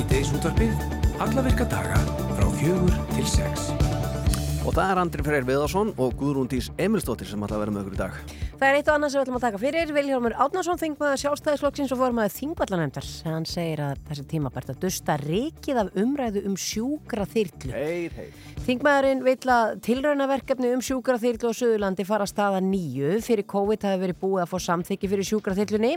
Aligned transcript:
Síðdeisútvarpið, 0.00 0.78
alla 1.20 1.42
virka 1.44 1.66
daga 1.68 1.98
frá 2.32 2.46
fjögur 2.56 2.94
til 3.10 3.26
sex. 3.28 3.66
Og 4.64 4.72
það 4.72 4.86
er 4.86 5.00
Andri 5.02 5.24
Freyr 5.26 5.44
Viðarsson 5.44 5.92
og 6.00 6.14
Guðrún 6.16 6.48
Dís 6.48 6.70
Emilstóttir 6.80 7.28
sem 7.28 7.44
ætla 7.44 7.58
að 7.58 7.66
vera 7.66 7.74
með 7.74 7.82
okkur 7.82 7.98
í 7.98 8.00
dag. 8.00 8.39
Það 8.60 8.68
er 8.68 8.76
eitt 8.76 8.88
og 8.92 8.96
annað 8.98 9.12
sem 9.12 9.16
við 9.16 9.22
ætlum 9.24 9.36
að 9.38 9.44
taka 9.46 9.58
fyrir. 9.62 9.90
Viljálmur 9.96 10.34
Átnarsson, 10.44 10.78
þingmaður 10.82 11.20
sjálfstæðisflokksins 11.22 11.94
og 11.94 12.00
formaður 12.02 12.34
þingvallanemndar. 12.34 13.06
Hann 13.24 13.46
segir 13.48 13.80
að 13.86 14.02
þessi 14.10 14.24
tíma 14.34 14.52
bært 14.52 14.74
að 14.74 14.82
dusta 14.82 15.16
rikið 15.22 15.80
af 15.80 15.96
umræðu 16.02 16.42
um 16.50 16.58
sjúkra 16.60 17.24
þyrlu. 17.32 17.72
Hei, 17.72 18.10
hei. 18.12 18.28
Þingmaðurinn 18.66 19.24
vill 19.24 19.54
að 19.56 19.72
tilraunaverkefni 19.88 20.74
um 20.74 20.84
sjúkra 20.84 21.16
þyrlu 21.24 21.54
á 21.56 21.58
Suðurlandi 21.62 22.08
fara 22.10 22.28
að 22.28 22.34
staða 22.34 22.60
nýju. 22.68 23.16
Fyrir 23.24 23.48
COVID 23.48 23.88
hafi 23.88 24.04
verið 24.04 24.22
búið 24.26 24.44
að 24.44 24.52
fá 24.52 24.58
samþykki 24.68 25.12
fyrir 25.14 25.30
sjúkra 25.32 25.56
þyrlunni 25.56 25.96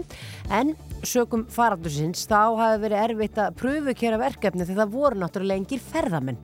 en 0.56 0.76
sögum 1.04 1.44
faraldusins 1.52 2.24
þá 2.32 2.42
hafi 2.64 2.84
verið 2.88 3.04
erfitt 3.10 3.44
að 3.44 3.60
pröfukera 3.60 4.24
verkefni 4.24 4.64
því 4.64 4.80
það 4.80 4.96
voru 4.96 5.20
náttúrulega 5.20 5.66
engir 5.66 5.84
ferðamenn. 5.92 6.40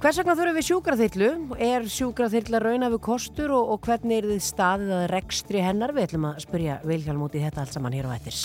Hvers 0.00 0.16
vegna 0.16 0.32
þurfum 0.32 0.56
við 0.56 0.64
sjúkraþyrlu? 0.64 1.26
Er 1.60 1.82
sjúkraþyrla 1.92 2.56
raunafu 2.62 2.96
kostur 3.04 3.50
og, 3.52 3.74
og 3.74 3.82
hvernig 3.84 4.22
er 4.22 4.28
þið 4.30 4.38
staðið 4.46 4.92
að 4.96 5.02
rekstri 5.12 5.60
hennar? 5.60 5.92
Við 5.92 6.06
ætlum 6.06 6.24
að 6.30 6.38
spyrja 6.46 6.76
Vilhjálm 6.88 7.26
út 7.26 7.36
í 7.36 7.42
þetta 7.42 7.60
allt 7.60 7.76
saman 7.76 7.96
hér 7.98 8.08
á 8.08 8.16
ættis. 8.16 8.38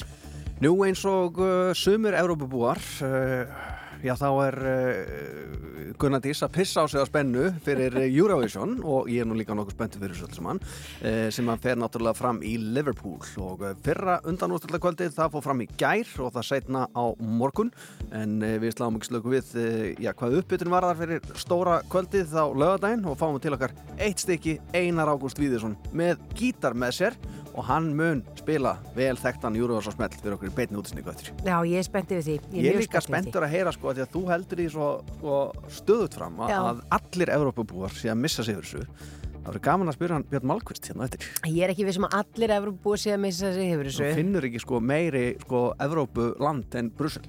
Nú 0.60 0.74
eins 0.84 1.06
og 1.08 1.40
uh, 1.40 1.72
sumur 1.72 2.18
Európabúar, 2.20 2.84
uh, 3.08 3.56
já 4.04 4.14
þá 4.20 4.28
er 4.46 4.58
uh, 4.70 5.94
Gunnar 6.00 6.22
Dís 6.24 6.42
að 6.46 6.54
pissa 6.58 6.84
á 6.84 6.86
sig 6.90 7.00
á 7.00 7.06
spennu 7.08 7.48
fyrir 7.66 7.96
uh, 7.96 8.06
Eurovision 8.06 8.78
og 8.84 9.10
ég 9.12 9.24
er 9.24 9.30
nú 9.30 9.38
líka 9.38 9.56
nokkuð 9.56 9.78
spenntu 9.78 10.02
fyrir 10.02 10.18
þessu 10.18 10.40
saman 10.40 10.60
uh, 10.62 11.30
sem 11.34 11.48
hann 11.52 11.62
fer 11.64 11.80
náttúrulega 11.80 12.18
fram 12.18 12.42
í 12.46 12.56
Liverpool. 12.60 13.22
Og 13.42 13.64
fyrra 13.86 14.18
undanústöldar 14.28 14.84
kvöldið 14.84 15.16
það 15.16 15.32
fór 15.36 15.46
fram 15.46 15.64
í 15.64 15.70
gær 15.80 16.12
og 16.26 16.34
það 16.36 16.48
setna 16.50 16.86
á 16.92 17.06
morgun. 17.20 17.72
En 18.12 18.38
uh, 18.42 18.58
við 18.64 18.76
sláum 18.76 19.00
ekki 19.00 19.12
slöku 19.12 19.36
við 19.36 19.56
já, 20.02 20.12
hvað 20.18 20.40
uppbytun 20.42 20.74
var 20.74 20.90
þar 20.90 21.02
fyrir 21.04 21.32
stóra 21.40 21.80
kvöldið 21.92 22.36
á 22.36 22.46
lögadaginn 22.52 23.08
og 23.10 23.20
fáum 23.20 23.40
til 23.44 23.56
okkar 23.56 23.76
eitt 24.02 24.24
stykki 24.24 24.58
Einar 24.76 25.14
Ágúst 25.14 25.40
Víðursson 25.40 25.78
með 25.96 26.22
gítar 26.36 26.76
með 26.78 26.98
sér 27.00 27.20
og 27.56 27.68
hann 27.70 27.92
mun 27.96 28.22
spila 28.38 28.76
vel 28.96 29.16
þekktan 29.20 29.56
smelt 29.86 30.16
fyrir 30.20 30.36
okkur 30.36 30.52
í 30.52 30.56
beitni 30.56 30.80
útisningu 30.80 31.12
eftir. 31.12 31.32
Já, 31.46 31.56
ég 31.64 31.80
er 31.80 31.88
spenntið 31.88 32.18
við 32.20 32.26
því. 32.26 32.64
Ég 32.64 32.72
er 32.74 32.82
líka 32.84 33.02
spenntur 33.04 33.46
að 33.46 33.54
heyra 33.56 33.72
sko 33.76 33.94
því 33.94 34.04
að 34.06 34.12
þú 34.16 34.24
heldur 34.32 34.62
því 34.62 34.66
svo 34.74 34.90
sko, 35.12 35.38
stöðut 35.80 36.18
fram 36.18 36.42
að, 36.44 36.56
að 36.58 36.82
allir 37.00 37.32
Evrópabúar 37.38 37.96
sé 37.96 38.12
að 38.12 38.20
missa 38.26 38.44
sig 38.44 38.58
yfir 38.58 38.68
þessu. 38.68 39.14
Það 39.46 39.52
verður 39.52 39.64
gaman 39.68 39.92
að 39.92 39.96
spyrja 40.00 40.16
hann 40.18 40.28
Björn 40.30 40.48
Malkvist 40.50 40.88
hérna 40.90 41.06
eftir. 41.06 41.26
Ég 41.46 41.64
er 41.64 41.72
ekki 41.76 41.86
við 41.86 41.98
sem 42.00 42.08
að 42.08 42.16
allir 42.20 42.54
Evróp 42.56 42.78
búið 42.82 43.02
sig 43.04 43.14
að 43.14 43.20
missa 43.28 43.52
sig 43.54 43.74
Þú 43.76 43.84
þessu. 43.86 44.08
finnur 44.18 44.48
ekki 44.50 44.62
sko 44.64 44.80
meiri 44.82 45.26
sko 45.44 45.66
Evrópuland 45.86 46.78
en 46.82 46.90
Brussel. 46.98 47.28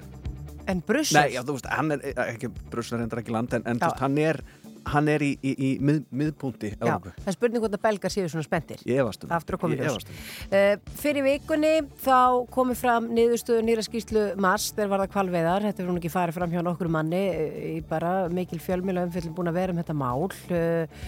En 0.66 0.80
Brussel? 0.82 1.20
Nei, 1.20 1.34
já, 1.36 1.42
þú 1.46 1.58
veist, 1.58 1.68
hann 1.70 1.94
er 1.94 2.00
eh, 2.08 2.22
ekki, 2.32 2.48
Brussel 2.72 2.98
er 2.98 3.04
endur 3.04 3.20
ekki 3.20 3.34
land 3.36 3.52
en, 3.54 3.66
en 3.68 3.78
þú 3.78 3.90
veist, 3.90 4.00
hann 4.02 4.16
er, 4.18 4.40
hann 4.86 5.08
er 5.10 5.22
í, 5.24 5.32
í, 5.42 5.52
í 5.52 5.70
mið, 5.82 6.02
miðpunti 6.14 6.72
Já, 6.76 6.94
það 7.02 7.28
er 7.30 7.36
spurning 7.36 7.62
hvort 7.64 7.76
að 7.76 7.82
belgar 7.86 8.12
séu 8.12 8.28
svona 8.30 8.46
spenntir. 8.46 8.82
Ég 8.86 9.00
efast 9.02 9.24
um. 9.26 9.32
Aftur 9.36 9.56
að 9.56 9.62
koma 9.64 9.76
í 9.76 9.80
Ég 9.80 9.88
ljós. 9.88 9.96
efast 9.96 10.12
um. 10.12 10.56
Uh, 10.56 10.94
fyrir 11.02 11.26
vikunni 11.26 11.72
þá 12.04 12.46
komið 12.54 12.80
fram 12.82 13.08
niðurstöðu 13.16 13.64
nýra 13.66 13.84
skýrslu 13.86 14.24
MAS 14.42 14.68
þegar 14.76 14.92
var 14.92 15.04
það 15.04 15.12
kvalveðar, 15.16 15.66
þetta 15.70 15.86
hún 15.88 16.00
ekki 16.00 16.12
farið 16.14 16.38
fram 16.38 16.54
hjá 16.54 16.62
nokkur 16.66 16.92
manni 16.96 17.22
uh, 17.32 17.58
í 17.76 17.80
bara 17.88 18.12
mikil 18.32 18.60
fjölmjöla 18.62 19.06
umfyllin 19.08 19.34
búin 19.36 19.50
að 19.50 19.58
vera 19.60 19.74
um 19.74 19.80
þetta 19.82 19.96
mál 19.96 20.26
uh, 20.26 21.02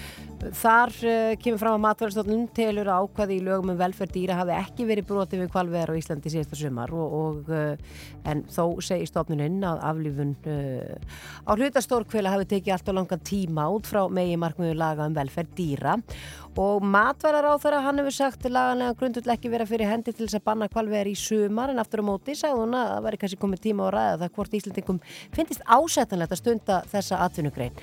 þar 0.59 0.95
uh, 1.03 1.33
kemur 1.43 1.63
fram 1.63 1.79
að 1.79 1.85
matvæðarstofnun 1.87 2.47
telur 2.57 2.91
að 2.91 3.07
ákvaði 3.07 3.39
í 3.39 3.45
lögum 3.47 3.75
um 3.75 3.81
velferð 3.81 4.15
dýra 4.17 4.39
hafi 4.41 4.57
ekki 4.59 4.89
verið 4.89 5.09
brotið 5.11 5.45
við 5.45 5.53
kvalveðar 5.55 5.95
á 5.95 5.99
Íslandi 5.99 6.33
síðasta 6.35 6.59
sumar 6.59 6.93
og, 6.95 7.19
og 7.19 7.53
en 8.29 8.45
þó 8.53 8.65
segir 8.85 9.09
stofnuninn 9.11 9.63
að 9.67 9.83
aflífun 9.91 10.35
uh, 10.51 10.95
á 11.47 11.53
hlutastórkvela 11.55 12.33
út 13.73 13.89
frá 13.89 14.05
megi 14.13 14.37
markmiðu 14.41 14.77
laga 14.79 15.07
um 15.09 15.17
velferð 15.17 15.55
dýra 15.59 15.97
og 16.59 16.83
matvælar 16.83 17.47
á 17.47 17.55
þeirra 17.63 17.81
hann 17.85 18.01
hefur 18.01 18.15
sagt 18.15 18.47
laganlega 18.51 18.97
grundull 18.99 19.31
ekki 19.31 19.51
vera 19.53 19.67
fyrir 19.69 19.87
hendi 19.93 20.11
til 20.11 20.27
þess 20.27 20.41
að 20.41 20.47
banna 20.49 20.67
kvalveðar 20.73 21.11
í 21.11 21.15
sumar 21.19 21.71
en 21.71 21.79
aftur 21.79 22.03
á 22.03 22.09
móti 22.09 22.35
sagði 22.35 22.65
hún 22.65 22.75
að 22.75 22.89
það 22.91 23.05
væri 23.05 23.21
kannski 23.23 23.39
komið 23.45 23.63
tíma 23.67 23.87
á 23.87 23.89
ræða 23.95 24.17
það 24.23 24.33
hvort 24.39 24.57
Íslandingum 24.59 24.99
finnist 25.37 25.63
ásættanlegt 25.63 26.35
að 26.35 26.41
stunda 26.41 26.81
þessa 26.91 27.21
atvinnugrein. 27.29 27.79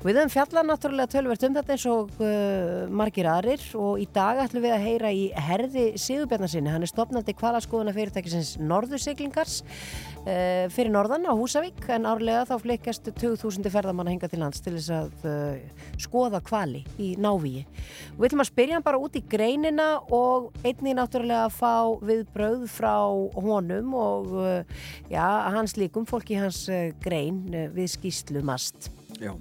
Og 0.00 0.08
við 0.08 0.18
höfum 0.18 0.32
fjallað 0.34 0.68
náttúrulega 0.72 1.12
tölvert 1.12 1.46
um 1.46 1.54
þetta 1.60 1.76
eins 1.76 1.86
og 1.92 2.18
uh, 2.18 2.90
margir 2.90 3.30
aðrir 3.30 3.68
og 3.78 4.02
í 4.02 4.08
dag 4.16 4.42
ætlum 4.42 4.66
við 4.66 4.74
að 4.74 4.86
heyra 4.88 5.14
í 5.14 5.24
herði 5.46 5.86
Sigurbjarnarsinni, 6.02 6.72
hann 6.74 6.82
er 6.82 6.90
stopnandi 6.90 7.36
kvalaskoðuna 7.38 7.94
fyrirtækisins 7.94 8.56
Norðursiglingars 8.58 9.60
uh, 10.26 10.66
fyrir 10.74 10.90
norðan 10.90 11.30
á 11.30 11.32
Húsavík 11.38 11.86
en 11.94 12.10
árlega 12.10 12.42
þá 12.50 12.56
flikast 12.64 13.06
2000 13.22 13.70
ferðamanna 13.70 14.16
hinga 14.16 14.30
til 14.30 14.42
lands 14.42 14.62
til 14.64 14.74
þess 14.80 14.92
að 14.98 15.30
uh, 15.30 15.86
skoða 16.02 16.42
kvali 16.44 16.82
í 16.98 17.14
návíi 17.20 17.64
og 18.16 18.22
við 18.22 18.30
ætlum 18.30 18.44
að 18.46 18.48
spyrja 18.48 18.78
hann 18.78 18.86
bara 18.86 19.00
út 19.02 19.16
í 19.18 19.22
greinina 19.28 19.88
og 20.14 20.48
einnig 20.64 20.96
náttúrulega 20.96 21.44
að 21.46 21.56
fá 21.58 21.74
viðbröð 22.08 22.62
frá 22.72 22.94
honum 23.36 23.92
og 24.00 24.30
uh, 24.40 24.84
já, 25.12 25.26
hans 25.52 25.76
líkum, 25.76 26.08
fólki 26.08 26.38
hans 26.40 26.64
uh, 26.72 26.88
grein 27.04 27.44
uh, 27.52 27.68
við 27.76 27.92
skýslu 27.98 28.40
mast 28.46 28.88
Já, 29.20 29.32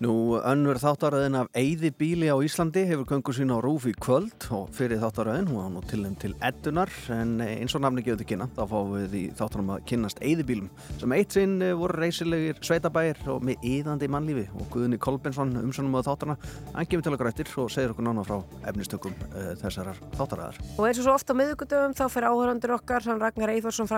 nú 0.00 0.38
önnur 0.40 0.78
þáttaröðin 0.80 1.36
af 1.42 1.48
Eyði 1.56 1.90
bíli 1.92 2.28
á 2.32 2.36
Íslandi 2.40 2.86
hefur 2.88 3.04
köngu 3.08 3.34
sín 3.36 3.52
á 3.52 3.60
rúf 3.60 3.84
í 3.84 3.92
kvöld 3.92 4.46
og 4.56 4.70
fyrir 4.72 4.96
þáttaröðin, 5.02 5.50
hún 5.50 5.58
var 5.60 5.68
nú 5.74 5.82
til 5.84 6.00
þeim 6.06 6.14
til 6.22 6.32
eddunar 6.40 6.88
en 7.12 7.34
eins 7.44 7.74
og 7.76 7.82
nafni 7.84 8.04
gefur 8.06 8.22
til 8.22 8.28
kynna 8.30 8.46
þá 8.56 8.62
fáum 8.70 8.94
við 8.96 9.16
í 9.18 9.24
þáttunum 9.36 9.74
að 9.74 9.84
kynnast 9.90 10.22
Eyði 10.24 10.46
bílum 10.48 10.70
sem 11.02 11.14
eitt 11.16 11.36
sinn 11.36 11.58
eh, 11.60 11.74
voru 11.76 12.00
reysilegir 12.00 12.62
sveitabæir 12.64 13.20
og 13.28 13.44
með 13.44 13.66
yðandi 13.74 14.08
mannlífi 14.08 14.46
og 14.56 14.70
Guðni 14.72 14.96
Kolbensson 14.96 15.52
umsönum 15.60 15.98
á 16.00 16.08
þáttarna 16.08 16.38
hann 16.72 16.88
kemur 16.88 17.04
til 17.04 17.14
okkur 17.18 17.30
eftir 17.32 17.52
og 17.60 17.68
segir 17.68 17.92
okkur 17.92 18.08
nána 18.08 18.24
frá 18.24 18.38
efnistökum 18.72 19.12
uh, 19.34 19.52
þessarar 19.60 20.00
þáttaröðar. 20.16 20.60
Og 20.78 20.88
eins 20.88 21.02
og 21.02 21.08
svo 21.10 21.16
ofta 21.18 21.36
á 21.36 21.40
miðugudöfum 21.40 21.96
þá 21.98 22.04
fer 22.12 22.28
áhörandur 22.30 22.76
okkar, 22.78 23.04
hann 23.04 23.20
Ragnar 23.20 23.52
Eithvarsson 23.52 23.90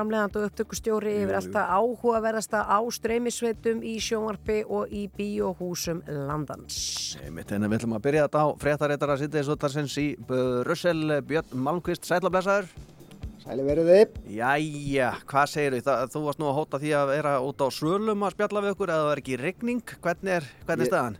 bíóhúsum 6.00 6.26
landans. 6.28 6.78
Einmitt, 7.22 7.52
en 7.52 7.66
við 7.68 7.78
ætlum 7.80 7.96
að 7.98 8.04
byrja 8.06 8.24
þetta 8.28 8.42
á 8.42 8.46
fréttaréttara 8.62 9.16
sittiðis 9.20 9.50
útarsins 9.52 9.96
í 10.00 10.06
Brussel 10.28 11.20
Björn 11.28 11.54
Malmqvist, 11.66 12.08
sætlablesaður 12.08 12.68
Sæli 13.42 13.64
verið 13.66 13.88
þið. 13.90 14.18
Jæja, 14.36 15.08
hvað 15.26 15.48
segir 15.50 15.74
þið? 15.74 15.88
Þú 16.14 16.20
varst 16.28 16.38
nú 16.38 16.46
að 16.46 16.56
hóta 16.60 16.78
því 16.78 16.92
að 16.94 17.08
vera 17.10 17.32
út 17.42 17.58
á 17.58 17.68
svölum 17.74 18.22
að 18.22 18.36
spjalla 18.36 18.62
við 18.62 18.74
okkur 18.76 18.92
eða 18.94 19.02
það 19.02 19.10
er 19.16 19.20
ekki 19.24 19.38
rigning. 19.40 19.82
Hvernig 20.04 20.36
er, 20.36 20.46
hvernig 20.62 20.84
er 20.84 20.86
Ég- 20.86 20.92
staðan? 20.92 21.16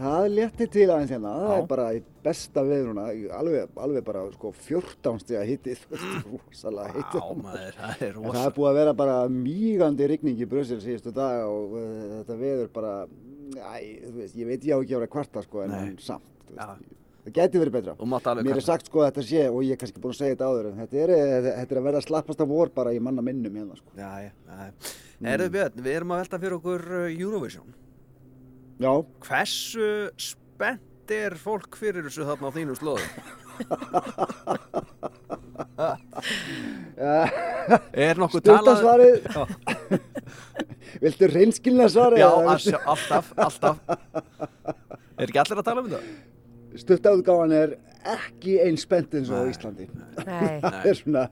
Það 0.00 0.24
er 0.24 0.30
létti 0.32 0.66
til 0.72 0.86
aðeins 0.88 1.10
hérna. 1.12 1.32
Það 1.36 1.50
Já. 1.50 1.56
er 1.60 1.66
bara 1.70 1.86
í 1.92 1.98
besta 2.24 2.62
veðruna. 2.64 3.06
Alveg, 3.36 3.74
alveg 3.86 4.04
bara 4.06 4.22
sko 4.34 4.52
14 4.56 5.18
stiga 5.22 5.42
hittið. 5.48 5.82
Rosalega 6.30 6.94
hittið. 6.96 7.20
Já, 7.20 7.34
maður, 7.42 7.74
það 7.80 8.04
er 8.06 8.20
En 8.20 8.30
það 8.30 8.46
er 8.46 8.54
búið 8.56 8.70
að 8.70 8.78
vera 8.80 8.94
bara 9.02 9.18
mýgandi 9.34 10.08
rigning 10.14 10.40
í 10.40 10.48
Brussel 10.48 10.80
síðustu 10.84 11.12
dag 11.16 11.42
og 11.48 11.76
uh, 11.76 11.90
þetta 12.20 12.38
veður 12.40 12.72
bara, 12.78 12.94
æ, 13.58 13.76
þú 14.06 14.14
veist, 14.22 14.38
ég 14.40 14.48
veit 14.54 14.64
ég 14.70 14.72
á 14.72 14.78
ekki 14.80 14.96
að 14.96 15.02
vera 15.04 15.12
kvarta 15.18 15.44
sko 15.44 15.66
en, 15.66 15.76
en 15.76 15.92
samt, 16.00 16.24
þú 16.48 16.56
Já. 16.56 16.70
veist, 16.70 16.96
það 17.26 17.36
gæti 17.36 17.60
verið 17.60 17.76
betra. 17.76 17.96
Þú 18.00 18.08
Mér 18.10 18.40
er 18.40 18.48
kalla. 18.54 18.64
sagt 18.70 18.88
sko 18.88 19.02
að 19.04 19.10
þetta 19.10 19.26
sé, 19.28 19.44
og 19.50 19.60
ég 19.66 19.76
er 19.76 19.82
kannski 19.84 20.00
búin 20.00 20.14
að 20.16 20.20
segja 20.22 20.38
þetta 20.38 20.48
áður, 20.50 20.70
en 20.70 20.80
þetta 20.84 21.04
er, 21.04 21.14
þetta 21.50 21.76
er 21.76 21.82
að 21.82 21.86
verða 21.90 22.02
slappasta 22.06 22.48
vor 22.48 22.72
bara 22.80 22.94
í 22.96 23.02
manna 23.04 23.24
minnum 23.26 23.60
hérna 23.60 23.76
sko. 23.76 23.92
Já, 24.00 24.10
já, 24.24 24.32
já. 24.48 24.96
Erðu 25.34 25.50
Björn, 25.58 25.82
við 25.84 25.98
erum 25.98 26.14
að 26.16 26.22
velta 26.24 26.40
fyrir 26.40 26.56
okkur 26.56 26.86
uh, 27.02 27.06
Eurovision. 27.12 27.74
Já, 28.80 28.88
Hversu 29.26 30.08
spennt 30.16 31.10
er 31.12 31.34
fólk 31.36 31.76
fyrir 31.76 32.06
þessu 32.06 32.24
þarna 32.24 32.48
á 32.48 32.50
þínu 32.54 32.74
slóðum? 32.78 33.04
er 38.06 38.14
nokkuð 38.20 38.42
talað... 38.46 38.76
stuttasvarið, 38.80 39.16
viltu 41.04 41.24
reynskilna 41.34 41.86
svarið? 41.92 42.20
Já, 42.22 42.30
viltu- 42.48 42.84
alltaf, 42.94 43.26
alltaf. 43.36 43.76
Er 45.20 45.28
ekki 45.28 45.40
allir 45.42 45.60
að 45.60 45.66
tala 45.66 45.80
um 45.82 45.88
þetta? 45.90 46.02
Stuttaútgáfan 46.80 47.52
er 47.52 47.70
ekki 48.08 48.54
eins 48.64 48.80
spennt 48.86 49.12
eins 49.18 49.28
og. 49.28 49.50
Íslandi. 49.52 49.84
Nei. 50.24 50.56
það 50.64 50.86
er 50.88 50.96
svona 50.96 51.24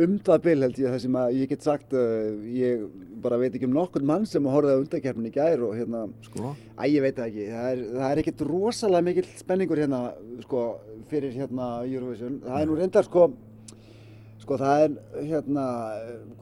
um 0.00 0.16
það 0.24 0.42
bil 0.46 0.56
held 0.64 0.78
ég 0.80 0.92
það 0.92 1.00
sem 1.04 1.16
að 1.20 1.36
ég 1.36 1.50
get 1.52 1.66
sagt, 1.66 1.94
uh, 1.96 2.32
ég 2.56 2.84
bara 3.22 3.38
veit 3.40 3.54
ekki 3.54 3.68
um 3.68 3.76
nokkurn 3.76 4.08
mann 4.08 4.26
sem 4.28 4.46
horfði 4.48 4.74
á 4.74 4.80
undarkeppnin 4.80 5.28
í 5.28 5.34
gær 5.34 5.62
og 5.66 5.76
hérna, 5.78 6.06
Sko. 6.26 6.54
æ 6.78 6.84
ég 6.88 7.04
veit 7.04 7.20
ekki, 7.22 7.46
það 7.52 7.68
er, 7.70 7.84
það 7.92 8.08
er 8.08 8.22
ekkert 8.22 8.44
rosalega 8.48 9.06
mikill 9.08 9.28
spenningur 9.38 9.82
hérna, 9.82 10.02
sko, 10.46 10.64
fyrir 11.12 11.36
hérna 11.36 11.68
Eurovision. 11.86 12.40
Það 12.46 12.58
er 12.60 12.70
nú 12.70 12.78
reyndar 12.80 13.08
sko, 13.08 13.28
sko 14.42 14.58
það 14.62 14.86
er 14.86 14.96
hérna, 15.28 15.68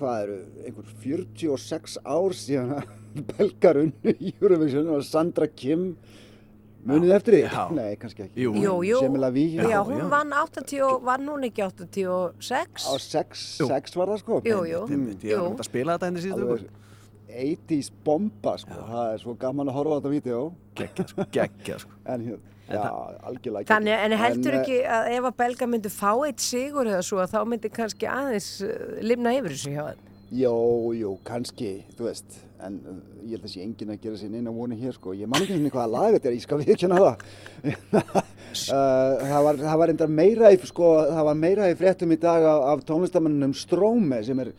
hvað 0.01 0.25
eru, 0.25 0.41
einhver 0.65 0.97
46 1.05 2.01
ár 2.05 2.39
síðan 2.39 2.75
að 2.79 2.97
belgar 3.35 3.83
unnu 3.83 4.17
Eurovision 4.31 4.91
og 4.95 5.05
Sandra 5.05 5.51
Kim 5.51 5.93
Munið 6.89 7.11
eftir 7.13 7.35
því? 7.37 7.41
Já. 7.45 7.65
Nei, 7.77 7.97
kannski 8.01 8.23
ekki. 8.25 8.41
Jú. 8.41 8.53
Jú, 8.57 8.75
jú. 8.89 9.01
Semila 9.05 9.29
Ví. 9.35 9.45
Já, 9.59 9.67
Já, 9.69 9.81
hún 9.85 9.99
já. 10.01 10.09
vann 10.09 10.33
80, 10.33 10.81
og- 10.87 11.03
vann 11.05 11.27
hún 11.29 11.45
ekki 11.45 11.63
86? 11.67 12.87
Á 12.89 12.95
sex, 12.99 13.59
Jú. 13.61 13.67
sex 13.69 13.97
var 13.97 14.07
það 14.09 14.19
sko. 14.23 14.41
Jú, 14.45 14.61
jú. 14.65 14.83
Einmitt, 14.89 15.21
Ég 15.23 15.37
Jú. 15.37 15.43
var 15.51 15.59
að 15.61 15.65
spila 15.69 15.99
þetta 15.99 16.07
henni 16.09 16.21
síðustu 16.25 16.47
Alveg, 16.47 16.61
ykkur. 16.61 16.77
80s 17.31 17.91
bomba 18.05 18.57
sko, 18.59 18.75
það 18.75 19.13
er 19.15 19.19
svo 19.23 19.35
gaman 19.39 19.69
að 19.69 19.77
horfa 19.77 19.93
á 19.93 19.99
þetta 20.01 20.11
vídeo 20.11 20.53
Gekkja, 20.75 21.05
sko, 21.09 21.25
gekkja, 21.31 21.79
sko. 21.79 21.91
en 22.07 22.21
hér, 22.27 22.39
já, 22.71 22.83
algjörlega 23.23 23.67
Þannig, 23.71 24.05
en 24.05 24.13
heldur 24.19 24.55
eh, 24.55 24.61
ekki 24.61 24.79
að 24.83 25.11
ef 25.15 25.25
að 25.31 25.37
belga 25.37 25.67
myndi 25.71 25.93
fá 25.95 26.11
eitt 26.27 26.41
sigur 26.43 26.87
eða 26.91 27.03
svo 27.07 27.21
að 27.23 27.31
þá 27.37 27.41
myndi 27.47 27.71
kannski 27.71 28.09
aðeins 28.11 28.49
uh, 28.67 28.99
limna 29.05 29.31
yfir 29.39 29.55
þessu 29.55 29.75
hjá 29.77 29.85
þeim? 29.93 30.07
Jó, 30.41 30.55
jú, 30.99 31.13
kannski, 31.27 31.71
þú 31.99 32.09
veist, 32.09 32.41
en 32.67 32.77
uh, 32.87 32.99
ég 33.25 33.37
held 33.37 33.47
að 33.47 33.53
sé 33.55 33.63
enginn 33.65 33.95
að 33.95 34.03
gera 34.05 34.21
sér 34.21 34.33
neina 34.33 34.53
voni 34.55 34.79
hér, 34.81 34.97
sko. 34.97 35.15
Ég 35.17 35.31
man 35.31 35.43
ekki 35.45 35.57
veginn 35.57 35.73
hvaða 35.75 35.93
lag 35.95 36.17
þetta 36.17 36.31
er, 36.31 36.37
ég 36.37 36.45
skal 36.45 36.61
viðkjöna 36.61 37.01
það. 37.01 37.25
uh, 38.01 39.25
það 39.31 39.47
var, 39.47 39.63
það 39.63 39.81
var 39.83 39.95
enda 39.95 40.11
meira 40.21 40.53
í, 40.53 40.61
sko, 40.71 40.93
það 41.11 41.27
var 41.31 41.41
meira 41.47 41.71
í 41.71 41.79
fréttum 41.81 42.15
í 42.15 42.21
dag 42.21 42.47
af, 42.53 42.67
af 42.75 42.85
tónlistamannunum 42.91 43.57
Stróme 43.59 44.21
sem 44.27 44.45
er, 44.45 44.53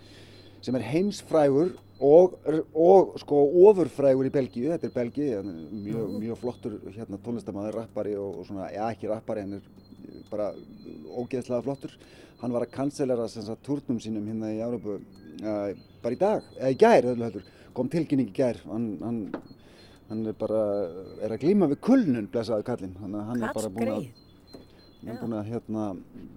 sem 0.66 0.78
er 0.80 0.88
heimsfrægur 0.92 1.76
og, 2.02 2.40
og 2.74 3.14
sko 3.22 3.44
ofurfrægur 3.68 4.26
í 4.26 4.34
Belgíu, 4.34 4.72
þetta 4.74 4.90
er 4.90 4.96
Belgíu, 4.96 5.42
mjög, 5.46 6.16
mjög 6.24 6.40
flottur 6.42 6.80
hérna 6.96 7.20
tónlistamann, 7.22 7.70
rappari 7.76 8.16
og, 8.18 8.42
og 8.42 8.48
svona, 8.50 8.72
já 8.74 8.88
ekki 8.88 9.12
rappari, 9.12 9.46
hann 9.46 9.60
er 9.60 10.26
bara 10.32 10.50
ógeðslega 11.12 11.62
flottur. 11.66 11.96
Hann 12.42 12.54
var 12.56 12.66
að 12.66 12.74
cancellera 12.74 13.28
turnum 13.62 14.00
sínum 14.02 14.26
hérna 14.26 14.50
í 14.50 14.62
Európu 14.66 14.98
uh, 14.98 15.74
bara 16.02 16.16
í 16.16 16.20
dag, 16.20 16.48
eða 16.58 16.72
í 16.74 16.80
gær 16.82 17.10
öllu 17.14 17.28
heldur, 17.28 17.50
kom 17.78 17.92
tilkynning 17.92 18.32
í 18.32 18.36
gær, 18.36 18.60
hann, 18.70 18.88
hann, 19.02 19.22
hann 20.10 20.26
er 20.32 20.36
bara, 20.40 20.64
er 21.24 21.36
að 21.36 21.46
glíma 21.46 21.70
við 21.72 21.82
kulnun, 21.88 22.28
blessaði 22.32 22.68
kallinn, 22.68 22.98
þannig 23.00 23.22
að 23.22 23.32
hann 23.32 23.46
er 23.46 23.56
bara 23.58 23.72
búin 23.78 23.94
að, 23.94 24.10
hann 25.02 25.14
er 25.14 25.22
búin 25.22 25.38
að, 25.38 25.54
hérna, 25.54 25.86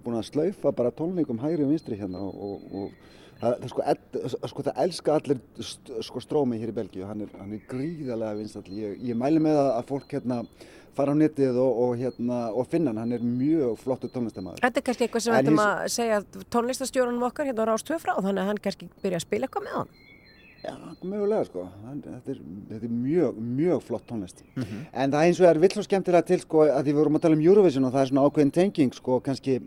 búin 0.05 0.19
að 0.19 0.29
slaufa 0.29 0.73
bara 0.77 0.93
tónleikum 0.95 1.41
hægri 1.43 1.67
og 1.67 1.73
vinstri 1.73 1.99
hérna 1.99 2.23
og, 2.25 2.39
og, 2.47 2.69
og 2.71 3.11
það, 3.41 3.59
það, 3.63 3.67
sko, 3.73 3.85
ed, 3.93 4.21
sko, 4.53 4.65
það 4.69 4.81
elska 4.85 5.19
allir 5.19 5.43
st, 5.59 5.99
sko, 6.07 6.23
strómi 6.23 6.61
hér 6.61 6.71
í 6.73 6.77
Belgíu, 6.79 7.05
hann 7.09 7.25
er, 7.25 7.35
hann 7.41 7.53
er 7.57 7.67
gríðarlega 7.69 8.39
vinstall, 8.39 8.65
ég, 8.73 8.97
ég 9.11 9.19
mæli 9.19 9.43
með 9.43 9.61
að, 9.65 9.83
fólk 9.91 10.17
hérna 10.17 10.43
fara 10.95 11.11
á 11.11 11.15
netið 11.19 11.57
og, 11.59 11.79
og, 11.83 11.93
hérna, 11.99 12.39
og 12.55 12.67
finna 12.71 12.93
hann, 12.93 13.01
hann 13.03 13.17
er 13.17 13.23
mjög 13.25 13.79
flottu 13.81 14.09
tónlistamæður. 14.13 14.63
Þetta 14.63 14.81
er 14.81 14.85
kannski 14.87 15.07
eitthvað 15.07 15.25
sem 15.25 15.33
við 15.33 15.41
ættum 15.41 15.61
að 15.65 15.85
segja 15.91 16.19
tónlistastjórunum 16.55 17.25
okkar 17.27 17.49
hérna 17.49 17.65
á 17.67 17.69
Rástöð 17.73 17.99
frá, 18.03 18.13
þannig 18.15 18.43
að 18.43 18.51
hann 18.51 18.61
kannski 18.63 18.87
byrja 19.03 19.19
að 19.19 19.25
spila 19.25 19.49
eitthvað 19.49 19.65
með 19.67 19.75
hann. 19.81 19.91
Já, 20.65 20.73
mögulega 21.05 21.45
sko, 21.45 21.63
þetta 21.85 22.31
er, 22.33 22.37
þetta 22.71 22.87
er 22.87 22.93
mjög, 22.93 23.39
mjög 23.57 23.81
flott 23.85 24.05
tónlist. 24.09 24.41
Mm 24.55 24.63
-hmm. 24.63 24.85
En 24.93 25.11
það 25.11 25.25
eins 25.25 25.39
og 25.41 25.47
er 25.49 25.59
vill 25.61 25.73
svo 25.73 25.83
skemmtilega 25.85 26.25
til 26.25 26.39
sko 26.41 26.63
að 26.65 26.83
því 26.83 26.91
við 26.91 26.99
vorum 26.99 27.15
að 27.15 27.21
tala 27.21 27.35
um 27.35 27.41
Eurovision 27.41 27.85
og 27.85 27.93
það 27.93 28.01
er 28.01 28.09
svona 28.09 28.25
ákveðin 28.25 28.51
tenging 28.51 28.93
sko 28.93 29.19
kannski 29.19 29.59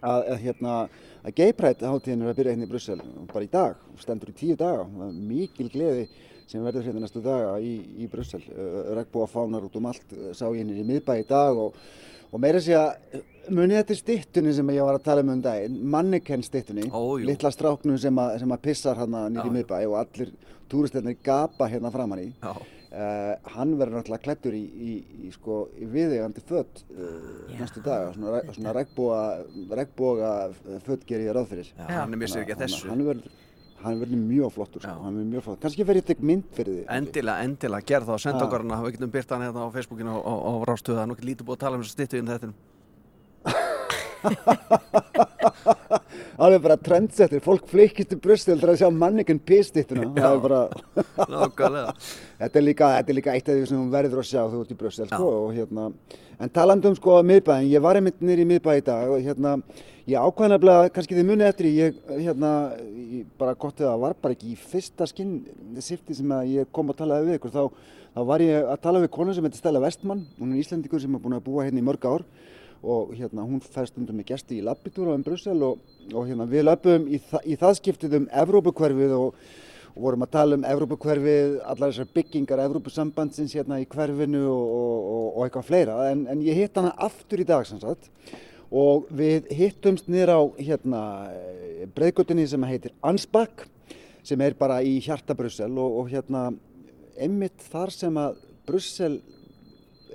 að, 0.00 0.20
að 0.32 0.38
hérna 0.44 0.88
að 1.24 1.34
Gay 1.34 1.52
Pride 1.52 1.86
hátíðin 1.86 2.22
er 2.22 2.30
að 2.30 2.38
byrja 2.38 2.52
hérna 2.52 2.66
í 2.66 2.70
Brussel 2.70 3.00
bara 3.32 3.44
í 3.44 3.50
dag, 3.50 3.76
stendur 3.98 4.30
í 4.30 4.38
tíu 4.38 4.56
daga, 4.56 4.86
mikil 5.10 5.68
gleði 5.68 6.08
sem 6.46 6.62
verður 6.64 6.86
hérna 6.86 7.00
næstu 7.00 7.22
daga 7.22 7.58
í, 7.60 7.74
í 8.02 8.08
Brussel. 8.10 8.42
Regbúa 8.94 9.26
fánar 9.26 9.64
út 9.64 9.76
um 9.76 9.86
allt, 9.86 10.06
sá 10.32 10.46
ég 10.50 10.62
henni 10.62 10.80
í 10.82 10.86
miðbæ 10.86 11.20
í 11.22 11.28
dag 11.28 11.56
og, 11.56 11.74
og 12.30 12.42
meira 12.42 12.60
sé 12.60 12.74
að 12.78 13.22
munið 13.50 13.78
þetta 13.80 13.94
er 13.94 14.00
stittunni 14.00 14.52
sem 14.56 14.70
ég 14.74 14.86
var 14.86 14.98
að 14.98 15.06
tala 15.06 15.24
um 15.24 15.32
um 15.34 15.42
daginn, 15.42 15.80
mannekenn 15.94 16.44
stittunni, 16.46 16.86
litla 17.26 17.50
stráknum 17.54 17.98
sem, 18.00 18.18
a, 18.18 18.38
sem 18.40 18.54
að 18.54 18.62
pissar 18.68 19.00
hérna 19.00 19.26
nýri 19.32 19.50
í 19.50 19.56
miðbæ 19.56 19.80
og 19.88 19.98
allir 20.02 20.32
túristarnir 20.72 21.18
gapa 21.24 21.68
hérna 21.70 21.92
framann 21.92 22.22
í. 22.22 22.30
Uh, 22.92 23.38
hann 23.54 23.70
verður 23.80 24.02
náttúrulega 24.02 24.20
klættur 24.26 24.52
í, 24.52 24.60
í, 24.60 24.94
í, 25.24 25.30
sko, 25.32 25.62
í 25.80 25.86
viðegandi 25.88 26.42
fött 26.44 26.82
uh, 26.92 27.54
næstu 27.56 27.80
daga, 27.80 28.10
svona, 28.12 28.42
svona 28.52 28.74
regnboga 28.76 30.32
fött 30.84 31.06
ger 31.08 31.24
ég 31.24 31.32
ráð 31.32 31.54
fyrir. 31.54 31.70
Já, 31.72 31.86
hann 32.02 32.12
er 32.12 32.20
missið 32.20 32.42
ekki 32.42 32.56
að 32.58 32.66
þessu. 32.66 32.90
Hann 32.92 33.06
verður 33.08 33.38
hann 33.82 33.98
verður 33.98 34.20
mjög 34.22 34.52
flottur 34.54 34.84
sko, 34.84 34.92
hann 35.02 35.16
verður 35.16 35.30
mjög 35.32 35.44
flottur, 35.46 35.62
kannski 35.64 35.86
verður 35.88 36.02
ég 36.02 36.08
tek 36.12 36.20
mynd 36.22 36.52
fyrir 36.54 36.76
því 36.76 36.82
Endilega, 36.96 37.46
endilega, 37.48 37.86
gerð 37.88 38.12
þá, 38.12 38.26
senda 38.26 38.44
okkar 38.46 38.62
hana. 38.62 38.78
Við 38.84 38.94
getum 38.96 39.14
byrt 39.16 39.32
hann 39.34 39.46
hérna 39.46 39.64
á 39.66 39.74
Facebookinu 39.74 40.12
og, 40.12 40.20
og, 40.22 40.44
og 40.52 40.66
rástuða 40.70 41.00
það 41.00 41.02
er 41.02 41.10
nokkið 41.12 41.28
lítið 41.30 41.48
búið 41.48 41.56
að 41.56 41.64
tala 41.64 41.80
um 41.80 41.82
þessu 41.82 41.96
stittu 41.96 42.20
inn 42.20 42.30
þetta 42.30 42.52
Það 46.32 46.54
er 46.56 46.62
bara 46.64 46.76
trendsettir, 46.80 47.42
fólk 47.44 47.68
flikist 47.70 48.14
í 48.14 48.18
Brussel 48.22 48.58
til 48.60 48.70
að 48.70 48.80
sjá 48.80 48.88
mannikinn 48.94 49.40
p-stittuna 49.46 50.08
það 50.16 50.32
er 50.32 50.42
bara 50.42 50.60
þetta, 52.38 52.56
er 52.58 52.64
líka, 52.64 52.88
þetta 52.96 53.12
er 53.12 53.18
líka 53.18 53.34
eitt 53.36 53.48
af 53.48 53.56
því 53.56 53.68
sem 53.70 53.78
hún 53.78 53.92
verður 53.92 54.22
að 54.22 54.28
sjá 54.30 54.42
þú 54.50 54.62
ert 54.64 54.74
í 54.74 54.78
Brussel 54.80 55.08
sko, 55.10 55.30
og, 55.44 55.48
hérna, 55.56 55.84
en 56.42 56.52
talandum 56.56 56.96
sko 56.98 57.18
að 57.20 57.28
miðbæðin, 57.30 57.70
ég 57.72 57.84
var 57.84 58.00
einmitt 58.00 58.22
nýri 58.24 58.46
í 58.46 58.50
miðbæði 58.52 58.82
í 58.82 58.86
dag 58.88 59.12
og 59.12 59.22
hérna 59.22 59.56
ég 60.08 60.18
ákvæðanabla, 60.18 60.76
kannski 60.94 61.18
þið 61.18 61.28
munið 61.28 61.50
eftir 61.52 61.68
ég, 61.70 61.98
hérna, 62.10 62.52
ég 62.98 63.26
bara 63.38 63.54
gott 63.54 63.82
eða 63.82 63.94
var 64.02 64.16
bara 64.18 64.34
ekki 64.34 64.54
í 64.54 64.58
fyrsta 64.58 65.06
skinn 65.10 65.36
sifti 65.78 66.16
sem 66.18 66.32
að 66.34 66.56
ég 66.56 66.72
kom 66.74 66.90
að 66.90 67.04
talaði 67.04 67.28
við 67.28 67.38
ykkur 67.38 67.54
þá, 67.54 67.92
þá 68.16 68.20
var 68.32 68.42
ég 68.42 68.72
að 68.72 68.80
tala 68.82 69.02
við 69.04 69.12
konu 69.14 69.36
sem 69.36 69.46
heitir 69.46 69.62
Stella 69.62 69.82
Westman 69.84 70.24
hún 70.40 70.56
er 70.56 70.64
íslendikur 70.64 71.02
sem 71.02 71.14
er 71.14 71.22
búin 71.22 71.38
að 71.38 71.46
búa 71.46 71.68
hérna 71.68 71.78
í 71.78 71.86
mörg 71.86 72.08
ár 72.08 72.26
og 72.82 73.12
hérna 73.14 73.44
hún 73.46 73.62
fær 73.62 73.86
stundum 73.86 74.18
með 74.18 74.32
gæsti 74.32 74.58
í 74.58 74.64
labbitúra 74.66 75.14
um 75.14 75.22
Brussel 75.22 75.60
og, 75.62 75.82
og 76.10 76.26
hérna 76.26 76.46
við 76.50 76.66
löpum 76.66 77.04
í, 77.06 77.20
þa 77.30 77.42
í 77.46 77.58
það 77.60 77.76
skiptið 77.78 78.16
um 78.18 78.30
Evrópukverfið 78.42 79.14
og, 79.16 79.42
og 79.92 80.06
vorum 80.06 80.26
að 80.26 80.32
tala 80.34 80.58
um 80.58 80.66
Evrópukverfið, 80.66 81.58
allar 81.62 81.92
þessar 81.92 82.10
byggingar 82.16 82.64
Evrópusambandsins 82.64 83.54
hérna 83.54 83.78
í 83.82 83.86
hverfinu 83.90 84.42
og, 84.50 85.10
og 85.36 85.44
eitthvað 85.46 85.68
fleira. 85.68 85.98
En, 86.10 86.26
en 86.32 86.42
ég 86.42 86.58
hitt 86.58 86.80
hana 86.80 86.94
aftur 86.98 87.42
í 87.42 87.46
dag 87.48 87.66
sannsagt 87.68 88.10
og 88.72 89.06
við 89.12 89.50
hittumst 89.52 90.08
niður 90.08 90.32
á 90.32 90.40
hérna 90.56 91.02
breyðgötunni 91.94 92.48
sem 92.48 92.64
heitir 92.66 92.94
Ansbach 93.04 93.66
sem 94.26 94.40
er 94.42 94.56
bara 94.58 94.80
í 94.82 94.96
hjarta 95.04 95.36
Brussel 95.38 95.70
og 95.78 96.08
hérna 96.10 96.48
einmitt 97.20 97.62
þar 97.70 97.92
sem 97.94 98.18
að 98.18 98.40
Brussel 98.66 99.20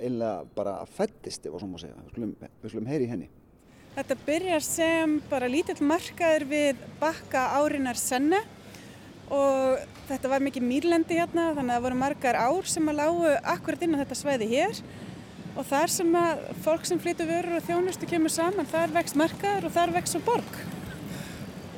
einlega 0.02 0.44
bara 0.56 0.78
fættist 0.96 1.46
ef 1.46 1.56
svo 1.58 1.68
má 1.70 1.78
segja, 1.80 1.96
við 2.04 2.14
skulum, 2.14 2.36
við 2.62 2.72
skulum 2.72 2.90
heyri 2.90 3.10
henni. 3.10 3.28
Þetta 3.98 4.16
byrjar 4.26 4.62
sem 4.62 5.18
bara 5.30 5.50
lítill 5.50 5.80
markaður 5.82 6.46
við 6.52 6.86
bakka 7.00 7.48
árinar 7.58 7.98
senne 7.98 8.38
og 9.34 9.82
þetta 10.08 10.30
var 10.30 10.44
mikið 10.44 10.64
mýrlendi 10.64 11.18
hérna 11.18 11.50
þannig 11.56 11.72
að 11.72 11.76
það 11.76 11.84
voru 11.88 12.00
margar 12.00 12.38
ár 12.38 12.70
sem 12.70 12.88
að 12.88 13.00
lágu 13.00 13.32
akkurat 13.54 13.84
inn 13.84 13.96
á 13.98 14.00
þetta 14.00 14.18
svæði 14.22 14.48
hér 14.52 14.82
og 15.58 15.66
þar 15.66 15.92
sem 15.92 16.18
að 16.20 16.42
fólk 16.64 16.86
sem 16.86 17.00
flytur 17.02 17.28
vörur 17.28 17.58
og 17.58 17.64
þjónustu 17.66 18.08
kemur 18.08 18.32
saman, 18.32 18.68
þar 18.70 18.94
vext 18.94 19.18
markaður 19.18 19.66
og 19.68 19.74
þar 19.74 19.94
vext 19.96 20.14
svo 20.14 20.20
borg. 20.26 20.60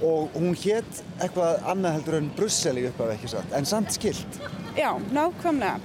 Og 0.05 0.37
hún 0.37 0.53
hétt 0.57 1.00
eitthvað 1.21 1.65
annað 1.69 1.97
heldur 1.99 2.19
en 2.21 2.29
Brussel 2.37 2.77
í 2.81 2.85
upphafi 2.89 3.17
ekki 3.17 3.33
satt, 3.33 3.57
en 3.57 3.69
samt 3.69 3.97
skilt. 3.97 4.41
Já, 4.77 4.93
nákvæmlega. 5.12 5.81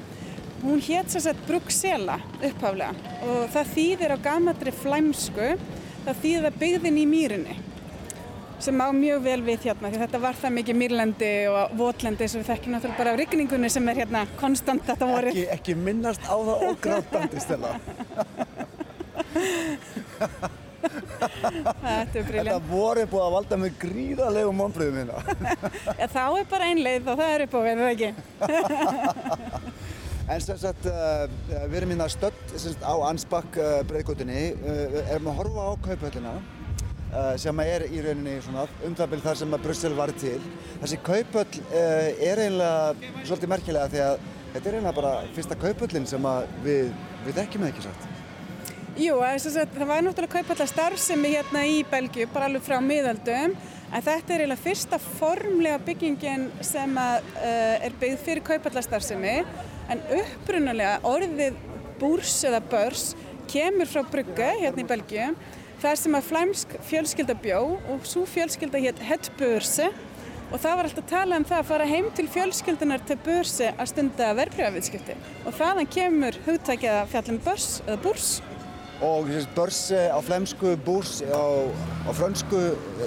Hún 0.66 0.82
hétt 0.82 1.14
sér 1.14 1.22
sett 1.22 1.42
Bruxella 1.46 2.16
upphaflega 2.42 2.90
og 3.22 3.52
það 3.54 3.68
þýðir 3.76 4.14
á 4.16 4.18
gamadri 4.18 4.72
flæmsku, 4.74 5.58
það 6.08 6.22
þýðir 6.24 6.48
að 6.50 6.58
byggðin 6.64 6.98
í 6.98 7.06
mýrinni 7.10 7.56
sem 8.66 8.82
á 8.82 8.90
mjög 8.96 9.20
vel 9.28 9.42
við 9.46 9.60
hérna 9.68 9.92
því 9.94 10.00
þetta 10.02 10.20
var 10.24 10.36
það 10.42 10.56
mikið 10.58 10.76
mýrlendi 10.80 11.32
og 11.52 11.76
votlendi 11.78 12.28
sem 12.32 12.42
við 12.42 12.50
þekkjum 12.50 12.76
náttúrulega 12.76 13.02
bara 13.04 13.14
á 13.14 13.20
rigningunni 13.20 13.70
sem 13.70 13.90
er 13.92 14.00
hérna 14.02 14.22
konstant 14.40 14.84
þetta 14.88 15.06
voru. 15.12 15.30
Ekki, 15.34 15.48
ekki 15.54 15.74
minnast 15.78 16.24
á 16.26 16.34
það 16.34 16.68
og 16.70 16.76
grátandi 16.82 17.40
stela. 17.44 17.72
Þetta 20.86 22.20
er 22.20 22.26
briljant. 22.26 22.48
Þetta 22.48 22.60
voru 22.70 23.06
búið 23.10 23.26
að 23.26 23.34
valda 23.36 23.56
með 23.62 23.72
gríðarlegu 23.82 24.52
mónbröðum 24.56 24.98
hérna. 25.02 25.18
Þá 26.16 26.26
er 26.26 26.46
bara 26.52 26.70
einleið 26.72 27.04
og 27.12 27.16
það 27.22 27.32
er 27.36 27.42
upp 27.46 27.56
á 27.56 27.60
við, 27.66 27.76
það 27.82 27.92
ekki? 27.94 28.10
En 30.26 30.42
sem 30.42 30.58
sagt, 30.58 30.88
uh, 30.90 31.28
við 31.70 31.76
erum 31.78 31.92
hérna 31.94 32.08
stödd 32.10 32.54
á 32.82 32.94
Ansbach 33.06 33.60
uh, 33.62 33.84
breyðgötunni, 33.86 34.56
uh, 34.58 34.96
erum 35.14 35.30
að 35.30 35.38
horfa 35.42 35.66
á 35.70 35.74
kaupöllina 35.90 36.38
sem 37.40 37.60
er 37.64 37.86
í 37.96 38.02
rauninni 38.04 38.34
svona 38.44 38.66
umtabil 38.84 39.22
þar 39.24 39.38
sem 39.40 39.54
að 39.56 39.62
Brussel 39.64 39.94
var 39.96 40.12
til. 40.20 40.40
Þessi 40.82 40.98
kaupöll 41.06 41.62
er 41.72 42.42
eiginlega 42.42 43.14
svolítið 43.22 43.52
merkilega 43.54 43.92
því 43.94 44.02
að 44.04 44.26
þetta 44.26 44.60
er 44.60 44.76
eiginlega 44.76 44.96
bara 44.98 45.14
fyrsta 45.38 45.58
kaupöllin 45.62 46.10
sem 46.10 46.28
við, 46.66 46.90
við 47.24 47.40
þekkjum 47.40 47.64
eða 47.64 47.72
ekki 47.72 47.86
sagt. 47.86 48.10
Jú, 49.00 49.16
sagt, 49.46 49.78
það 49.78 49.90
var 49.94 50.04
náttúrulega 50.04 50.42
kaupallar 50.42 50.72
starfsemi 50.74 51.32
hérna 51.38 51.64
í 51.70 51.80
Belgiu, 51.88 52.28
bara 52.36 52.50
alveg 52.50 52.68
frá 52.68 52.82
miðaldum, 52.84 53.56
en 53.96 54.04
þetta 54.04 54.34
er 54.34 54.44
eiginlega 54.44 54.64
fyrsta 54.66 55.00
formlega 55.00 55.80
byggingin 55.88 56.50
sem 56.66 56.98
að, 57.00 57.30
uh, 57.40 57.86
er 57.88 57.96
byggð 58.02 58.24
fyrir 58.26 58.44
kaupallar 58.50 58.84
starfsemi, 58.84 59.38
en 59.92 60.02
upprunalega 60.18 60.98
orðið 61.08 61.60
búrs 62.02 62.42
eða 62.48 62.60
börs 62.72 63.14
kemur 63.52 63.88
frá 63.88 64.02
Brugge 64.12 64.50
hérna 64.60 64.84
í 64.84 64.90
Belgiu, 64.90 65.30
þar 65.80 66.02
sem 66.02 66.18
að 66.18 66.28
flæmsk 66.32 66.76
fjölskylda 66.90 67.38
bjó 67.40 67.62
og 67.94 68.10
svo 68.10 68.26
fjölskylda 68.28 68.82
hétt 68.84 69.00
Het 69.06 69.30
Börse 69.40 69.92
og 70.52 70.60
það 70.62 70.76
var 70.78 70.88
alltaf 70.90 71.08
talað 71.10 71.40
um 71.42 71.48
það 71.50 71.62
að 71.62 71.70
fara 71.70 71.88
heim 71.90 72.10
til 72.18 72.26
fjölskyldunar 72.32 73.06
til 73.08 73.18
Börse 73.26 73.72
að 73.74 73.92
stunda 73.92 74.32
verbreyfaviðskipti 74.40 75.16
og 75.46 75.56
þaðan 75.58 75.90
kemur 75.96 76.38
hugtækið 76.46 76.92
að 76.96 77.14
fjallum 77.14 77.40
börs 77.46 77.70
eða 77.86 78.02
búrs 78.04 78.30
og 79.04 79.32
börse 79.56 80.08
á 80.08 80.20
flemsku, 80.24 80.76
búrs 80.86 81.20
á, 81.28 81.44
á 82.08 82.12
frönsku, 82.16 82.62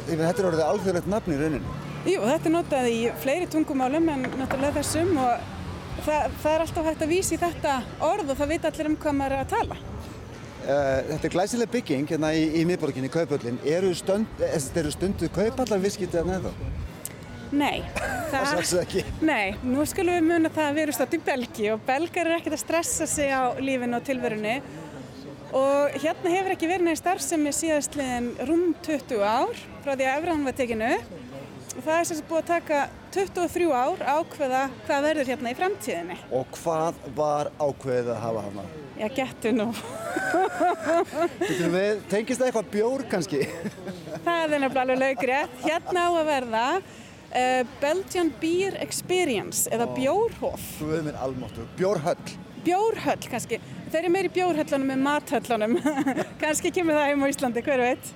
þetta 0.09 0.33
er 0.35 0.49
orðið 0.51 0.65
alþjóðlegt 0.67 1.09
nafn 1.09 1.35
í 1.35 1.39
rauninni. 1.41 1.77
Jú, 2.09 2.23
þetta 2.25 2.49
er 2.49 2.55
notað 2.55 2.89
í 2.93 2.99
fleiri 3.23 3.47
tungumálum 3.53 4.11
en 4.13 4.27
náttúrulega 4.39 4.79
þessum 4.79 5.17
og 5.21 5.47
það, 6.07 6.35
það 6.43 6.53
er 6.53 6.65
alltaf 6.65 6.91
hægt 6.91 7.05
að 7.05 7.15
vísa 7.15 7.35
í 7.35 7.41
þetta 7.43 7.79
orð 8.09 8.33
og 8.33 8.41
það 8.41 8.53
vita 8.55 8.73
allir 8.73 8.91
um 8.91 8.99
hvað 9.03 9.17
maður 9.19 9.37
er 9.37 9.45
að 9.45 9.55
tala. 9.55 9.79
Uh, 10.59 10.99
þetta 11.13 11.29
er 11.29 11.33
glæsileg 11.33 11.73
bygging 11.73 12.11
hérna 12.11 12.35
í, 12.37 12.45
í 12.61 12.67
miðborginni, 12.69 13.09
Kaupöllin. 13.13 13.61
Eru, 13.65 13.95
stönd, 13.97 14.43
eh, 14.45 14.59
eru 14.77 14.93
stundu 14.93 15.31
kaupallar 15.33 15.81
viðskiptið 15.81 16.21
að 16.23 16.33
neða? 16.35 16.55
Nei. 17.49 17.81
Það. 18.29 18.99
Nei, 19.25 19.55
nú 19.65 19.85
skulum 19.89 20.19
við 20.19 20.27
muna 20.29 20.51
það 20.53 20.67
að 20.67 20.75
við 20.77 20.83
erum 20.83 20.97
státt 20.99 21.15
í 21.17 21.21
Belgi 21.25 21.71
og 21.73 21.81
belgar 21.87 22.29
eru 22.29 22.37
ekkert 22.37 22.59
að 22.59 22.61
stressa 22.61 23.07
sig 23.09 23.33
á 23.33 23.57
lífinu 23.57 23.97
og 23.97 24.05
tilverunni 24.05 24.59
og 25.57 25.97
hérna 26.03 26.35
hefur 26.35 26.55
ekki 26.55 26.69
verið 26.69 26.89
neði 26.89 27.01
starfsemi 27.01 27.55
síðastliðin 27.57 28.31
rúm 28.49 28.75
20 28.85 29.25
ár 29.25 29.65
frá 29.85 29.95
því 29.95 30.05
að 30.05 30.15
Efraðan 30.19 30.47
var 30.49 30.57
tekinu 30.59 30.93
og 31.79 31.85
það 31.87 31.95
er 31.95 32.09
sagt 32.11 32.29
búið 32.29 32.41
að 32.43 32.51
taka 32.51 32.81
23 33.15 33.69
ár 33.73 34.03
ákveða 34.19 34.63
hvað 34.85 35.05
verður 35.07 35.31
hérna 35.33 35.53
í 35.53 35.57
framtíðinni. 35.57 36.17
Og 36.35 36.59
hvað 36.59 36.99
var 37.17 37.51
ákveðið 37.57 38.11
að 38.13 38.23
hafa 38.25 38.45
hana? 38.49 38.65
Já, 38.99 39.07
getur 39.15 39.55
nú. 39.55 39.69
Getur 41.39 41.71
við, 41.73 42.01
tengist 42.11 42.41
það 42.41 42.49
eitthvað 42.49 42.73
bjór 42.73 43.05
kannski? 43.13 43.45
það 44.27 44.43
er 44.43 44.53
nefnilega 44.57 44.83
alveg 44.83 45.03
laugrétt. 45.05 45.55
Hérna 45.63 46.05
á 46.05 46.11
að 46.11 46.29
verða 46.33 46.65
uh, 46.83 47.63
Belgian 47.85 48.33
Beer 48.43 48.79
Experience 48.83 49.71
eða 49.73 49.87
bjórhof. 49.95 50.69
Þú 50.81 50.91
veið 50.93 51.07
mér 51.09 51.21
almáttu. 51.29 51.69
Bjórhöll. 51.79 52.37
Bjórhöll 52.67 53.31
kannski. 53.31 53.63
Þeir 53.89 54.03
eru 54.03 54.13
meiri 54.13 54.29
bjórhöllunum 54.33 54.91
en 54.93 55.05
mathöllunum. 55.05 55.77
kannski 56.43 56.73
kemur 56.75 56.99
það 56.99 57.07
heim 57.09 57.23
á 57.25 57.27
Íslandi, 57.33 57.63
hver 57.65 57.81
veit. 57.81 58.11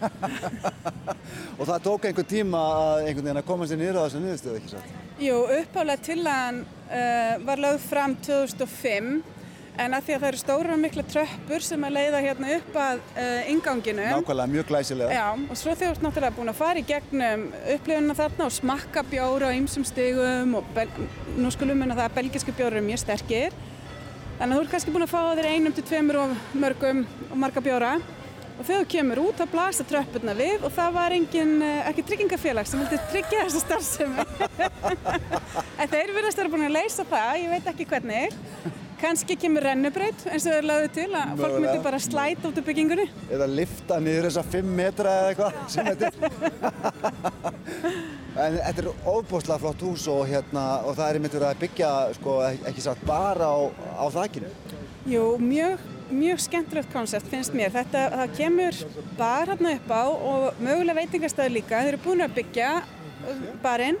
og 1.58 1.66
það 1.68 1.82
tók 1.84 2.06
einhver 2.08 2.24
tíma 2.28 2.60
að 2.76 3.02
einhvern 3.02 3.26
veginn 3.26 3.40
að 3.42 3.48
koma 3.50 3.66
sér 3.68 3.80
nýra 3.82 4.00
á 4.00 4.04
þessu 4.06 4.22
niðurstöðu, 4.22 4.60
ekki 4.62 4.70
satt? 4.72 4.94
Jú, 5.20 5.42
uppálega 5.58 6.06
til 6.06 6.22
hann 6.24 6.62
uh, 6.64 7.34
var 7.44 7.60
lögð 7.60 7.84
fram 7.84 8.16
2005 8.24 9.10
en 9.80 9.96
að 9.96 10.06
því 10.06 10.14
að 10.14 10.22
það 10.22 10.28
eru 10.30 10.40
stóra 10.40 10.72
og 10.74 10.80
mikla 10.80 11.04
tröppur 11.08 11.64
sem 11.64 11.84
að 11.84 11.94
leiða 11.98 12.22
hérna 12.24 12.52
upp 12.56 12.78
að 12.80 13.02
uh, 13.12 13.50
inganginu. 13.52 14.06
Nákvæmlega, 14.08 14.52
mjög 14.54 14.70
glæsilega. 14.72 15.18
Já, 15.20 15.28
og 15.36 15.60
svo 15.60 15.74
ert 15.76 16.04
náttúrulega 16.04 16.36
búin 16.36 16.52
að 16.52 16.60
fara 16.62 16.80
í 16.80 16.86
gegnum 16.88 17.46
upplifununa 17.76 18.16
þarna 18.18 18.48
og 18.48 18.56
smakka 18.56 19.04
bjóra 19.12 19.52
á 19.52 19.56
ymsum 19.56 19.84
stigum 19.88 20.56
og 20.60 20.80
nú 21.36 21.52
skulum 21.52 21.84
það 21.90 22.06
að 22.08 22.16
belgisku 22.16 22.56
bjóra 22.56 22.80
eru 22.80 22.88
mjög 22.88 23.04
sterkir. 23.04 23.60
Þannig 24.40 24.54
að 24.54 24.56
þú 24.56 24.64
ert 24.64 24.70
kannski 24.72 24.92
búin 24.94 25.04
að 25.04 25.10
fá 25.12 25.18
þér 25.36 25.46
einum 25.52 25.72
til 25.76 25.82
tveimur 25.84 26.16
og 26.16 26.30
mörgum 26.56 27.00
og 27.26 27.36
marga 27.42 27.60
bjóra 27.60 27.90
og 28.00 28.62
þegar 28.64 28.78
þú 28.78 28.86
kemur 28.94 29.18
út 29.20 29.36
þá 29.36 29.50
blasta 29.52 29.84
tröppurna 29.88 30.32
við 30.38 30.64
og 30.64 30.72
það 30.72 30.94
var 30.94 31.14
engin, 31.16 31.52
eh, 31.60 31.88
ekki 31.90 32.04
tryggingafélag 32.08 32.70
sem 32.70 32.80
vildi 32.80 33.00
tryggja 33.10 33.42
þessu 33.42 33.60
starfsemi. 33.66 34.24
en 35.80 35.92
þeir 35.92 36.12
verðast 36.16 36.38
að 36.38 36.40
vera 36.40 36.52
búin 36.54 36.64
að 36.70 36.76
leysa 36.78 37.04
það, 37.10 37.34
ég 37.42 37.52
veit 37.52 37.68
ekki 37.74 37.88
hvernig. 37.90 38.38
Kanski 39.02 39.36
kemur 39.44 39.64
rennubraut 39.68 40.24
eins 40.28 40.48
og 40.48 40.56
þeir 40.56 40.68
laðið 40.70 40.96
til 40.96 41.06
að 41.20 41.36
fólk 41.42 41.58
myndi 41.58 41.84
bara 41.84 42.00
slæta 42.06 42.48
út 42.48 42.62
af 42.62 42.68
byggingunni. 42.70 43.06
Eða 43.28 43.50
lifta 43.60 44.00
niður 44.00 44.30
þessa 44.30 44.46
5 44.56 44.72
metra 44.80 45.18
eða 45.20 45.28
eitthvað 45.34 45.52
sem 45.76 45.92
þetta 45.92 46.04
er. 46.16 48.02
en 48.34 48.58
þetta 48.58 48.84
er 48.84 48.90
óbúslega 49.06 49.60
flott 49.62 49.86
hús 49.86 50.06
og, 50.10 50.26
hérna, 50.30 50.66
og 50.86 50.98
það 50.98 51.08
er 51.08 51.22
myndur 51.24 51.46
að 51.48 51.62
byggja 51.64 51.94
sko, 52.18 52.36
ekki 52.70 52.84
satt 52.84 53.02
bara 53.08 53.50
á, 53.50 53.58
á 53.98 54.04
þakkinu. 54.14 54.52
Jú, 55.10 55.24
mjög 55.40 55.88
mjög 56.10 56.40
skemmtilegt 56.42 56.92
koncept 56.92 57.28
finnst 57.30 57.54
mér. 57.54 57.72
Þetta, 57.74 58.06
það 58.14 58.32
kemur 58.38 58.78
bar 59.18 59.52
hérna 59.52 59.74
upp 59.78 59.92
á 59.94 60.04
og 60.10 60.62
mögulega 60.62 60.98
veitingarstaði 60.98 61.54
líka. 61.54 61.82
Þeir 61.82 61.94
eru 61.94 62.02
búin 62.04 62.24
að 62.24 62.34
byggja 62.40 62.70
uh, 62.80 63.44
barinn, 63.62 64.00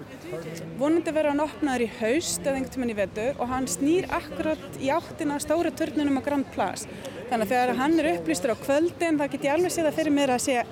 vonandi 0.80 1.14
verður 1.14 1.32
hann 1.34 1.44
opnaður 1.44 1.86
í 1.86 1.90
haust 2.00 2.42
eða 2.42 2.58
einhvern 2.58 2.74
tíman 2.74 2.92
í 2.94 2.98
vetur 2.98 3.38
og 3.38 3.50
hann 3.52 3.70
snýr 3.70 4.10
akkurat 4.16 4.80
í 4.82 4.90
áttina 4.94 5.38
stóra 5.42 5.72
törnunum 5.74 6.18
á 6.18 6.26
Grand 6.26 6.50
Place. 6.54 6.90
Þannig 7.30 7.46
að 7.46 7.52
þegar 7.54 7.74
hann 7.78 7.98
er 8.02 8.12
upplýstur 8.16 8.54
á 8.54 8.62
kvöldin 8.64 9.20
þá 9.20 9.26
get 9.28 9.46
ég 9.46 9.54
alveg 9.54 9.74
séð 9.74 9.90
að 9.92 10.00
fyrir 10.00 10.16
mér 10.16 10.34
að 10.34 10.46
sé 10.48 10.62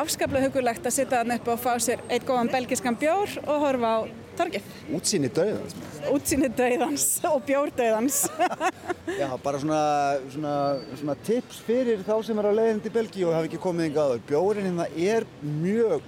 afskaplega 0.00 0.48
hugulegt 0.48 0.86
að 0.86 0.96
sitta 0.98 1.22
hann 1.22 1.34
upp 1.34 1.48
og 1.52 1.60
fá 1.62 1.72
sér 1.82 2.02
eitt 2.08 2.26
góðan 2.28 2.50
belgiskan 2.52 2.98
bjór 2.98 3.38
og 3.46 3.62
horfa 3.64 3.92
á 3.94 3.98
torgið. 4.38 4.68
Útsýni 4.94 5.30
döðans. 5.34 5.74
Útsýni 6.12 6.50
döðans 6.58 7.06
og 7.28 7.40
bjór 7.48 7.72
döðans. 7.78 8.20
Já, 9.18 9.28
bara 9.42 9.58
svona, 9.62 9.80
svona, 10.30 10.54
svona 11.00 11.18
tips 11.26 11.60
fyrir 11.66 12.04
þá 12.06 12.14
sem 12.26 12.38
er 12.38 12.50
á 12.50 12.52
leiðin 12.54 12.84
til 12.84 12.94
Belgíu 12.94 13.28
og 13.30 13.36
hafa 13.38 13.50
ekki 13.50 13.60
komið 13.62 13.90
yngi 13.90 14.02
aður. 14.04 14.24
Bjórin 14.28 14.70
hérna 14.70 14.88
er 14.94 15.26
mjög, 15.42 16.06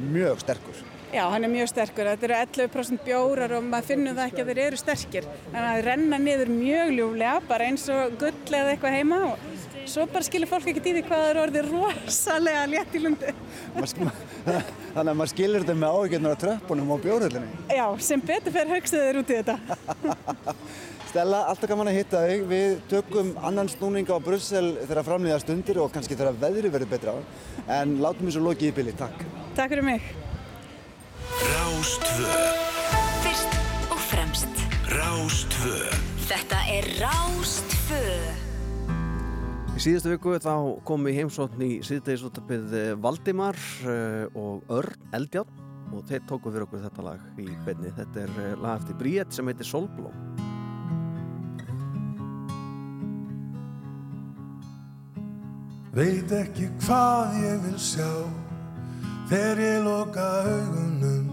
mjög 0.00 0.44
sterkur. 0.44 0.84
Já, 1.14 1.22
hann 1.30 1.46
er 1.46 1.52
mjög 1.52 1.70
sterkur. 1.70 2.08
Þetta 2.10 2.26
eru 2.26 2.38
11% 2.66 3.04
bjórar 3.06 3.54
og 3.56 3.68
maður 3.68 3.92
finnur 3.92 4.16
það 4.16 4.26
ekki 4.26 4.42
að 4.42 4.50
þeir 4.50 4.62
eru 4.64 4.80
sterkir. 4.80 5.28
Þannig 5.44 5.60
að 5.60 5.68
það 5.70 5.84
renna 5.86 6.18
niður 6.20 6.50
mjög 6.56 6.90
ljúflega, 6.96 7.36
bara 7.52 7.68
eins 7.70 7.86
og 7.94 8.16
gull 8.20 8.58
eða 8.58 8.72
eitthvað 8.74 8.96
heima 8.98 9.20
og 9.28 9.46
svo 9.90 10.06
bara 10.10 10.26
skilur 10.26 10.50
fólk 10.50 10.66
ekkert 10.72 10.88
í 10.90 10.94
því 10.96 11.04
hvað 11.06 11.22
það 11.22 11.30
eru 11.30 11.42
orðið 11.44 11.70
rosalega 11.72 12.64
létt 12.72 12.96
í 12.96 13.02
lundi. 13.04 13.32
Þannig 13.76 15.12
að 15.12 15.14
maður 15.14 15.32
skilur 15.32 15.64
þetta 15.64 15.78
með 15.80 15.96
áhugirnar 15.96 16.36
á 16.36 16.42
tröppunum 16.42 16.92
á 16.92 16.96
bjórhöllinni. 17.06 17.62
Já, 17.76 17.86
sem 18.08 18.26
betur 18.32 18.54
fer 18.56 18.74
högstuðið 18.74 19.08
þér 19.08 19.20
út 19.22 19.32
í 19.32 19.40
þetta. 19.40 19.56
Stella, 21.10 21.42
alltaf 21.48 21.70
gaman 21.70 21.88
að 21.88 21.98
hitta 22.00 22.22
þig. 22.26 22.46
Við 22.50 22.76
tökum 22.90 23.32
annan 23.46 23.70
snúning 23.72 24.10
á 24.12 24.16
Brussel 24.20 24.74
þegar 24.82 25.06
framlýða 25.06 25.40
stundir 25.44 25.80
og 25.80 25.92
kannski 25.94 26.18
þegar 26.18 26.36
veðri 26.42 26.72
verður 26.74 26.92
betra 26.92 27.16
á. 27.16 27.18
En 27.80 27.98
látum 28.04 28.28
við 28.28 28.36
svo 28.36 28.46
lokið 28.50 28.72
í 28.72 28.76
bylli. 28.80 28.96
Takk. 29.00 29.24
Takk 29.56 29.72
fyrir 29.72 29.86
mig. 29.86 30.14
Rástvö 31.36 32.36
Fyrst 33.20 33.56
og 33.92 34.00
fremst 34.00 34.62
Rástvö 34.88 35.82
Þetta 36.30 36.60
er 36.72 36.88
Rástvö 37.02 38.45
Í 39.76 39.80
síðustu 39.84 40.08
viku 40.08 40.32
þá 40.40 40.52
kom 40.88 41.02
við 41.04 41.18
heimsókn 41.18 41.60
í 41.60 41.66
síðdegisúttabið 41.84 42.70
eh, 42.78 42.92
Valdimar 42.96 43.58
uh, 43.84 44.24
og 44.32 44.70
Örn 44.72 45.10
Eldjárn 45.12 45.92
og 45.92 46.06
þeir 46.08 46.22
tóku 46.30 46.48
fyrir 46.48 46.64
okkur 46.64 46.80
þetta 46.86 47.04
lag 47.04 47.26
í 47.36 47.44
beinni. 47.66 47.92
Þetta 47.92 48.22
er 48.22 48.32
uh, 48.40 48.46
lag 48.62 48.80
eftir 48.80 48.96
Bríett 48.96 49.36
sem 49.36 49.50
heitir 49.52 49.68
Solblóm. 49.68 50.16
Veit 55.92 56.32
ekki 56.40 56.70
hvað 56.80 57.36
ég 57.44 57.62
vil 57.68 57.76
sjá 57.76 58.10
þegar 59.28 59.64
ég 59.66 59.78
loka 59.84 60.26
augunum 60.48 61.30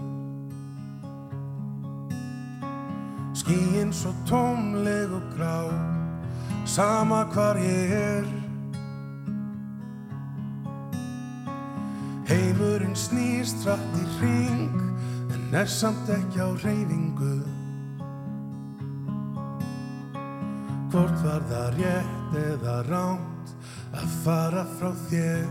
Skíinn 3.40 3.96
svo 3.96 4.12
tómleg 4.28 5.16
og 5.16 5.30
grá 5.32 6.03
sama 6.64 7.24
hvar 7.32 7.56
ég 7.56 7.92
er. 7.92 8.26
Heimurinn 12.28 12.96
snýst 12.96 13.66
rætt 13.66 13.98
í 14.00 14.04
ring 14.20 14.80
en 15.34 15.54
er 15.60 15.68
samt 15.68 16.08
ekki 16.08 16.40
á 16.40 16.48
reyfingu 16.64 17.34
Hvort 20.94 21.16
var 21.24 21.42
það 21.50 21.68
rétt 21.80 22.36
eða 22.38 22.74
ránt 22.86 23.52
að 23.98 24.12
fara 24.22 24.62
frá 24.78 24.92
þér? 25.08 25.48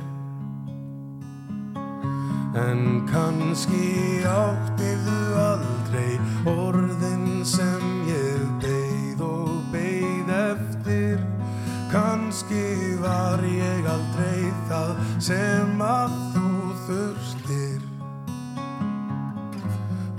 En 2.63 3.03
kannski 3.09 4.23
áttiðu 4.23 5.19
aldrei 5.43 6.15
orðin 6.47 7.43
sem 7.43 7.85
ég 8.07 8.47
beigð 8.63 8.82
eftir. 10.53 11.21
Kannski 11.93 12.97
var 13.03 13.43
ég 13.45 13.85
aldrei 13.85 14.49
það 14.69 14.93
sem 15.21 15.81
að 15.85 16.15
þú 16.33 16.53
þurstir 16.87 17.83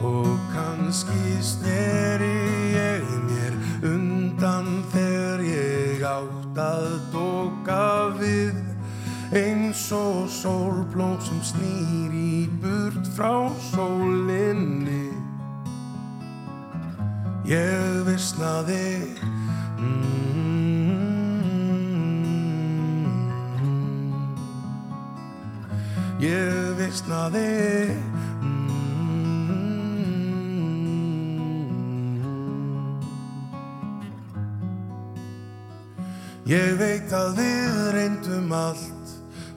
Og 0.05 0.39
kannski 0.53 1.41
sneri 1.41 2.37
ég 2.77 3.05
mér 3.25 3.55
undan 3.89 4.67
þegar 4.93 5.41
ég 5.49 6.03
átt 6.05 6.59
að 6.61 6.89
doka 7.15 8.13
við. 8.21 8.59
Eins 9.33 9.87
og 9.97 10.29
sólblóm 10.29 11.17
sem 11.25 11.41
snýr 11.41 12.13
í 12.13 12.45
burt 12.61 13.09
frá 13.17 13.49
sólinni. 13.73 15.09
Ég 17.49 18.05
vissnaði 18.05 19.17
ég 26.25 26.77
vissnaði 26.79 27.49
Ég 36.45 36.75
veit 36.77 37.13
að 37.17 37.39
við 37.39 37.77
reyndum 37.95 38.51
allt 38.53 39.13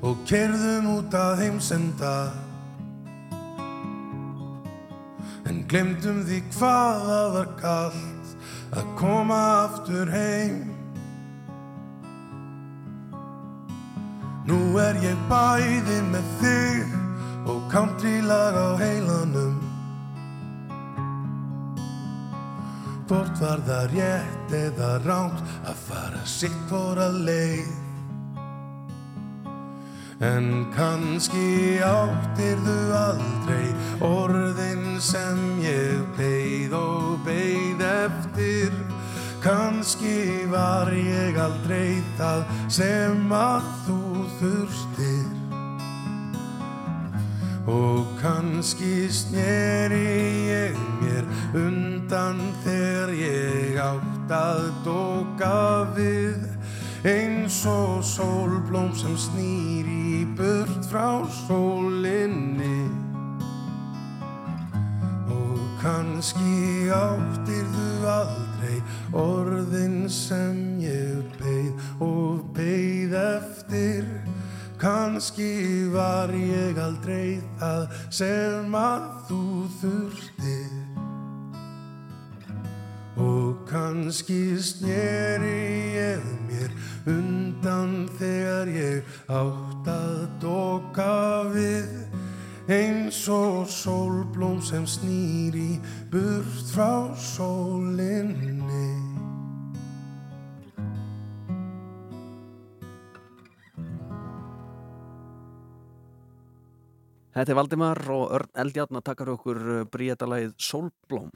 og 0.07 0.21
kerðum 0.29 0.85
út 0.93 1.15
að 1.19 1.41
heimsenda. 1.41 2.13
Glemdum 5.67 6.21
því 6.23 6.37
hvaða 6.55 7.17
var 7.33 7.47
kallt 7.59 8.16
að 8.75 8.89
koma 8.99 9.39
aftur 9.67 10.09
heim. 10.11 10.57
Nú 14.47 14.59
er 14.79 14.99
ég 15.03 15.23
bæði 15.29 16.01
með 16.11 16.29
þig 16.41 16.93
og 17.51 17.65
country 17.71 18.19
lag 18.23 18.55
á 18.55 18.69
heilanum. 18.79 19.57
Hvort 23.07 23.35
var 23.39 23.61
það 23.67 23.91
rétt 23.95 24.55
eða 24.55 24.93
ránt 25.05 25.43
að 25.63 25.83
fara 25.87 26.23
sitt 26.27 26.63
hvora 26.67 27.07
leið 27.11 27.76
En 30.17 30.65
kannski 30.73 31.77
áttirðu 31.85 32.77
aldrei 32.97 33.67
orðin 34.01 34.97
sem 34.97 35.41
ég 35.61 36.01
beigð 36.17 36.73
og 36.73 37.19
beigð 37.27 37.83
eftir. 37.85 38.73
Kannski 39.43 40.47
var 40.49 40.89
ég 40.91 41.37
aldrei 41.37 42.01
það 42.17 42.41
sem 42.73 43.29
að 43.31 43.67
þú 43.85 43.99
þurstir 44.39 45.27
Og 47.67 48.09
kannski 48.21 49.05
sneri 49.13 50.03
ég 50.49 50.77
mér 51.01 51.25
undan 51.61 52.39
þegar 52.65 53.13
ég 53.19 53.79
átt 53.83 54.33
að 54.33 54.67
doka 54.87 55.57
við 55.93 56.56
eins 57.07 57.65
og 57.65 58.03
sólblóm 58.03 58.91
sem 58.97 59.15
snýr 59.15 59.87
í 59.87 60.23
burt 60.35 60.87
frá 60.89 61.23
sólinni. 61.45 62.87
Og 65.31 65.61
kannski 65.79 66.89
áttir 66.91 67.63
þú 67.75 67.87
aldrei 68.11 68.81
orðin 69.15 70.09
sem 70.11 70.81
ég 70.83 71.23
beigð 71.39 72.03
og 72.03 72.43
beigð 72.57 73.15
eftir. 73.21 74.09
Kannski 74.77 75.87
var 75.95 76.35
ég 76.35 76.77
aldrei 76.81 77.39
það 77.61 77.87
sem 78.19 78.77
að 78.77 79.07
þú 79.31 79.41
þurftir 79.79 80.86
kannski 83.67 84.57
sneri 84.61 85.93
ég 85.95 86.23
mér 86.47 86.71
undan 87.07 88.07
þegar 88.19 88.71
ég 88.71 89.17
átt 89.27 89.87
að 89.91 90.23
doka 90.41 91.13
við 91.51 91.91
eins 92.67 93.19
og 93.31 93.67
sólblóm 93.71 94.59
sem 94.63 94.87
snýr 94.87 95.55
í 95.55 95.69
burt 96.11 96.71
frá 96.73 97.15
sólinni. 97.15 98.89
Þetta 107.37 107.53
er 107.53 107.57
Valdimar 107.59 107.99
og 108.09 108.31
Örn 108.33 108.55
Eldjarn 108.63 108.97
að 108.97 109.03
taka 109.11 109.27
okkur 109.35 109.59
bríetalægið 109.93 110.55
Sólblóm. 110.57 111.29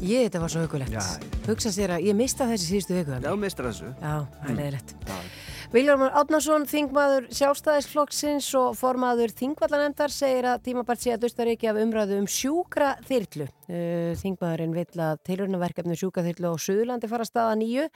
Ég, 0.00 0.24
þetta 0.26 0.40
var 0.40 0.52
svo 0.52 0.62
hugulegt. 0.64 1.26
Hugsa 1.44 1.72
sér 1.74 1.92
að 1.98 2.06
ég 2.08 2.16
mista 2.16 2.46
þessi 2.48 2.70
síðustu 2.70 2.96
viku. 2.96 3.18
Já, 3.20 3.32
mistur 3.36 3.68
þessu. 3.68 3.90
Já, 4.00 4.14
það 4.40 4.48
er 4.48 4.56
leiðilegt. 4.60 4.94
Já. 5.70 5.76
Viljármar 5.76 6.10
Átnarsson, 6.18 6.64
þingmaður 6.66 7.28
sjálfstæðisflokksins 7.30 8.48
og 8.58 8.72
formaður 8.74 9.30
þingvallanemdar 9.38 10.10
segir 10.10 10.48
að 10.50 10.64
tímabart 10.64 10.98
sé 10.98 11.12
að 11.14 11.20
Dustaríki 11.22 11.68
af 11.70 11.78
umræðu 11.78 12.16
um 12.18 12.26
sjúkra 12.26 12.96
þyrlu. 13.06 13.46
Uh, 13.70 14.10
þingmaðurinn 14.18 14.74
vill 14.74 15.04
að 15.04 15.20
tilhörnaverkefni 15.28 15.94
sjúkra 16.00 16.24
þyrlu 16.26 16.50
á 16.50 16.54
Suðurlandi 16.64 17.12
fara 17.12 17.28
staða 17.28 17.54
nýju. 17.62 17.86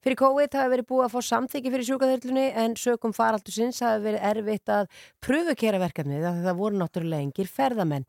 Fyrir 0.00 0.20
COVID 0.22 0.56
hafi 0.56 0.72
verið 0.72 0.88
búið 0.88 1.04
að 1.04 1.12
fá 1.18 1.28
samþyggi 1.28 1.74
fyrir 1.76 1.88
sjúkra 1.90 2.10
þyrlunni 2.14 2.46
en 2.64 2.78
sökum 2.80 3.16
faraldusins 3.20 3.82
hafi 3.84 4.04
verið 4.08 4.26
erfitt 4.32 4.74
að 4.78 4.88
pröfukera 5.20 5.84
verkefnið 5.84 6.26
að 6.32 6.42
það 6.48 6.58
voru 6.64 6.80
náttúrulega 6.80 7.28
engir 7.28 7.52
ferðamenn. 7.52 8.08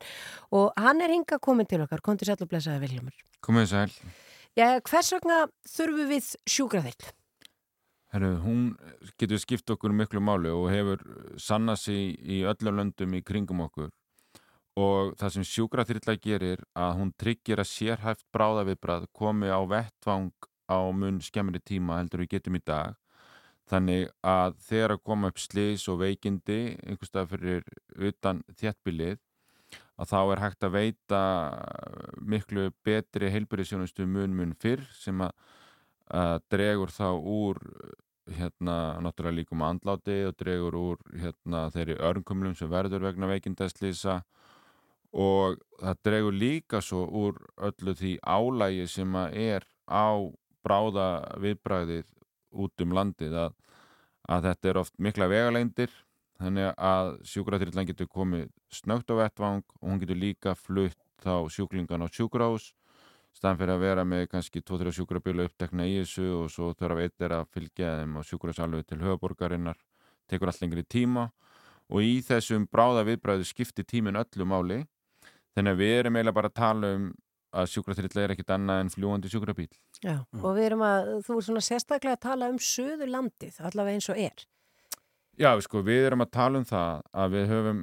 Og 0.56 0.72
hann 0.80 1.04
er 1.04 1.12
hinga 1.12 1.42
komin 1.44 1.68
til 1.68 1.84
okkar, 1.84 2.00
konti 2.00 2.24
sæl 2.24 2.40
og 2.40 2.48
blessaði 2.48 2.86
Viljármar. 2.86 3.24
Komið 3.44 3.72
sæl. 3.76 3.88
Já, 4.56 4.80
hvers 4.80 5.16
vegna 5.18 5.42
þurfum 5.76 6.14
við 6.16 6.36
sjúkra 6.48 6.88
þyrlu? 6.88 7.16
Herru, 8.10 8.40
hún 8.42 8.62
getur 9.22 9.38
skipt 9.38 9.70
okkur 9.70 9.92
miklu 9.94 10.18
máli 10.18 10.50
og 10.50 10.64
hefur 10.72 11.02
sannað 11.38 11.76
sig 11.84 12.16
í 12.18 12.40
öllum 12.42 12.80
löndum 12.80 13.12
í 13.14 13.20
kringum 13.22 13.62
okkur. 13.62 13.92
Og 14.82 15.12
það 15.20 15.34
sem 15.36 15.46
sjúkraþyrla 15.46 16.16
gerir 16.24 16.64
að 16.74 16.96
hún 16.98 17.12
tryggir 17.22 17.62
að 17.62 17.70
sérhæft 17.70 18.26
bráðaviðbrað 18.34 19.06
komi 19.14 19.46
á 19.46 19.62
vettvang 19.62 20.32
á 20.66 20.90
mun 20.90 21.20
skemmri 21.22 21.62
tíma 21.62 22.00
heldur 22.00 22.24
við 22.24 22.32
getum 22.34 22.58
í 22.58 22.62
dag. 22.66 22.98
Þannig 23.70 24.10
að 24.26 24.58
þegar 24.66 24.96
að 24.96 25.04
koma 25.06 25.30
upp 25.30 25.38
slis 25.38 25.86
og 25.86 26.02
veikindi 26.02 26.60
einhverstað 26.82 27.30
fyrir 27.36 27.70
utan 27.94 28.42
þéttbilið 28.58 29.20
að 30.00 30.10
þá 30.10 30.20
er 30.24 30.42
hægt 30.48 30.66
að 30.66 30.76
veita 30.80 31.22
miklu 32.18 32.72
betri 32.82 33.30
heilbyrðisjónustu 33.30 34.10
mun 34.10 34.34
mun 34.34 34.58
fyrr 34.58 34.82
sem 34.98 35.22
að 35.22 35.30
að 36.10 36.42
dregur 36.50 36.92
þá 36.94 37.08
úr 37.16 37.60
hérna 38.30 38.76
náttúrulega 39.02 39.38
líkum 39.40 39.62
andláti 39.66 40.20
og 40.28 40.36
dregur 40.38 40.76
úr 40.78 41.00
hérna 41.18 41.68
þeirri 41.74 41.96
örnkumlum 41.98 42.54
sem 42.58 42.70
verður 42.70 43.08
vegna 43.08 43.30
veikindæslýsa 43.30 44.20
og 45.10 45.58
það 45.80 46.02
dregur 46.06 46.36
líka 46.36 46.80
svo 46.84 47.06
úr 47.06 47.40
öllu 47.58 47.94
því 47.98 48.12
álægi 48.22 48.86
sem 48.90 49.16
að 49.18 49.38
er 49.42 49.66
á 49.90 50.14
bráða 50.62 51.08
viðbræðið 51.42 52.06
út 52.50 52.84
um 52.84 52.94
landið 52.94 53.36
að, 53.46 53.56
að 54.28 54.46
þetta 54.50 54.70
er 54.70 54.80
oft 54.84 54.94
mikla 54.98 55.30
vegaleindir 55.30 55.90
þannig 56.40 56.74
að 56.76 57.14
sjúkraþyrlan 57.28 57.88
getur 57.90 58.10
komið 58.10 58.48
snögt 58.72 59.10
á 59.10 59.14
vettvang 59.24 59.64
og 59.80 59.86
hún 59.86 60.00
getur 60.02 60.18
líka 60.18 60.54
flutt 60.54 60.98
þá 61.20 61.48
sjúklingan 61.52 62.06
á 62.06 62.08
sjúkrahús 62.08 62.70
staðan 63.36 63.60
fyrir 63.60 63.74
að 63.74 63.84
vera 63.84 64.04
með 64.08 64.26
kannski 64.32 64.62
2-3 64.66 64.94
sjúkrabíla 64.98 65.46
upptekna 65.48 65.86
í 65.88 65.98
þessu 66.00 66.26
og 66.38 66.50
svo 66.52 66.72
þurfa 66.74 66.98
veit 66.98 67.24
er 67.26 67.36
að 67.38 67.48
fylgja 67.54 67.96
þeim 68.00 68.18
á 68.18 68.20
sjúkrasalvu 68.26 68.82
til 68.86 69.00
höfuborgarinnar 69.00 69.80
tekur 70.30 70.50
allt 70.50 70.62
lengri 70.64 70.84
tíma. 70.84 71.30
Og 71.90 72.06
í 72.06 72.20
þessum 72.22 72.68
bráða 72.70 73.02
viðbræðu 73.08 73.48
skipti 73.48 73.82
tímin 73.82 74.18
öllu 74.20 74.46
máli 74.46 74.84
þannig 75.56 75.74
að 75.74 75.82
við 75.82 75.96
erum 75.98 76.18
eiginlega 76.18 76.36
bara 76.36 76.50
að 76.52 76.58
tala 76.60 76.94
um 76.96 77.10
að 77.50 77.70
sjúkraþyrla 77.72 78.22
er 78.22 78.34
ekkit 78.36 78.52
annað 78.54 78.80
en 78.84 78.92
fljúandi 78.94 79.30
sjúkrabíl 79.30 79.70
Já, 80.00 80.20
og 80.38 80.52
við 80.54 80.66
erum 80.68 80.84
að, 80.86 81.08
þú 81.26 81.36
er 81.36 81.46
svona 81.48 81.62
sérstaklega 81.66 82.16
að 82.16 82.22
tala 82.24 82.50
um 82.52 82.60
söður 82.62 83.10
landið, 83.10 83.56
allavega 83.68 83.98
eins 83.98 84.08
og 84.12 84.20
er. 84.22 84.44
Já, 85.40 85.50
sko, 85.64 85.82
við 85.84 86.06
erum 86.06 86.24
að 86.24 86.30
tala 86.36 86.60
um 86.60 86.68
það 86.68 87.02
að 87.22 87.34
við 87.34 87.50
höfum 87.50 87.82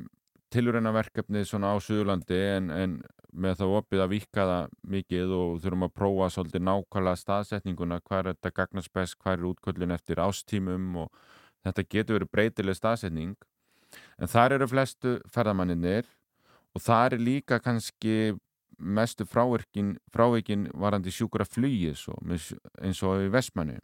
tilurina 0.53 0.93
verkefni 0.95 1.43
svona 1.45 1.73
á 1.73 1.77
Suðurlandi 1.83 2.39
en, 2.55 2.71
en 2.71 2.95
með 3.37 3.59
það 3.61 3.73
opið 3.79 4.03
að 4.03 4.13
vika 4.13 4.45
það 4.49 4.71
mikið 4.93 5.33
og 5.37 5.59
þurfum 5.63 5.85
að 5.87 5.93
prófa 5.99 6.29
svolítið 6.33 6.63
nákvæmlega 6.67 7.21
staðsetninguna, 7.21 7.99
hvað 8.05 8.19
er 8.19 8.29
þetta 8.31 8.53
gagnast 8.59 8.93
best, 8.95 9.17
hvað 9.21 9.37
er 9.37 9.47
útköllin 9.51 9.95
eftir 9.95 10.21
ástímum 10.23 11.03
og 11.03 11.21
þetta 11.67 11.85
getur 11.93 12.17
verið 12.17 12.33
breytileg 12.33 12.79
staðsetning. 12.79 13.35
En 14.17 14.31
þar 14.31 14.57
eru 14.57 14.69
flestu 14.69 15.17
ferðamanninir 15.33 16.09
og 16.75 16.83
þar 16.83 17.17
er 17.17 17.23
líka 17.23 17.61
kannski 17.63 18.35
mestu 18.77 19.25
frávirkin 19.25 20.67
varandi 20.77 21.13
sjúkura 21.13 21.47
flugi 21.49 21.93
eins 21.93 23.03
og 23.03 23.23
í 23.23 23.31
Vestmannu 23.33 23.79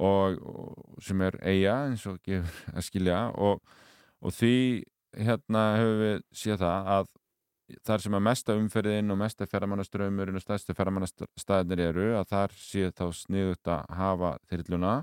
og, 0.00 0.38
og 0.40 1.02
sem 1.04 1.20
er 1.26 1.36
eiga 1.42 1.74
eins 1.88 2.06
og 2.08 2.20
gefur 2.24 2.72
að 2.72 2.86
skilja 2.86 3.20
og, 3.36 3.60
og 4.24 4.34
því 4.36 4.54
hérna 5.18 5.64
hefur 5.76 6.00
við 6.00 6.22
séð 6.42 6.62
það 6.62 6.90
að 6.94 7.10
þar 7.86 8.02
sem 8.04 8.16
að 8.16 8.26
mesta 8.26 8.56
umferðin 8.58 9.12
og 9.12 9.18
mesta 9.20 9.46
ferramannaströymurinn 9.50 10.38
og 10.38 10.44
stærstu 10.44 10.74
ferramannastæðinir 10.78 11.84
eru 11.90 12.10
að 12.18 12.28
þar 12.32 12.56
sé 12.58 12.90
þá 12.96 13.06
sniðut 13.16 13.70
að 13.70 13.96
hafa 14.00 14.34
þyrluna. 14.50 14.94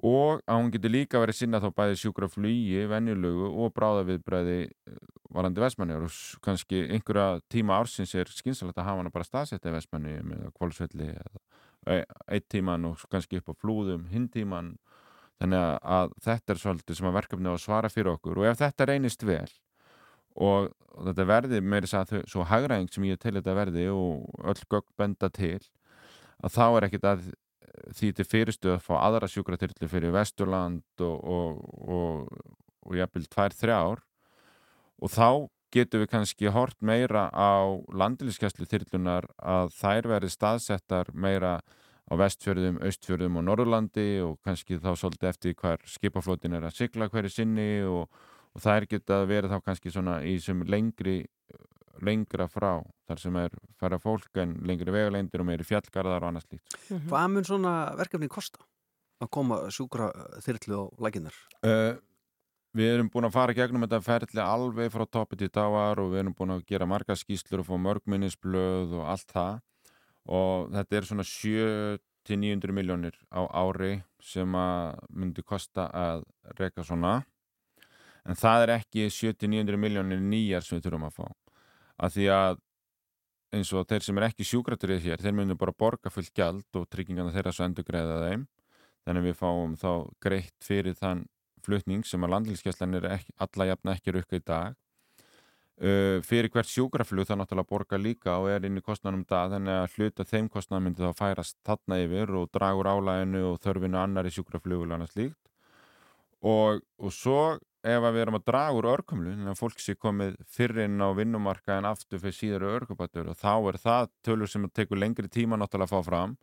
Og 0.00 0.40
að 0.48 0.56
hún 0.56 0.70
getur 0.72 0.92
líka 0.94 1.20
verið 1.20 1.36
sinna 1.42 1.60
þá 1.60 1.68
bæði 1.76 1.98
sjúkra 2.00 2.28
flugi, 2.32 2.86
venjulegu 2.88 3.50
og 3.50 3.74
bráðaviðbræði 3.76 4.60
varandi 5.34 5.60
vestmanni 5.60 5.98
og 5.98 6.14
kannski 6.44 6.86
einhverja 6.88 7.42
tíma 7.52 7.76
ársins 7.76 8.14
er 8.16 8.30
skynsalegt 8.32 8.80
að 8.80 8.88
hafa 8.88 9.02
hana 9.02 9.12
bara 9.12 9.28
staðsetta 9.28 9.68
í 9.68 9.74
vestmanni 9.76 10.14
með 10.24 10.46
kválsvelli 10.56 11.10
eitt 11.86 12.48
tíman 12.52 12.88
og 12.88 13.04
kannski 13.12 13.40
upp 13.40 13.52
á 13.52 13.60
flúðum 13.60 14.08
hinn 14.08 14.28
tíman 14.32 14.74
þannig 15.40 15.66
að 15.84 16.16
þetta 16.24 16.54
er 16.54 16.62
svolítið 16.64 16.98
sem 16.98 17.10
að 17.10 17.18
verkefni 17.20 17.52
á 17.52 17.54
að 17.54 17.62
svara 17.64 17.92
fyrir 17.92 18.14
okkur. 18.14 18.40
Og 18.40 18.48
ef 18.50 18.60
þetta 18.60 18.88
reynist 18.88 19.24
vel 19.24 19.48
og, 20.36 20.70
þetta 21.00 21.26
verði 21.28 21.60
þess 21.62 21.96
að 21.96 22.10
þau, 22.10 22.22
svo 22.28 22.46
hagræðing 22.50 22.90
sem 22.92 23.06
ég 23.08 23.20
til 23.22 23.36
þetta 23.36 23.54
verði 23.56 23.86
og 23.94 24.42
öll 24.52 24.64
gögn 24.72 24.90
benda 24.98 25.30
til 25.32 25.60
að 26.40 26.56
þá 26.56 26.64
er 26.66 26.86
ekkit 26.88 27.06
að 27.08 27.30
því 27.96 28.10
til 28.16 28.26
fyrirstu 28.26 28.74
að 28.74 28.84
fá 28.84 28.94
aðra 28.98 29.28
sjúkratillu 29.30 29.88
fyrir 29.90 30.14
Vesturland 30.14 31.04
og, 31.04 31.16
og, 31.24 31.62
og, 31.80 32.52
og 32.86 32.98
jafnvel 32.98 33.26
tvær, 33.30 33.56
þrjár. 33.56 34.02
Og 35.00 35.12
þá 35.12 35.28
getum 35.72 36.02
við 36.02 36.10
kannski 36.12 36.50
hort 36.52 36.76
meira 36.82 37.28
á 37.30 37.62
landiliskeslu 37.94 38.66
þyrlunar 38.68 39.28
að 39.38 39.70
þær 39.78 40.10
verði 40.14 40.32
staðsettar 40.34 41.12
meira 41.14 41.60
á 42.10 42.12
vestfjörðum, 42.18 42.80
austfjörðum 42.82 43.38
og 43.38 43.46
Norðurlandi 43.46 44.08
og 44.24 44.40
kannski 44.44 44.80
þá 44.82 44.90
svolítið 44.98 45.30
eftir 45.30 45.54
hver 45.60 45.84
skipaflótin 45.86 46.56
er 46.58 46.66
að 46.66 46.80
sigla 46.80 47.06
hverju 47.12 47.30
sinni 47.30 47.70
og, 47.86 48.10
og 48.54 48.64
það 48.64 48.76
er 48.76 48.86
getað 48.94 49.28
verið 49.30 49.54
þá 49.54 49.66
kannski 49.66 49.92
svona 49.94 50.20
í 50.26 50.38
sem 50.42 50.64
lengri 50.66 51.20
lengra 52.04 52.46
frá 52.48 52.80
þar 53.08 53.20
sem 53.20 53.38
er 53.40 53.54
færa 53.80 53.98
fólk 54.00 54.40
en 54.40 54.54
lengri 54.66 54.92
vegaleindir 54.94 55.42
og 55.42 55.48
meiri 55.50 55.66
fjallgarðar 55.66 56.24
og 56.24 56.30
annað 56.30 56.46
slíkt. 56.46 56.76
Mm 56.88 56.96
-hmm. 56.96 57.08
Hvað 57.08 57.32
mun 57.32 57.44
svona 57.44 57.72
verkefni 57.96 58.28
kosta 58.28 58.60
að 59.20 59.30
koma 59.30 59.56
sjúkra 59.70 60.12
þyrlu 60.40 60.76
og 60.78 61.00
lækinar? 61.00 61.34
Uh, 61.62 61.98
við 62.72 62.94
erum 62.94 63.10
búin 63.10 63.26
að 63.28 63.32
fara 63.32 63.54
gegnum 63.54 63.82
þetta 63.82 64.00
ferli 64.00 64.40
alveg 64.40 64.92
frá 64.92 65.06
topi 65.06 65.36
til 65.36 65.50
dáar 65.50 65.98
og 65.98 66.12
við 66.12 66.20
erum 66.22 66.34
búin 66.34 66.54
að 66.54 66.66
gera 66.66 66.86
marga 66.86 67.16
skýslur 67.16 67.60
og 67.60 67.66
fá 67.66 67.76
mörgminnisblöð 67.76 68.94
og 69.00 69.04
allt 69.06 69.32
það 69.32 69.60
og 70.30 70.70
þetta 70.72 70.96
er 70.96 71.08
svona 71.08 71.26
7-900 71.26 72.72
miljónir 72.72 73.16
á 73.32 73.42
ári 73.50 74.02
sem 74.22 74.54
að 74.54 74.98
myndi 75.10 75.42
kosta 75.42 75.90
að 75.92 76.24
reyka 76.58 76.84
svona 76.84 77.24
en 78.24 78.38
það 78.38 78.64
er 78.66 78.74
ekki 78.78 79.06
7-900 79.12 79.80
miljónir 79.80 80.20
nýjar 80.20 80.66
sem 80.66 80.78
við 80.78 80.88
þurfum 80.88 81.08
að 81.08 81.16
fá. 81.20 81.26
Að 82.00 82.16
því 82.16 82.26
að 82.36 82.60
eins 83.56 83.72
og 83.74 83.86
þeir 83.90 84.06
sem 84.06 84.20
er 84.20 84.28
ekki 84.28 84.46
sjúkraturið 84.46 85.06
hér, 85.08 85.22
þeir 85.22 85.36
myndu 85.36 85.56
bara 85.58 85.74
borga 85.74 86.12
fullt 86.12 86.32
gjald 86.36 86.78
og 86.78 86.86
tryggingarna 86.92 87.34
þeirra 87.34 87.54
svo 87.54 87.66
endur 87.66 87.86
greiða 87.86 88.20
þeim. 88.28 88.46
Þannig 89.08 89.26
við 89.26 89.38
fáum 89.40 89.74
þá 89.80 89.90
greitt 90.22 90.56
fyrir 90.62 90.94
þann 90.98 91.24
flutning 91.64 92.04
sem 92.06 92.22
að 92.24 92.34
landlýskjæslan 92.36 92.98
er 93.00 93.08
ekki, 93.16 93.34
alla 93.42 93.66
jafna 93.72 93.96
ekki 93.96 94.14
rukka 94.16 94.38
í 94.38 94.44
dag. 94.46 94.78
Uh, 95.80 96.20
fyrir 96.20 96.52
hvert 96.52 96.68
sjúkraflug 96.68 97.24
það 97.24 97.38
náttúrulega 97.40 97.70
borga 97.70 97.96
líka 97.96 98.34
og 98.36 98.50
er 98.52 98.66
inn 98.68 98.76
í 98.76 98.82
kostnanum 98.84 99.22
dag 99.24 99.48
þannig 99.54 99.78
að 99.80 99.94
hluta 99.94 100.26
þeim 100.28 100.50
kostnan 100.52 100.84
myndi 100.84 101.00
þá 101.00 101.16
færast 101.16 101.56
þarna 101.64 101.96
yfir 102.02 102.34
og 102.36 102.50
dragur 102.52 102.90
álæginu 102.90 103.46
og 103.48 103.62
þörfinu 103.64 103.96
annari 103.96 104.32
sjúkraflug 104.34 104.84
og 104.84 104.92
annað 104.92 105.14
slíkt. 105.14 105.40
Og, 106.44 106.84
og 107.00 107.14
svo 107.16 107.40
ef 107.80 108.04
við 108.04 108.20
erum 108.20 108.36
að 108.36 108.46
draga 108.50 108.76
úr 108.76 108.88
örkumlu 108.92 109.32
en 109.32 109.50
að 109.50 109.58
fólk 109.60 109.80
sé 109.80 109.94
komið 109.96 110.36
fyrir 110.52 110.84
inn 110.84 111.00
á 111.00 111.08
vinnumarka 111.16 111.78
en 111.78 111.88
aftur 111.88 112.20
fyrir 112.20 112.36
síður 112.36 112.66
örkubatur 112.74 113.30
og 113.32 113.38
þá 113.40 113.52
er 113.70 113.78
það 113.80 114.10
tölur 114.26 114.50
sem 114.52 114.66
tekur 114.68 115.00
lengri 115.00 115.30
tíma 115.32 115.56
náttúrulega 115.56 115.88
að 115.88 115.94
fá 115.94 116.08
fram 116.10 116.36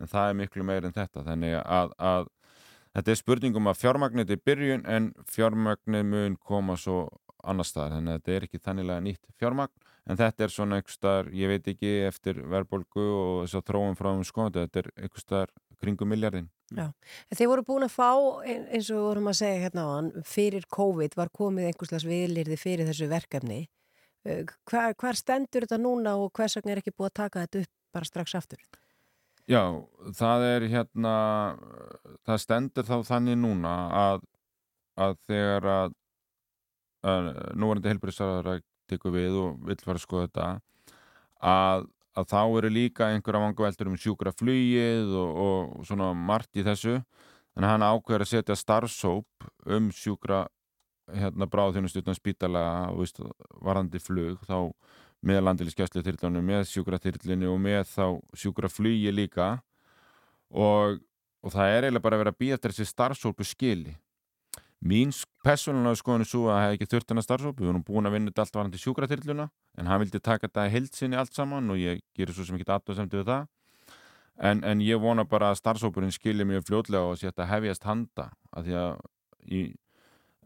en 0.00 0.10
það 0.10 0.28
er 0.28 0.38
miklu 0.40 0.66
meir 0.66 0.86
en 0.88 0.96
þetta. 0.96 1.24
Þannig 1.26 1.58
að, 1.62 1.94
að 1.98 2.30
þetta 2.96 3.14
er 3.14 3.20
spurningum 3.20 3.70
að 3.70 3.80
fjármagnit 3.84 4.34
er 4.34 4.42
byrjun 4.50 4.86
en 4.90 5.10
fjármagnit 5.30 6.08
mun 6.08 6.38
koma 6.42 6.76
svo 6.80 7.04
annar 7.42 7.66
staðar. 7.68 7.98
Þannig 7.98 8.12
að 8.12 8.20
þetta 8.20 8.36
er 8.36 8.46
ekki 8.48 8.62
þannilega 8.66 9.06
nýtt 9.06 9.34
fjármagn 9.38 9.90
en 10.10 10.18
þetta 10.18 10.46
er 10.46 10.54
svona 10.54 10.78
einhver 10.78 10.96
staðar, 10.96 11.28
ég 11.36 11.50
veit 11.52 11.68
ekki 11.70 11.92
eftir 12.08 12.40
verðbolgu 12.50 13.04
og 13.06 13.36
þess 13.44 13.60
að 13.60 13.68
þróum 13.70 13.98
frá 13.98 14.08
um 14.10 14.24
skoðan, 14.26 14.56
þetta 14.56 14.82
er 14.82 14.88
einhver 14.96 15.22
staðar 15.22 15.52
kringum 15.82 16.10
miljardin. 16.12 16.48
Já, 16.72 16.86
en 16.88 17.38
þeir 17.38 17.50
voru 17.50 17.66
búin 17.68 17.86
að 17.86 17.94
fá, 17.94 18.10
eins 18.48 18.88
og 18.94 19.04
vorum 19.08 19.28
að 19.28 19.38
segja 19.42 19.62
hérna 19.66 19.84
á 19.84 19.88
hann, 19.92 20.10
fyrir 20.24 20.64
COVID 20.72 21.16
var 21.18 21.32
komið 21.34 21.68
einhverslas 21.68 22.06
viðlirði 22.08 22.58
fyrir 22.60 22.88
þessu 22.88 23.10
verkefni. 23.10 23.64
Eh, 24.24 24.44
hvar, 24.70 24.94
hvar 24.96 25.18
stendur 25.18 25.66
þetta 25.66 25.80
núna 25.82 26.14
og 26.22 26.30
hvers 26.36 26.56
vegna 26.58 26.76
er 26.76 26.82
ekki 26.82 26.94
búið 26.94 27.10
að 27.10 27.18
taka 27.24 27.44
þetta 27.44 27.64
upp 27.64 27.72
bara 27.92 28.08
strax 28.08 28.36
aftur? 28.38 28.62
Já, 29.50 29.62
það 30.14 30.44
er 30.46 30.66
hérna, 30.70 31.14
það 32.22 32.42
stendur 32.44 32.86
þá 32.86 32.96
þannig 33.08 33.40
núna 33.42 33.72
að, 33.98 34.28
að 35.02 35.16
þegar 35.26 35.66
að, 35.72 35.96
að 37.10 37.32
núvarandi 37.58 37.90
helbriðsarðar 37.90 38.62
tekur 38.90 39.16
við 39.16 39.40
og 39.40 39.58
vill 39.66 39.80
fara 39.82 39.98
að 39.98 40.04
skoða 40.04 40.28
þetta 40.28 40.46
að, 41.42 41.88
að 42.18 42.28
þá 42.32 42.40
eru 42.58 42.70
líka 42.72 43.08
einhverja 43.10 43.42
vangaveltur 43.46 43.90
um 43.90 43.98
sjúkra 44.00 44.32
flugið 44.36 45.12
og, 45.16 45.38
og 45.44 45.86
svona 45.88 46.12
margt 46.16 46.60
í 46.60 46.64
þessu. 46.66 46.98
En 47.56 47.66
hann 47.68 47.84
ákveður 47.84 48.24
að 48.24 48.32
setja 48.32 48.56
starfsóp 48.56 49.46
um 49.68 49.90
sjúkra 49.92 50.46
hérna 51.12 51.48
bráðþjónustutna 51.50 52.14
spítalega 52.16 52.92
varandi 53.60 54.00
flug 54.00 54.40
þá 54.46 54.72
með 55.22 55.42
landilisgæslu 55.46 56.02
þyrlunum, 56.02 56.46
með 56.46 56.64
sjúkra 56.70 56.98
þyrlunni 57.02 57.48
og 57.50 57.58
með 57.62 57.84
þá 57.92 58.06
sjúkra 58.38 58.70
flugi 58.72 59.12
líka. 59.14 59.50
Og, 60.50 60.98
og 61.42 61.54
það 61.54 61.74
er 61.74 61.86
eiginlega 61.86 62.04
bara 62.04 62.18
að 62.18 62.24
vera 62.24 62.32
að 62.34 62.40
býja 62.42 62.58
eftir 62.58 62.74
þessi 62.74 62.90
starfsópu 62.90 63.46
skili. 63.46 63.94
Mín 64.82 65.12
personlega 65.46 66.00
skoðinu 66.00 66.26
svo 66.26 66.48
að 66.48 66.56
það 66.56 66.64
hef 66.64 66.76
ekki 66.76 66.90
þurft 66.90 67.12
hennar 67.12 67.26
starfsóp, 67.26 67.60
við 67.60 67.70
vorum 67.70 67.84
búin 67.86 68.08
að 68.10 68.16
vinna 68.16 68.34
allt 68.42 68.56
varandi 68.58 68.80
sjúkraþyrluna, 68.82 69.46
en 69.78 69.88
hann 69.88 70.02
vildi 70.02 70.20
taka 70.20 70.48
þetta 70.48 70.68
heilsinni 70.72 71.18
allt 71.18 71.34
saman 71.36 71.70
og 71.72 71.80
ég 71.80 72.02
gerir 72.16 72.36
svo 72.36 72.46
sem 72.46 72.58
ekki 72.58 72.68
aðtöðsemdi 72.72 73.20
við 73.20 73.30
það. 73.30 73.46
En, 74.42 74.62
en 74.64 74.80
ég 74.84 75.00
vona 75.00 75.24
bara 75.28 75.52
að 75.52 75.60
starfsópurinn 75.60 76.14
skilir 76.14 76.48
mjög 76.48 76.66
fljóðlega 76.68 77.08
og 77.08 77.14
að 77.14 77.24
þetta 77.26 77.48
hefjast 77.50 77.86
handa, 77.86 78.28
að 78.56 78.68
því 78.68 78.78
að, 78.80 79.02
í, 79.44 79.60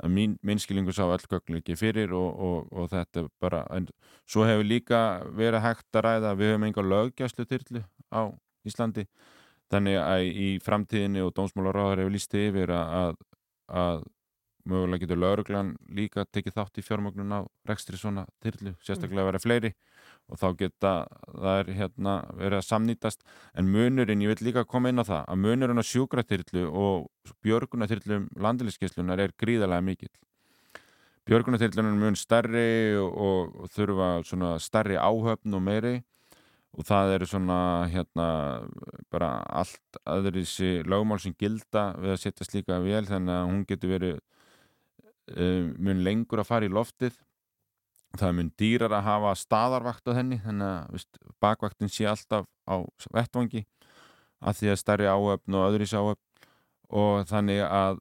að 0.02 0.12
mín, 0.16 0.34
mín 0.46 0.60
skilingu 0.62 0.94
sá 0.94 1.04
öll 1.06 1.22
göglu 1.30 1.60
ekki 1.60 1.78
fyrir 1.78 2.12
og, 2.16 2.26
og, 2.48 2.72
og 2.74 2.90
þetta 2.92 3.26
bara, 3.42 3.62
en 3.74 3.86
svo 4.28 4.44
hefur 4.48 4.66
líka 4.66 5.00
verið 5.38 5.64
hægt 5.64 5.98
að 5.98 6.06
ræða, 6.08 6.34
við 6.38 6.52
höfum 6.52 6.66
enga 6.68 6.86
löggjæslu 6.86 7.46
þyrlu 7.52 7.84
á 8.10 8.22
Íslandi, 8.66 9.06
þannig 9.70 10.00
að 10.02 10.26
í 10.26 10.50
framtíðinni 10.66 11.22
og 11.22 11.32
dómsmálaráðar 11.38 12.02
hefur 12.02 12.16
líst 12.16 12.34
yfir 12.34 12.74
að, 12.74 13.22
að 13.70 14.02
mögulega 14.66 15.04
getur 15.04 15.20
lauruglan 15.20 15.74
líka 15.94 16.24
tekið 16.28 16.56
þátt 16.58 16.80
í 16.80 16.84
fjármögnun 16.84 17.34
á 17.34 17.40
rekstri 17.68 17.98
svona 18.00 18.26
þyrlu, 18.44 18.74
sérstaklega 18.84 19.24
að 19.24 19.30
vera 19.30 19.42
fleiri. 19.42 19.72
Og 20.26 20.40
þá 20.40 20.46
geta 20.58 20.92
er 21.54 21.68
hérna 21.76 22.16
verið 22.34 22.58
að 22.58 22.66
samnýtast. 22.66 23.22
En 23.54 23.70
munurinn, 23.70 24.24
ég 24.24 24.34
vil 24.34 24.48
líka 24.48 24.66
koma 24.66 24.90
inn 24.90 25.02
á 25.02 25.06
það 25.06 25.22
að 25.22 25.42
munurinn 25.44 25.82
á 25.82 25.90
sjúkraþyrlu 25.90 26.64
og 26.66 27.34
björgunaþyrlum 27.46 28.26
landiliskeslunar 28.42 29.22
er 29.22 29.36
gríðarlega 29.38 29.86
mikill. 29.86 30.12
Björgunaþyrlunar 31.26 31.94
er 31.94 32.02
mun 32.02 32.18
stærri 32.18 32.68
og, 32.98 33.54
og, 33.54 33.70
þurfa 33.74 34.10
svona 34.26 34.52
stærri 34.62 34.98
áhöfn 34.98 35.58
og 35.58 35.66
meiri. 35.66 35.96
Og 36.76 36.84
það 36.84 37.14
eru 37.14 37.26
svona 37.30 37.58
hérna 37.88 38.26
bara 39.08 39.30
allt 39.48 40.00
aðri 40.04 40.42
þessi 40.44 40.82
lögmál 40.84 41.22
sem 41.22 41.32
gilda 41.38 41.94
við 41.96 42.12
að 42.12 42.20
setja 42.20 42.44
slíka 42.44 42.76
vel 42.84 43.06
þannig 43.08 43.32
að 43.32 43.46
hún 43.48 43.62
getur 43.70 43.94
verið 43.94 44.18
mun 45.34 46.02
lengur 46.06 46.42
að 46.42 46.50
fara 46.50 46.68
í 46.68 46.72
loftið. 46.72 47.16
Það 48.16 48.36
mun 48.38 48.50
dýrar 48.56 48.94
að 48.96 49.08
hafa 49.10 49.32
staðarvakt 49.36 50.08
á 50.08 50.16
henni 50.16 50.38
þannig 50.40 50.68
að 50.68 50.92
vist, 50.94 51.18
bakvaktin 51.42 51.90
sé 51.92 52.06
alltaf 52.08 52.46
á 52.64 52.76
vettvangi 53.12 53.66
að 54.40 54.60
því 54.60 54.70
að 54.72 54.80
stærri 54.80 55.08
áöfn 55.10 55.58
og 55.58 55.66
öðris 55.66 55.94
áöfn 55.96 56.22
og 56.96 57.26
þannig 57.28 57.64
að 57.66 58.00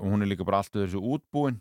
og 0.00 0.08
hún 0.14 0.22
er 0.24 0.30
líka 0.30 0.46
bara 0.48 0.62
alltaf 0.62 0.84
þessu 0.84 1.00
útbúin. 1.00 1.60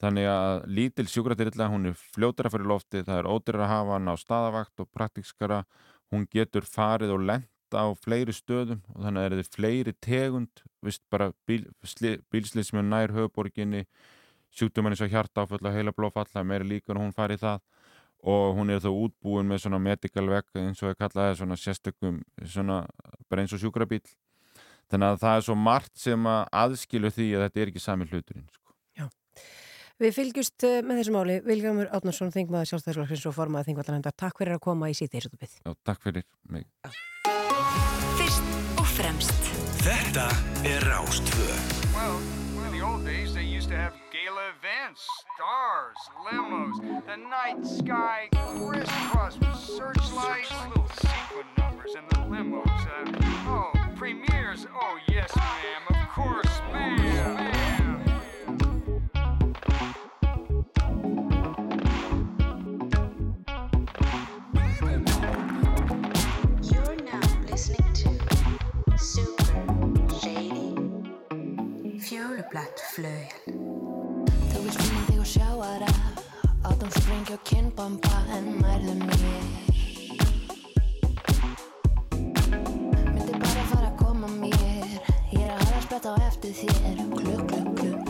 Þannig 0.00 0.26
að 0.32 0.62
lítil 0.72 1.06
sjúkratyrilla 1.12 1.68
hún 1.68 1.90
er 1.90 1.96
fljótara 2.16 2.50
fyrir 2.52 2.70
lofti, 2.70 3.02
það 3.04 3.18
er 3.20 3.28
ódýrar 3.28 3.66
að 3.66 3.72
hafa 3.74 3.96
hann 3.98 4.08
á 4.08 4.14
staðavakt 4.16 4.82
og 4.82 4.88
praktíkskara 4.96 5.58
hún 6.10 6.24
getur 6.32 6.64
farið 6.64 7.12
og 7.14 7.26
lent 7.28 7.76
á 7.76 7.84
fleiri 8.00 8.32
stöðum 8.34 8.80
og 8.94 9.04
þannig 9.04 9.20
að 9.20 9.34
það 9.34 9.42
er 9.42 9.50
fleiri 9.56 9.94
tegund, 10.00 10.62
vist 10.82 11.04
bara 11.12 11.30
bíl, 11.46 11.68
bílslið 12.32 12.64
sem 12.66 12.80
er 12.80 12.88
nær 12.88 13.14
höfuborginni 13.14 13.84
sjúkdóman 14.56 14.94
eins 14.94 15.04
og 15.04 15.12
hjartáföll 15.12 15.62
og 15.62 15.74
heila 15.74 15.94
blófalla 15.94 16.44
meiri 16.46 16.68
líkur 16.74 16.98
hún 16.98 17.14
farið 17.16 17.44
það 17.44 17.60
og 18.30 18.56
hún 18.58 18.72
er 18.72 18.82
þá 18.84 18.90
útbúin 18.92 19.48
með 19.48 19.62
svona 19.64 19.80
medical 19.80 20.26
vegg 20.28 20.58
eins 20.60 20.82
og 20.82 20.92
ég 20.92 20.98
kallaði 21.00 21.38
svona 21.38 21.56
sérstökum 21.56 22.20
svona 22.44 22.82
bara 23.30 23.44
eins 23.44 23.54
og 23.56 23.62
sjúkrabíl 23.62 24.02
þannig 24.90 25.06
að 25.06 25.20
það 25.22 25.36
er 25.38 25.46
svo 25.46 25.56
margt 25.56 25.94
sem 26.00 26.26
að 26.28 26.40
aðskilu 26.62 27.12
því 27.14 27.28
að 27.36 27.44
þetta 27.46 27.62
er 27.62 27.72
ekki 27.72 27.82
sami 27.84 28.08
hluturinn 28.10 28.48
sko. 28.50 28.74
Já, 28.98 29.06
við 30.02 30.16
fylgjumst 30.18 30.66
eh, 30.66 30.80
með 30.86 31.00
þessu 31.00 31.14
máli 31.14 31.38
Viljámur 31.46 31.92
Átnarsson, 31.94 32.34
þingmaður 32.34 32.72
sjálfstæðsflokksins 32.72 33.28
og 33.30 33.36
formaði 33.38 33.70
þingvallarhendar, 33.70 34.16
takk 34.18 34.42
fyrir 34.42 34.58
að 34.58 34.64
koma 34.66 34.90
í 34.90 34.98
síðan. 34.98 35.30
Já, 35.62 35.72
takk 35.86 36.02
fyrir 36.02 36.26
mig. 36.50 36.66
Fyrst 38.18 38.52
og 38.80 38.86
fremst 38.98 39.52
Þetta 39.80 40.26
er 40.68 40.84
Rástvö 40.90 41.46
Well, 41.94 42.18
in 42.66 42.74
the 42.74 42.82
old 42.84 43.06
days 43.06 43.32
they 43.32 43.46
used 43.46 43.70
to 43.70 43.78
have 43.78 43.94
events, 44.58 45.06
stars, 45.34 45.96
limos, 46.26 47.06
the 47.06 47.16
night 47.16 47.64
sky 47.64 48.28
crisscross 48.32 49.38
with 49.38 49.54
searchlights, 49.56 50.50
little 50.68 50.88
sequin 50.88 51.46
numbers, 51.56 51.94
and 51.94 52.08
the 52.10 52.16
limos. 52.28 52.66
Uh, 52.66 53.12
oh, 53.46 53.72
premieres. 53.96 54.66
Oh, 54.74 54.98
yes, 55.08 55.34
ma'am. 55.36 55.82
Of 55.90 56.08
course, 56.08 56.60
ma'am. 56.72 56.96
Fjólublatt 72.00 72.80
flögel 72.90 73.50
sjá 73.50 74.00
aðra 74.00 74.09
Áttum 75.30 76.90
spring 76.90 77.20
Ekki 77.20 77.32
á 77.32 77.38
kinnbamba 77.46 78.16
en 78.34 78.46
nærðu 78.58 78.94
mér. 78.98 79.44
Myndi 82.10 83.38
bara 83.38 83.64
fara 83.70 83.92
að 83.92 83.96
koma 84.02 84.26
mér. 84.40 84.98
Ég 85.30 85.46
er 85.46 85.54
að 85.54 85.62
hafa 85.62 85.82
sprett 85.86 86.10
á 86.10 86.12
eftir 86.26 86.56
þér. 86.64 87.04
Klukk, 87.14 87.46
klukk, 87.46 87.76
klukk 87.78 88.09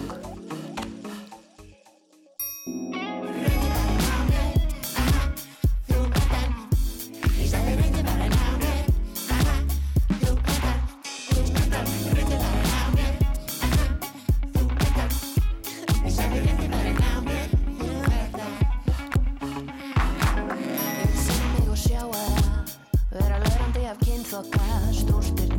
пока. 24.31 24.93
Жду, 24.93 25.21
что 25.23 25.50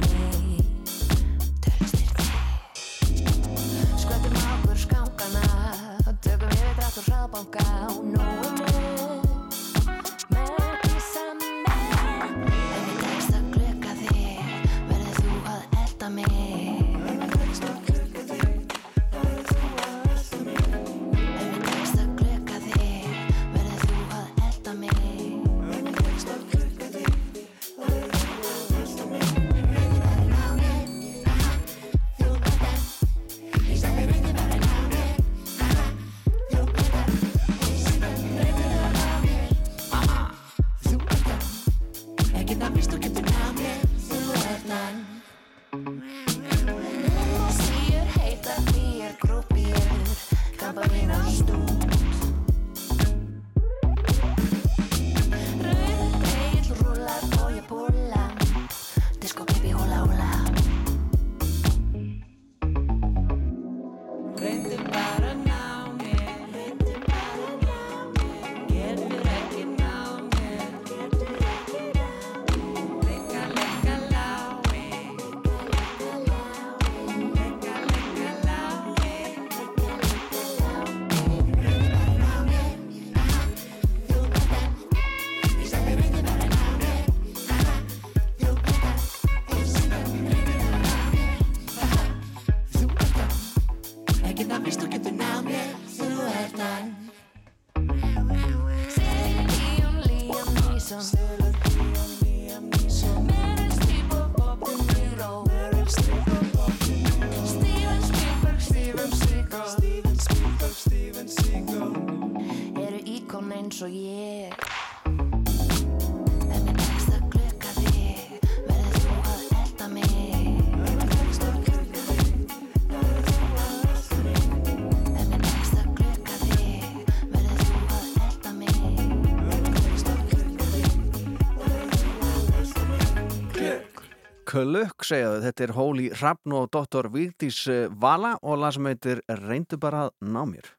mig 134.52 134.90
Klukk 134.92 135.06
segja 135.06 135.32
þau, 135.32 135.42
þetta 135.46 135.64
er 135.64 135.72
Hóli 135.76 136.12
Hrafn 136.12 136.54
og 136.56 136.70
Dr. 136.74 137.08
Vigdís 137.12 137.64
eh, 137.72 137.88
Vala 137.88 138.38
og 138.42 138.60
lag 138.60 138.74
sem 138.74 138.86
heitir 138.90 139.22
Reyndu 139.28 139.78
bara 139.80 140.08
að 140.08 140.14
ná 140.28 140.42
mér. 140.46 140.72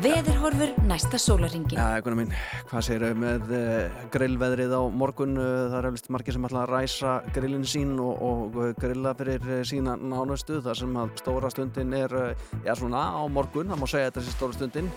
Veðurhorfur 0.00 0.72
næsta 0.88 1.18
sólaringin. 1.20 1.76
Já, 1.76 1.96
einhvern 1.98 2.22
mín, 2.22 2.34
hvað 2.70 2.84
segir 2.86 3.02
þau 3.04 3.18
með 3.20 3.50
uh, 3.52 3.98
grillveðrið 4.14 4.72
á 4.72 4.82
morgun? 4.88 5.36
Uh, 5.36 5.68
það 5.68 5.78
er 5.78 5.88
eflust 5.90 6.10
margir 6.16 6.36
sem 6.36 6.48
ætla 6.48 6.62
að 6.62 6.72
ræsa 6.72 7.14
grillin 7.36 7.66
sín 7.68 7.92
og, 8.00 8.22
og 8.24 8.56
uh, 8.56 8.70
grilla 8.80 9.12
fyrir 9.18 9.64
sína 9.68 9.98
nánustu 10.00 10.62
þar 10.64 10.80
sem 10.80 11.00
að 11.04 11.12
stóra 11.20 11.52
stundin 11.52 11.96
er, 12.00 12.16
uh, 12.16 12.60
já 12.64 12.72
svona 12.80 13.10
á 13.12 13.22
morgun, 13.28 13.68
það 13.68 13.82
má 13.84 13.88
segja 13.92 14.08
þetta 14.08 14.24
sé 14.24 14.36
stóra 14.38 14.56
stundin. 14.56 14.92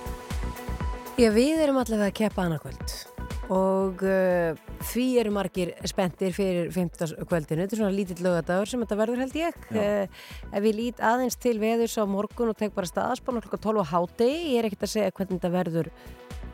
Já, 1.20 1.28
við 1.36 1.66
erum 1.68 1.84
allavega 1.84 2.08
að 2.08 2.22
keppa 2.24 2.48
annarkvöld 2.48 3.13
og 3.52 4.04
uh, 4.08 4.56
því 4.88 5.06
eru 5.20 5.34
margir 5.36 5.74
spenntir 5.90 6.32
fyrir 6.36 6.70
15. 6.72 7.26
kvöldinu. 7.28 7.66
Þetta 7.66 7.76
er 7.76 7.82
svona 7.82 7.96
lítill 7.96 8.24
lögadagur 8.24 8.70
sem 8.70 8.84
þetta 8.84 9.00
verður 9.00 9.24
held 9.26 9.38
ég. 9.40 9.58
Uh, 9.74 10.22
ef 10.54 10.68
ég 10.70 10.78
lít 10.78 11.02
aðeins 11.04 11.40
til 11.42 11.58
veðurs 11.62 11.98
á 12.00 12.04
morgun 12.08 12.54
og 12.54 12.60
tek 12.60 12.76
bara 12.76 12.90
staðaspann 12.90 13.42
klukkan 13.44 13.64
12 13.66 13.84
á 13.84 13.86
háti, 13.92 14.30
ég 14.54 14.62
er 14.62 14.70
ekkert 14.70 14.88
að 14.88 14.94
segja 14.96 15.16
hvernig 15.18 15.42
þetta 15.42 15.54
verður 15.58 15.92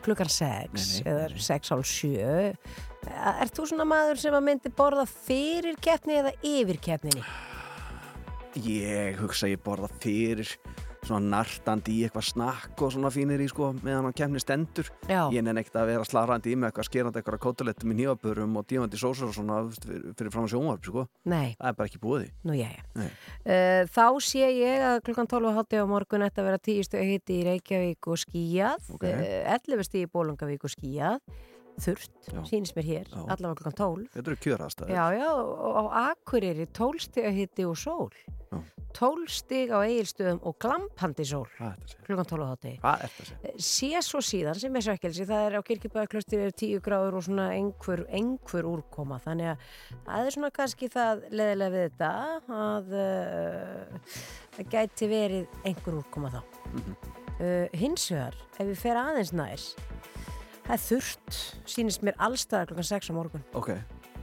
klukkan 0.04 0.32
6 0.32 0.40
Nei, 0.40 1.04
nei. 1.04 1.12
eða 1.12 1.44
6 1.46 1.72
á 1.72 1.76
7. 1.92 2.50
Er 3.10 3.52
þú 3.54 3.68
svona 3.70 3.86
maður 3.88 4.20
sem 4.20 4.36
að 4.36 4.46
myndi 4.48 4.72
borða 4.76 5.06
fyrir 5.08 5.78
keppni 5.80 6.18
eða 6.20 6.34
yfir 6.44 6.80
keppninni? 6.82 7.24
Ég 8.66 9.20
hugsa 9.20 9.48
ég 9.50 9.60
borða 9.62 9.88
fyrir 10.02 10.56
svona 11.06 11.38
nartandi 11.38 11.94
í 11.96 12.04
eitthvað 12.06 12.26
snakk 12.28 12.82
og 12.84 12.92
svona 12.94 13.10
fínir 13.14 13.40
í 13.40 13.48
sko 13.50 13.70
meðan 13.80 14.08
hann 14.08 14.16
kemni 14.16 14.40
stendur. 14.42 14.90
Já. 15.08 15.22
Ég 15.32 15.44
nenni 15.46 15.62
ekkert 15.62 15.78
að 15.80 15.90
vera 15.92 16.06
slarandi 16.08 16.52
í 16.52 16.56
með 16.58 16.70
eitthvað 16.70 16.88
skerandi 16.90 17.20
eitthvað 17.22 17.40
kótulettum 17.44 17.94
í 17.94 17.98
nýjabörum 18.00 18.58
og 18.60 18.66
dífandi 18.70 19.00
sósur 19.00 19.30
og 19.30 19.36
svona 19.36 19.60
fyrir, 19.74 20.32
fram 20.32 20.46
að 20.46 20.54
sjónvarp 20.54 20.88
sko. 20.90 21.06
Nei. 21.30 21.54
Það 21.56 21.70
er 21.72 21.78
bara 21.80 21.90
ekki 21.90 22.02
búið. 22.04 22.26
Nei. 22.50 23.10
Uh, 23.46 23.82
þá 23.90 24.06
sé 24.24 24.50
ég 24.50 24.84
að 24.90 24.98
klukkan 25.08 25.30
12 25.30 25.54
hátti 25.56 25.80
á 25.80 25.84
morgun 25.88 26.26
ætti 26.26 26.42
að 26.42 26.50
vera 26.50 26.62
10 26.70 26.88
stöð 26.90 27.06
hitti 27.14 27.38
í 27.40 27.46
Reykjavík 27.48 28.10
og 28.12 28.20
skíjað, 28.20 28.90
Ok. 28.96 29.06
uh, 29.08 29.54
11 29.56 29.88
stíð 29.88 30.04
í 30.06 30.10
Bólungavík 30.12 30.68
og 30.68 30.74
skíjað, 30.74 31.18
þurft, 31.84 32.12
Já. 32.30 32.40
sýnist 32.50 32.76
mér 32.76 32.88
hér, 32.90 33.08
allavega 33.14 33.54
klukkan 33.62 33.78
12. 33.80 34.10
Þetta 34.16 34.30
eru 34.34 34.42
kjöraðstæður. 34.46 34.92
Já, 34.96 35.04
já, 35.20 35.30
og 35.70 35.80
á 35.80 35.82
Akureyri 36.10 36.66
12 36.76 37.06
stíð 37.08 37.32
hitti 37.40 37.66
og 37.68 37.78
sól. 37.80 38.12
Já. 38.50 38.60
12 38.98 39.28
stíð 39.30 39.70
á 39.70 39.78
eigilstöðum 39.86 40.40
og 40.50 40.56
glampandi 40.58 41.22
sól 41.30 41.44
er 41.62 41.76
klukkan 42.02 42.26
12 42.26 42.46
hátti. 42.48 42.72
Hvað 42.82 43.04
er 43.04 43.12
þetta 43.12 43.22
að 43.22 43.28
segja? 43.30 43.52
Sé 43.62 44.00
svo 44.02 44.22
síðan 44.26 44.58
sem 44.58 44.78
er 44.80 44.84
svekkelsi, 44.88 45.26
það 45.28 45.44
er 45.46 45.54
á 45.54 45.60
kirkjubæðaklaustir 45.68 46.42
er 46.48 46.50
10 46.58 46.82
gráður 46.82 47.18
og 47.20 47.24
svona 47.28 47.44
einhver, 47.54 48.02
einhver 48.10 48.66
úrkoma, 48.66 49.20
þannig 49.22 49.52
að 49.52 49.68
það 50.08 50.26
er 50.26 50.34
svona 50.36 50.50
kannski 50.58 50.90
það 50.90 51.22
leðilega 51.30 51.74
við 51.76 51.86
þetta 51.86 52.10
að 52.58 52.92
uh, 52.98 54.18
það 54.58 54.70
gæti 54.74 55.10
verið 55.14 55.56
einhver 55.70 56.00
úrkoma 56.02 56.34
þá. 56.34 56.40
uh, 56.42 57.66
hins 57.78 58.10
vegar, 58.10 58.42
ef 58.58 58.66
við 58.72 58.82
fer 58.82 58.98
aðeins 59.06 59.30
nær, 59.38 59.68
það 60.70 60.76
er 60.76 60.84
þurrt, 60.86 61.38
sýnist 61.74 62.04
mér 62.06 62.18
allstaðar 62.22 62.70
klukkan 62.70 62.86
6 62.90 63.10
á 63.10 63.12
morgun. 63.16 63.42
Ok, 63.58 63.70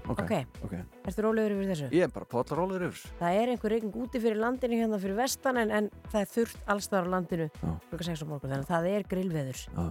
ok, 0.07 0.21
Ok. 0.23 0.33
ok. 0.63 0.75
Ertu 1.09 1.25
rólegur 1.25 1.55
yfir 1.57 1.71
þessu? 1.73 1.89
Ég 1.91 2.03
er 2.07 2.11
bara 2.13 2.25
potlarólur 2.31 2.85
yfir. 2.87 2.95
þessu. 2.95 3.15
Það 3.19 3.39
er 3.41 3.51
einhver 3.53 3.73
regning 3.75 3.97
úti 4.03 4.21
fyrir 4.23 4.39
landinu 4.39 4.79
hérna 4.79 4.99
fyrir 5.01 5.17
vestan 5.19 5.57
en, 5.63 5.71
en 5.71 5.89
það 6.11 6.21
er 6.21 6.29
þurrt 6.35 6.61
allstaðar 6.75 7.09
á 7.11 7.13
landinu 7.17 7.49
Já. 7.51 7.73
klukkan 7.89 8.07
6 8.13 8.23
á 8.23 8.27
morgun, 8.31 8.51
þannig 8.55 8.67
að 8.67 8.71
það 8.75 8.87
er 8.93 9.03
grillveður. 9.11 9.65
Já. 9.67 9.87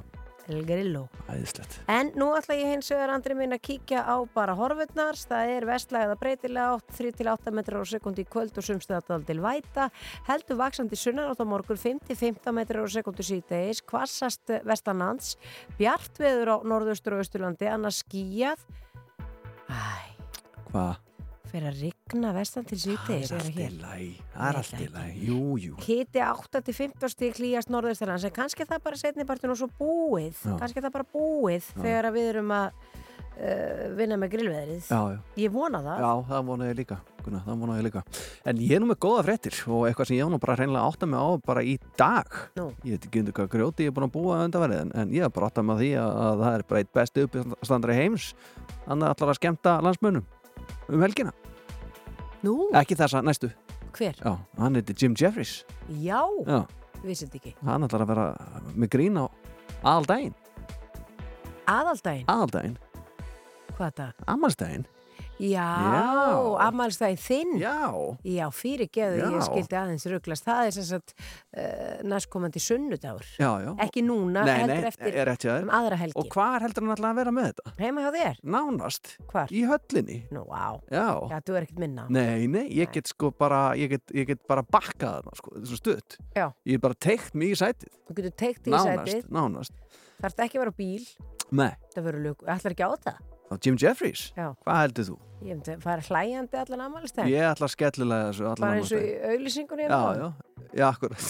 El 0.47 0.63
Grillo. 0.67 1.07
æðislegt 1.27 1.79
En 1.91 2.13
nú 2.19 2.29
ætla 2.39 2.57
ég 2.59 2.71
hins 2.71 2.91
vegar 2.93 3.11
andri 3.15 3.35
minn 3.39 3.55
að 3.57 3.63
kíkja 3.67 4.05
á 4.07 4.17
bara 4.35 4.55
horfurnar. 4.59 5.19
Það 5.19 5.53
er 5.57 5.67
vestlæða 5.67 6.19
breytilega 6.21 6.77
átt 6.77 6.93
3-8 6.99 7.55
metrar 7.57 7.83
á 7.83 7.87
sekundi 7.91 8.23
í 8.23 8.29
kvöld 8.31 8.55
og 8.57 8.67
sumstöðadal 8.67 9.25
til 9.27 9.41
væta. 9.43 9.89
Heldur 10.29 10.61
vaksandi 10.61 10.99
sunnanátt 10.99 11.43
á 11.43 11.47
morgun 11.47 11.81
5-15 11.81 12.55
metrar 12.55 12.87
á 12.87 12.89
sekundi 12.91 13.27
síðdeis. 13.27 13.83
Kvassast 13.87 14.55
vestanlands. 14.67 15.35
Bjart 15.81 16.23
veður 16.23 16.55
á 16.55 16.57
norðaustur 16.63 17.19
og 17.19 17.25
austurlandi. 17.25 17.71
Annars 17.71 18.05
skýjað. 18.05 18.63
Æ, 19.67 20.15
Hvað? 20.71 21.06
Fyrir 21.57 21.71
að 21.71 21.81
rigna 21.87 22.33
vestan 22.37 22.67
til 22.69 22.79
síðdeis. 22.81 23.31
Það 23.31 23.39
er 23.39 23.47
allt 23.47 23.57
í 23.57 23.69
læg 23.81 24.21
Það 24.35 24.51
er 24.51 24.61
allt 24.61 24.77
í 24.77 24.91
læg, 24.93 25.17
jú, 25.25 25.41
jú 25.63 25.79
Hiti 25.87 26.23
8-15 26.27 27.15
stík 27.15 27.41
hlýjast 27.41 27.73
norðausturlands. 27.73 28.29
En 28.29 28.37
kannski 28.37 28.69
það 28.69 28.85
bara 28.85 29.01
setnipartin 29.01 29.55
og 29.55 29.61
svo 29.63 29.71
búið. 29.81 30.37
Já. 30.37 30.55
Kannski 30.61 30.85
það 30.85 30.95
bara 30.99 31.11
búið 31.17 31.65
Já. 31.65 31.81
þegar 31.81 32.09
við 32.13 32.31
erum 32.35 32.55
að 32.57 32.69
uh, 32.77 33.85
vinna 33.97 34.21
með 34.21 34.33
grillveðrið. 34.37 34.91
Já, 34.91 35.01
já 35.15 35.41
Ég 35.47 35.55
vona 35.57 35.81
það. 35.87 36.05
Já, 36.05 36.11
það 36.29 36.47
vona 36.51 36.69
ég 36.69 36.79
líka, 36.83 37.01
líka 37.87 38.05
En 38.45 38.63
ég 38.67 38.77
er 38.77 38.85
nú 38.85 38.91
með 38.93 39.01
góða 39.07 39.27
fréttir 39.31 39.61
og 39.65 39.89
eitthvað 39.89 40.13
sem 40.13 40.21
ég 40.21 40.29
á 40.29 40.33
nú 40.33 40.43
bara 40.43 40.59
reynilega 40.61 40.93
átta 40.93 41.09
mig 41.09 41.25
á 41.25 41.29
bara 41.41 41.65
í 41.65 41.79
dag 41.97 42.41
Nú. 42.61 42.69
Ég 42.85 42.99
veit 42.99 43.09
ekki 43.09 43.25
undir 43.25 43.37
hvað 43.37 43.53
grjóti 43.57 43.89
ég 43.89 43.93
er 43.93 43.97
búin 43.97 44.11
að 44.11 44.15
búa 44.19 44.45
undanverið 44.45 44.85
en, 44.85 44.95
en 44.95 45.17
ég 45.17 45.25
er 45.25 45.33
bara 45.33 45.51
átta 45.51 45.65
mig 45.65 45.75
á 45.75 45.81
því 45.81 45.91
að, 46.05 46.15
að 46.27 46.45
það 46.45 46.61
er 46.61 46.67
bara 46.71 46.85
eitt 46.85 46.95
besti 47.01 47.27
uppstandari 47.27 47.99
heims 47.99 48.31
Þannig 48.87 49.11
ætlar 49.11 49.33
að 49.33 49.41
skemmta 49.41 49.79
landsmönnum 49.83 50.29
um 50.87 51.03
helgina 51.03 51.35
Nú, 52.45 52.57
Ekki 52.77 52.97
þessa, 52.99 53.23
næstu. 53.25 53.51
Hver? 53.97 54.17
Já, 54.21 54.35
hann 54.59 54.75
heiti 54.77 54.95
Jim 55.03 55.15
Jeffries. 55.17 55.65
Já, 55.89 56.21
Já, 56.47 56.59
vissið 57.05 57.31
þetta 57.31 57.39
ekki. 57.41 57.55
hann 57.65 57.87
ætlar 57.87 58.05
að 58.05 58.11
vera 58.13 58.27
með 58.77 58.89
grín 58.93 59.17
á 59.17 59.25
aðaldaginn 59.87 60.35
Aðaldaginn, 61.67 62.27
Aðaldaginn, 62.31 62.77
hvað 63.77 63.87
er 63.89 63.97
það? 64.01 64.87
Já, 65.37 65.65
Já. 65.69 66.37
afmælstæðin 66.65 67.19
þinn. 67.21 67.51
Já, 67.61 67.77
Já, 68.25 68.47
fyrir 68.57 68.89
geðu, 68.89 69.27
ég 69.35 69.45
skildi 69.45 69.77
aðeins 69.77 70.07
rugglast. 70.09 70.47
Það 70.47 70.69
er 70.69 70.75
sem 70.77 70.87
sagt 70.89 71.13
uh, 71.17 71.99
næstkomandi 72.09 72.63
sunnudagur. 72.63 73.27
já, 73.37 73.51
já 73.67 73.71
Ekki 73.85 74.05
núna, 74.07 74.47
Nei, 74.49 74.55
heldur 74.63 74.81
nei, 74.81 74.91
eftir 74.91 75.19
er 75.21 75.33
um 75.67 75.73
aðra 75.77 75.99
helgi. 76.01 76.17
Og 76.23 76.31
hvar 76.33 76.65
heldur 76.65 76.87
hann 76.87 76.95
alltaf 76.97 77.11
að 77.11 77.21
vera 77.21 77.35
með 77.37 77.49
þetta? 77.51 77.75
Heima 77.83 78.07
hjá 78.07 78.11
þér? 78.17 78.41
Nánast, 78.57 79.13
Hvar? 79.33 79.53
í 79.53 79.63
höllinni 79.69 80.19
Nú, 80.33 80.47
á. 80.49 80.81
Já, 80.89 81.07
Já, 81.35 81.39
þú 81.45 81.59
er 81.61 81.69
ekkert 81.69 81.85
minna. 81.85 82.09
Nei, 82.09 82.47
nei, 82.49 82.67
ég 82.73 82.93
get 82.97 83.13
sko 83.13 83.31
bara 83.37 83.63
ég 83.77 83.93
get, 83.93 84.17
ég 84.17 84.31
get 84.33 84.43
bara 84.49 84.65
bakkað 84.65 85.21
þarna 85.21 85.37
sko, 85.43 85.57
svo 85.69 85.81
stutt 85.83 86.19
Já. 86.33 86.49
Ég 86.65 86.79
get 86.79 86.85
bara 86.89 86.97
teikt 86.97 87.35
mig 87.37 87.53
í 87.53 87.61
sætið 87.61 87.93
Þú 88.09 88.19
getur 88.21 88.37
teikt 88.41 88.67
í 88.69 88.73
Nánast, 88.73 89.13
sætið. 89.13 89.31
nánast 89.37 89.77
Þarf 90.17 90.45
ekki 90.47 90.57
að 90.57 90.63
vera 90.65 90.73
á 90.73 90.81
bíl. 90.81 91.07
Nei, 91.53 91.73
Það 91.93 92.07
verður 92.09 92.23
lög. 92.25 92.45
Ætlar 92.49 92.73
ekki 92.73 92.87
á 92.89 92.93
það? 93.05 93.36
Á 93.51 93.55
Jim 93.63 93.79
Jeffries 93.81 94.31
Já. 94.37 94.53
Hvað 94.65 94.83
heldur 94.83 95.09
þú? 95.11 95.17
Ég 95.45 95.53
myndi 95.53 95.75
að 95.75 95.83
fara 95.85 96.03
hlæjandi 96.07 96.57
allan 96.57 96.83
afmælstæðin. 96.87 97.29
Ég 97.29 97.45
ætla 97.45 97.67
að 97.67 97.73
skellilega 97.75 98.29
þessu 98.31 98.45
allan 98.49 98.63
Bara 98.65 98.79
eins 98.81 98.93
og 98.97 99.03
í 99.05 99.11
auðlýsingunni. 99.31 99.85
Já, 99.85 99.99
já, 100.17 100.29
já, 100.81 100.87
akkurat 100.89 101.27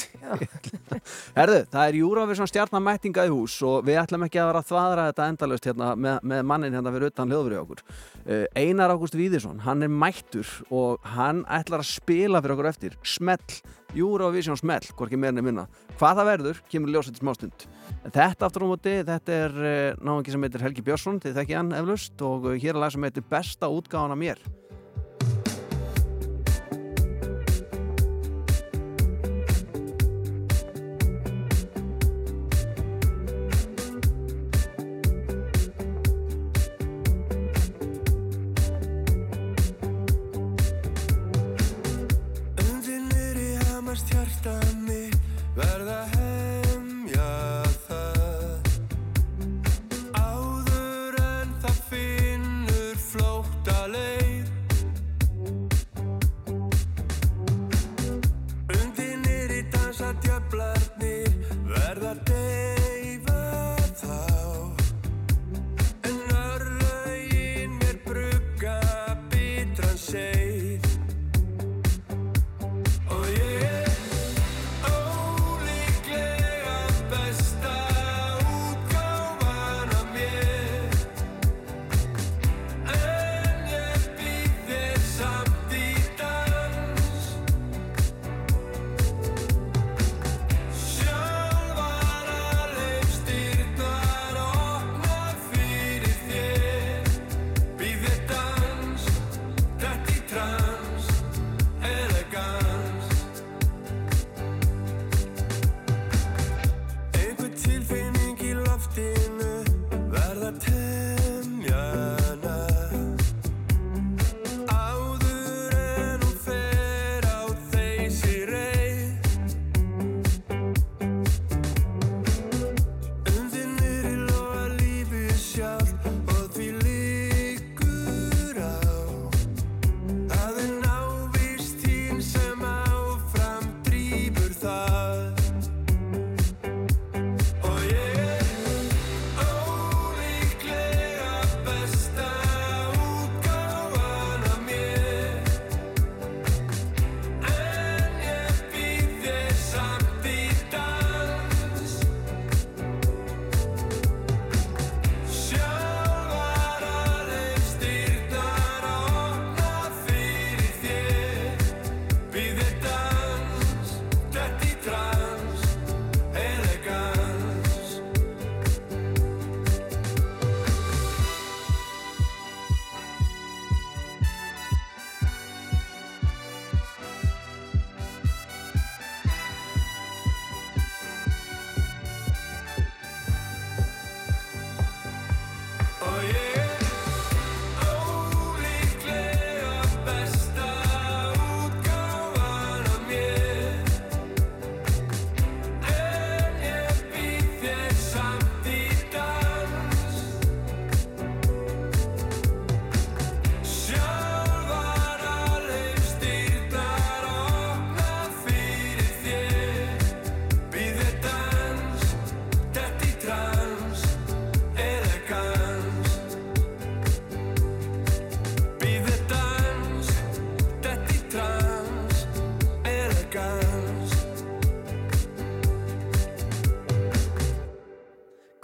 Herðu, 1.39 1.59
það 1.73 1.83
er 1.83 1.99
Júravisson 1.99 2.51
stjarnamættinga 2.53 3.25
í 3.27 3.33
hús 3.35 3.57
og 3.67 3.83
við 3.89 3.99
ætlum 4.05 4.27
ekki 4.29 4.41
að 4.41 4.51
vera 4.53 4.63
að 4.63 4.71
þvaðra 4.71 5.09
þetta 5.11 5.27
endalaust 5.33 5.69
hérna 5.69 5.91
með, 6.07 6.21
með 6.33 6.45
mannin 6.53 6.79
hérna 6.79 6.95
fyrir 6.95 7.11
utan 7.11 7.35
hljóðveri 7.35 7.59
okkur 7.65 7.83
uh, 7.83 8.45
Einar 8.63 8.95
Ágúst 8.95 9.19
Víðisson, 9.19 9.61
hann 9.67 9.83
er 9.83 9.91
mættur 9.93 10.55
og 10.71 11.11
hann 11.17 11.43
ætlar 11.59 11.83
að 11.83 11.91
spila 11.91 12.41
fyrir 12.45 12.57
okkur 12.57 12.71
eftir 12.71 12.97
Smell, 13.03 13.59
Júravisson 13.97 14.59
Smell 14.61 14.93
hvorki 14.97 15.19
meirinu 15.21 15.45
minna. 15.47 15.67
Hvað 15.97 16.21
það 16.21 16.31
verður 16.31 16.61
kemur 16.73 16.93
ljósið 16.95 17.17
til 17.17 17.25
smástund. 17.25 17.67
En 18.03 18.15
þetta 18.15 18.49
aftur 18.49 18.67
á 18.67 18.71
móti, 18.71 18.95
þetta 19.09 19.41
er 19.47 19.57
uh, 19.63 20.05
náðungi 20.05 20.37
sem 20.37 20.47
heitir 20.47 20.67
Helgi 20.67 20.87
Björnsson, 20.87 21.23
þið 21.25 21.41
þekki 21.41 21.59
hann 21.59 21.75
eflust 21.81 22.27
og 22.27 22.51
uh, 22.51 22.55
hér 22.55 22.75
er 22.75 22.83
lag 22.85 22.95
sem 22.95 23.09
heitir 23.09 23.27
Besta 23.31 23.73
útgáðan 23.73 24.17
af 24.17 24.23
mér 24.23 24.47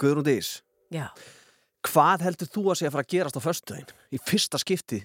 Guðrún 0.03 0.27
Dís, 0.27 0.49
Já. 0.91 1.07
hvað 1.87 2.25
heldur 2.27 2.49
þú 2.51 2.63
að 2.73 2.79
sé 2.81 2.87
að 2.89 2.95
fara 2.97 3.05
að 3.07 3.11
gerast 3.15 3.39
á 3.39 3.41
föstudaginn 3.47 3.93
í 4.11 4.19
fyrsta 4.19 4.59
skipti 4.61 4.99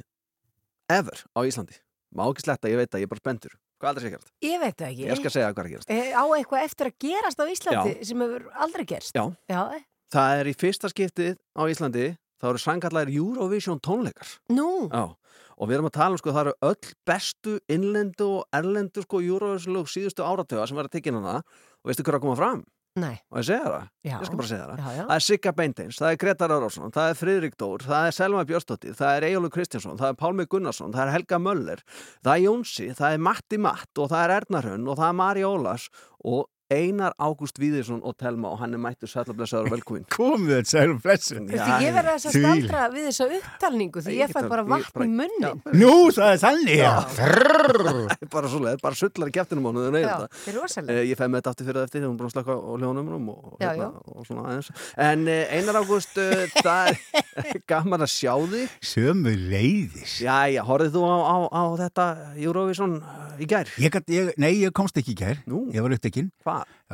ever 0.91 1.23
á 1.35 1.41
Íslandi? 1.47 1.79
Má 2.17 2.25
ekki 2.33 2.45
sletta, 2.47 2.71
ég 2.73 2.81
veit 2.81 2.91
að 2.97 3.03
ég 3.03 3.07
er 3.09 3.13
bara 3.13 3.23
spendur. 3.23 3.55
Hvað 3.79 3.91
heldur 3.93 4.03
sé 4.03 4.09
að 4.09 4.15
gerast? 4.17 4.31
Ég 4.43 4.61
veit 4.63 4.75
það 4.81 4.89
ekki. 4.89 5.05
Ég 5.07 5.19
skal 5.21 5.31
segja 5.35 5.51
hvað 5.53 5.61
er 5.63 5.69
að 5.69 5.75
gerast. 5.75 5.91
Eh, 5.93 6.11
Á 6.19 6.25
eitthvað 6.35 6.65
eftir 6.67 6.89
að 6.89 6.97
gerast 7.05 7.39
á 7.39 7.45
Íslandi 7.53 7.93
sem 8.09 8.25
hefur 8.25 8.47
aldrei 8.65 8.85
gerst? 8.91 9.15
Já. 9.15 9.25
Já. 9.53 9.61
Það 10.09 10.41
er 10.41 10.49
í 10.51 10.55
fyrsta 10.57 10.89
skiptið 10.91 11.37
á 11.55 11.63
Íslandi, 11.69 12.07
þá 12.41 12.47
eru 12.51 12.63
sangallæðir 12.65 13.19
Eurovision 13.21 13.79
tónleikar. 13.85 14.33
Nú, 14.51 14.89
Já, 14.89 15.05
og 15.59 15.69
við 15.69 15.77
erum 15.77 15.91
að 15.91 15.97
tala 15.99 16.17
um 16.17 16.19
sko, 16.23 16.33
það 16.33 16.47
eru 16.47 16.57
öll 16.73 16.93
bestu 17.07 17.55
innlendu 17.69 18.29
og 18.41 18.49
erlendu 18.57 19.05
sko 19.05 19.21
Eurovision 19.23 19.77
lög 19.77 19.91
síðustu 19.93 20.25
áratöga 20.25 20.67
sem 20.67 20.79
verða 20.81 20.95
tekinn 20.97 21.21
hana 21.21 21.37
og 21.45 21.93
veistu 21.93 22.03
hver 22.07 22.19
að 22.19 22.25
koma 22.25 22.39
fram? 22.41 22.65
Nei. 23.01 23.15
Og 23.33 23.41
ég 23.41 23.47
segja 23.49 23.69
það? 23.69 23.87
Já. 24.09 24.15
Ég 24.15 24.29
skal 24.29 24.41
bara 24.41 24.51
segja 24.51 24.67
það. 24.69 24.83
Já, 24.83 24.91
já. 24.99 25.03
Það 25.09 25.15
er 25.17 25.25
Sigga 25.29 25.53
Beinteins, 25.61 26.01
það 26.01 26.11
er 26.11 26.21
Gretar 26.25 26.55
Arásson, 26.57 26.93
það 26.95 27.13
er 27.13 27.19
Friðrik 27.23 27.57
Dór, 27.63 27.87
það 27.89 28.11
er 28.11 28.17
Selma 28.19 28.45
Björnsdóttir, 28.49 28.99
það 28.99 29.17
er 29.17 29.27
Eyjólu 29.29 29.51
Kristjánsson, 29.55 29.99
það 30.01 30.13
er 30.13 30.21
Pálmi 30.23 30.47
Gunnarsson, 30.51 30.95
það 30.95 31.05
er 31.07 31.15
Helga 31.17 31.41
Möller, 31.43 31.83
það 32.27 32.35
er 32.35 32.45
Jónsi, 32.45 32.91
það 32.99 33.17
er 33.17 33.27
Matti 33.31 33.61
Matt 33.69 34.03
og 34.03 34.13
það 34.13 34.25
er 34.25 34.37
Erna 34.39 34.63
Hrönn 34.65 34.89
og 34.89 35.01
það 35.01 35.11
er 35.11 35.19
Mari 35.23 35.49
Ólars 35.49 35.89
og 36.25 36.47
Einar 36.69 37.15
Ágúst 37.17 37.57
Víðirsson 37.57 38.03
og 38.05 38.13
Telma 38.21 38.51
og 38.53 38.59
hann 38.61 38.75
er 38.77 38.81
mættur 38.83 39.09
sætlablessaður 39.09 39.71
og 39.71 39.73
velkvinn. 39.73 40.03
Komið. 40.19 40.67
Veistu, 41.05 41.39
ég 41.81 41.95
verði 41.97 42.13
að 42.13 42.25
staldra 42.29 42.83
við 42.93 43.07
þessa 43.09 43.29
upptalningu 43.39 44.03
því 44.05 44.13
Ég 44.13 44.21
ég 44.21 44.33
fæ 44.35 44.41
get 44.43 44.51
bara 44.53 44.65
það- 44.65 44.73
vatn 44.75 45.05
í 45.05 45.15
munnin. 45.17 45.63
Nú, 45.81 45.93
það 46.13 46.35
er 46.35 46.75
já. 46.77 46.93
bara 48.35 48.51
svo 48.53 48.61
leið, 48.67 48.83
bara 48.85 48.99
sullar 49.01 49.31
í 49.31 49.35
kæftinum 49.39 49.69
hún 49.71 49.79
rosalega. 49.89 50.29
Eh, 50.93 51.09
Ég 51.09 51.17
fæ 51.17 51.25
með 51.29 51.41
þetta 51.41 51.53
aftur 51.55 51.69
fyrir 51.71 51.83
eftir, 51.87 52.05
hún 52.05 52.13
er 52.13 52.21
búin 52.21 52.29
að 52.29 52.35
slaka 52.37 52.53
á 52.53 52.73
hljónumrum 52.79 53.31
og, 53.33 53.57
Já, 53.63 53.71
hérna, 53.73 53.89
og 54.13 54.27
svona 54.29 54.45
aðeins. 54.51 54.69
En 55.09 55.25
eh, 55.29 55.57
Einar 55.57 55.81
Ágúst, 55.81 56.21
uh, 56.21 56.45
það 56.61 56.93
er 57.49 57.63
gaman 57.73 58.05
að 58.05 58.13
sjá 58.13 58.35
þig. 58.53 58.77
Sömu 58.93 59.33
leiðis. 59.49 60.19
Jæja, 60.25 60.67
horfið 60.69 60.93
þú 60.99 61.07
á, 61.09 61.17
á, 61.17 61.37
á 61.49 61.63
þetta 61.81 62.09
Eurovision 62.45 62.99
í 63.41 63.49
gær? 63.49 63.73
Ég, 63.81 63.93
gat- 63.95 64.13
ég, 64.13 64.35
nei, 64.37 64.53
ég 64.67 64.75
komst 64.77 64.99
ekki 65.01 65.17
í 65.17 65.21
gær. 65.25 65.41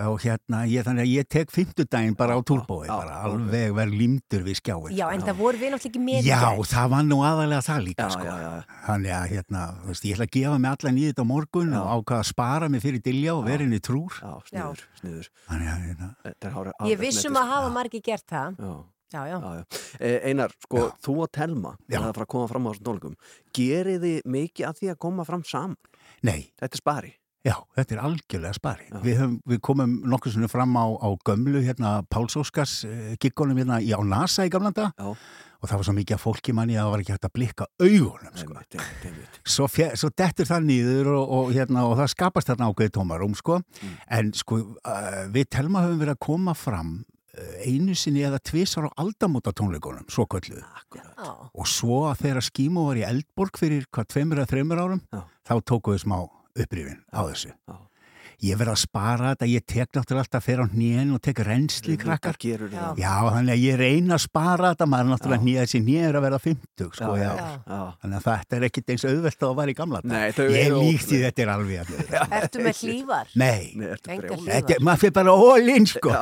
Og 0.04 0.16
hérna, 0.24 0.64
ég, 0.66 0.82
þannig 0.82 1.04
að 1.04 1.10
ég 1.12 1.26
tek 1.30 1.52
fimmtudaginn 1.54 2.16
bara 2.18 2.34
á 2.34 2.40
túrbói, 2.42 2.88
bara 2.90 3.20
alveg 3.28 3.74
verð 3.76 3.94
límdur 3.94 4.42
við 4.42 4.58
skjáin. 4.58 4.94
Já, 4.96 5.04
en 5.14 5.22
það 5.22 5.36
voru 5.38 5.60
við 5.60 5.70
náttúrulega 5.74 5.90
ekki 5.92 6.02
með 6.02 6.18
í 6.18 6.30
Já, 6.32 6.40
það 6.72 6.88
var 6.94 7.04
nú 7.06 7.18
aðalega 7.22 7.66
það 7.68 7.84
líka, 7.88 8.08
Já, 8.08 8.14
sko. 8.16 8.24
já, 8.26 8.34
já. 8.42 8.80
Þannig 8.88 9.14
að, 9.14 9.26
hérna, 9.34 9.62
veist, 9.84 10.08
ég 10.08 10.16
ætla 10.16 10.26
að 10.26 10.32
gefa 10.38 10.56
mig 10.64 10.70
allan 10.74 10.98
í 10.98 11.04
þetta 11.10 11.22
á 11.22 11.30
morgun 11.30 11.76
og 11.78 11.92
ákvaða 11.94 12.24
að 12.24 12.30
spara 12.32 12.70
mig 12.74 12.82
fyrir 12.82 13.04
dilja 13.06 13.36
og 13.36 13.44
vera 13.46 13.62
henni 13.62 13.78
trúr. 13.78 14.18
Já, 14.18 14.34
sniður, 14.50 14.82
sniður. 14.98 15.30
Þannig 15.46 15.70
að, 15.74 15.86
hérna, 15.86 16.10
Þetta 16.24 16.50
er 16.50 16.58
hára, 16.58 16.74
Ég 16.90 17.00
vissum 17.04 17.38
að 17.38 17.54
hafa 17.54 17.70
margir 17.78 18.02
gert 18.02 18.26
það. 18.34 18.58
Já. 18.58 18.74
Já, 19.14 19.26
já. 19.30 19.38
Já, 19.38 19.50
já. 19.54 19.64
Eh, 20.00 20.20
Einar, 20.30 20.50
sko, 20.64 20.88
þú 21.04 21.12
og 21.22 21.28
Telma 21.30 21.74
það 21.86 21.94
er 21.94 22.06
að 22.08 22.16
fara 22.16 22.26
að 22.26 22.32
koma 22.34 22.48
fram 22.50 22.64
á 22.66 22.70
þessum 22.72 22.86
tónleikum 22.88 23.14
gerið 23.54 24.00
þið 24.02 24.16
mikið 24.34 24.66
að 24.66 24.80
því 24.80 24.88
að 24.90 24.98
koma 25.04 25.26
fram 25.28 25.44
saman 25.46 25.76
nei, 26.26 26.50
þetta 26.58 26.72
er 26.72 26.80
spari 26.80 27.12
Já, 27.44 27.58
þetta 27.76 27.92
er 27.92 28.02
algjörlega 28.06 28.56
spari. 28.56 28.86
Við, 29.04 29.18
höfum, 29.20 29.32
við 29.52 29.58
komum 29.66 29.90
nokkuð 30.08 30.32
svona 30.38 30.48
fram 30.48 30.76
á, 30.80 30.86
á 30.96 31.08
gömlu 31.28 31.60
hérna 31.60 31.90
Páls 32.08 32.38
Óskars 32.40 32.78
eh, 32.88 33.16
giggunum 33.20 33.58
hérna 33.60 33.82
í 33.84 33.90
á 33.92 34.00
NASA 34.00 34.46
í 34.48 34.52
gamlanda 34.52 34.86
Já. 34.96 35.10
og 35.12 35.68
það 35.68 35.74
var 35.76 35.84
svo 35.84 35.94
mikið 35.98 36.16
að 36.16 36.22
fólki 36.22 36.54
manni 36.56 36.78
að 36.78 36.86
það 36.86 36.92
var 36.94 37.02
ekki 37.02 37.12
hægt 37.12 37.26
að 37.28 37.34
blikka 37.36 37.66
augunum. 37.84 38.30
Sko. 38.32 38.54
einmitt, 38.54 38.76
einmitt, 38.78 39.02
einmitt. 39.10 39.40
Svo, 39.44 39.68
fjö, 39.68 39.90
svo 40.00 40.08
dettur 40.16 40.48
það 40.48 40.64
nýður 40.70 41.10
og, 41.12 41.34
og, 41.36 41.50
hérna, 41.52 41.82
og 41.90 41.98
það 41.98 42.08
skapast 42.14 42.48
þarna 42.48 42.68
ákveði 42.72 42.94
tómarum 42.96 43.34
sko. 43.36 43.58
Mm. 43.60 43.98
en 44.18 44.30
sko 44.38 44.60
uh, 44.64 45.18
við 45.34 45.50
telma 45.52 45.82
höfum 45.84 46.00
verið 46.00 46.16
að 46.16 46.22
koma 46.24 46.54
fram 46.56 46.94
uh, 47.04 47.58
einu 47.60 47.96
sinni 47.98 48.24
eða 48.24 48.40
tvisar 48.40 48.88
á 48.88 48.90
aldamóta 49.04 49.52
tónleikunum, 49.52 50.06
svo 50.08 50.24
kölluð. 50.32 50.64
Já. 50.96 51.28
Og 51.52 51.68
svo 51.68 52.06
að 52.08 52.24
þegar 52.24 52.48
skímu 52.48 52.86
var 52.88 53.02
í 53.02 53.04
Eldborg 53.04 53.60
fyrir 53.60 53.84
hvað 53.92 54.08
tveimur 54.16 54.40
eða 54.40 54.52
þreimur 54.54 54.80
árum, 54.80 55.04
Já. 55.12 55.20
þá 55.44 55.54
tóku 55.60 55.92
við 55.92 56.06
smá 56.06 56.22
upprýfin 56.58 57.02
á 57.10 57.20
þessu. 57.30 57.52
Já. 57.68 57.80
Ég 58.44 58.58
verð 58.60 58.72
að 58.74 58.80
spara 58.82 59.28
þetta, 59.30 59.46
ég 59.48 59.62
tek 59.64 59.88
náttúrulega 59.94 60.24
alltaf 60.26 60.42
fyrir 60.44 60.64
á 60.66 60.68
hnén 60.74 61.12
og 61.14 61.20
tek 61.22 61.38
reynsli 61.46 61.94
krakkar. 61.96 62.34
gerur 62.42 62.68
Já. 62.68 62.80
það 62.90 62.98
Já, 63.00 63.12
þannig 63.32 63.52
að 63.54 63.62
ég 63.62 63.76
reyna 63.78 64.16
að 64.18 64.22
spara 64.24 64.72
þetta, 64.74 64.88
maður 64.90 65.04
er 65.06 65.10
náttúrulega 65.14 65.44
hnýða 65.44 65.62
þessi 65.64 65.80
hnýður 65.84 66.18
að 66.18 66.24
verða 66.26 66.40
50, 66.44 66.88
sko, 66.98 67.12
já. 67.16 67.30
já, 67.30 67.46
já. 67.70 67.78
Þannig 68.02 68.18
að 68.18 68.26
þetta 68.26 68.58
er 68.58 68.66
ekkit 68.68 68.92
eins 68.96 69.04
auðvelt 69.08 69.38
að 69.38 69.46
það 69.46 69.54
var 69.60 69.72
í 69.72 69.76
gamla. 69.78 70.00
Nei, 70.04 70.26
þau 70.34 70.44
Ég 70.44 70.58
eru 70.66 70.82
líkt 70.82 70.92
í 70.92 71.06
ótrúleg. 71.06 71.24
þetta 71.24 71.46
er 71.46 71.52
alveg 71.54 71.78
að 71.78 71.88
Ertu 72.42 72.66
með 72.66 72.76
hlífar? 72.82 73.32
Nei, 73.44 73.62
Nei, 73.78 73.88
ertu 73.94 74.18
þetta, 74.50 74.80
maður 74.90 75.02
fyrir 75.06 75.16
bara 75.22 75.38
all-in, 75.48 75.88
sko. 75.94 76.12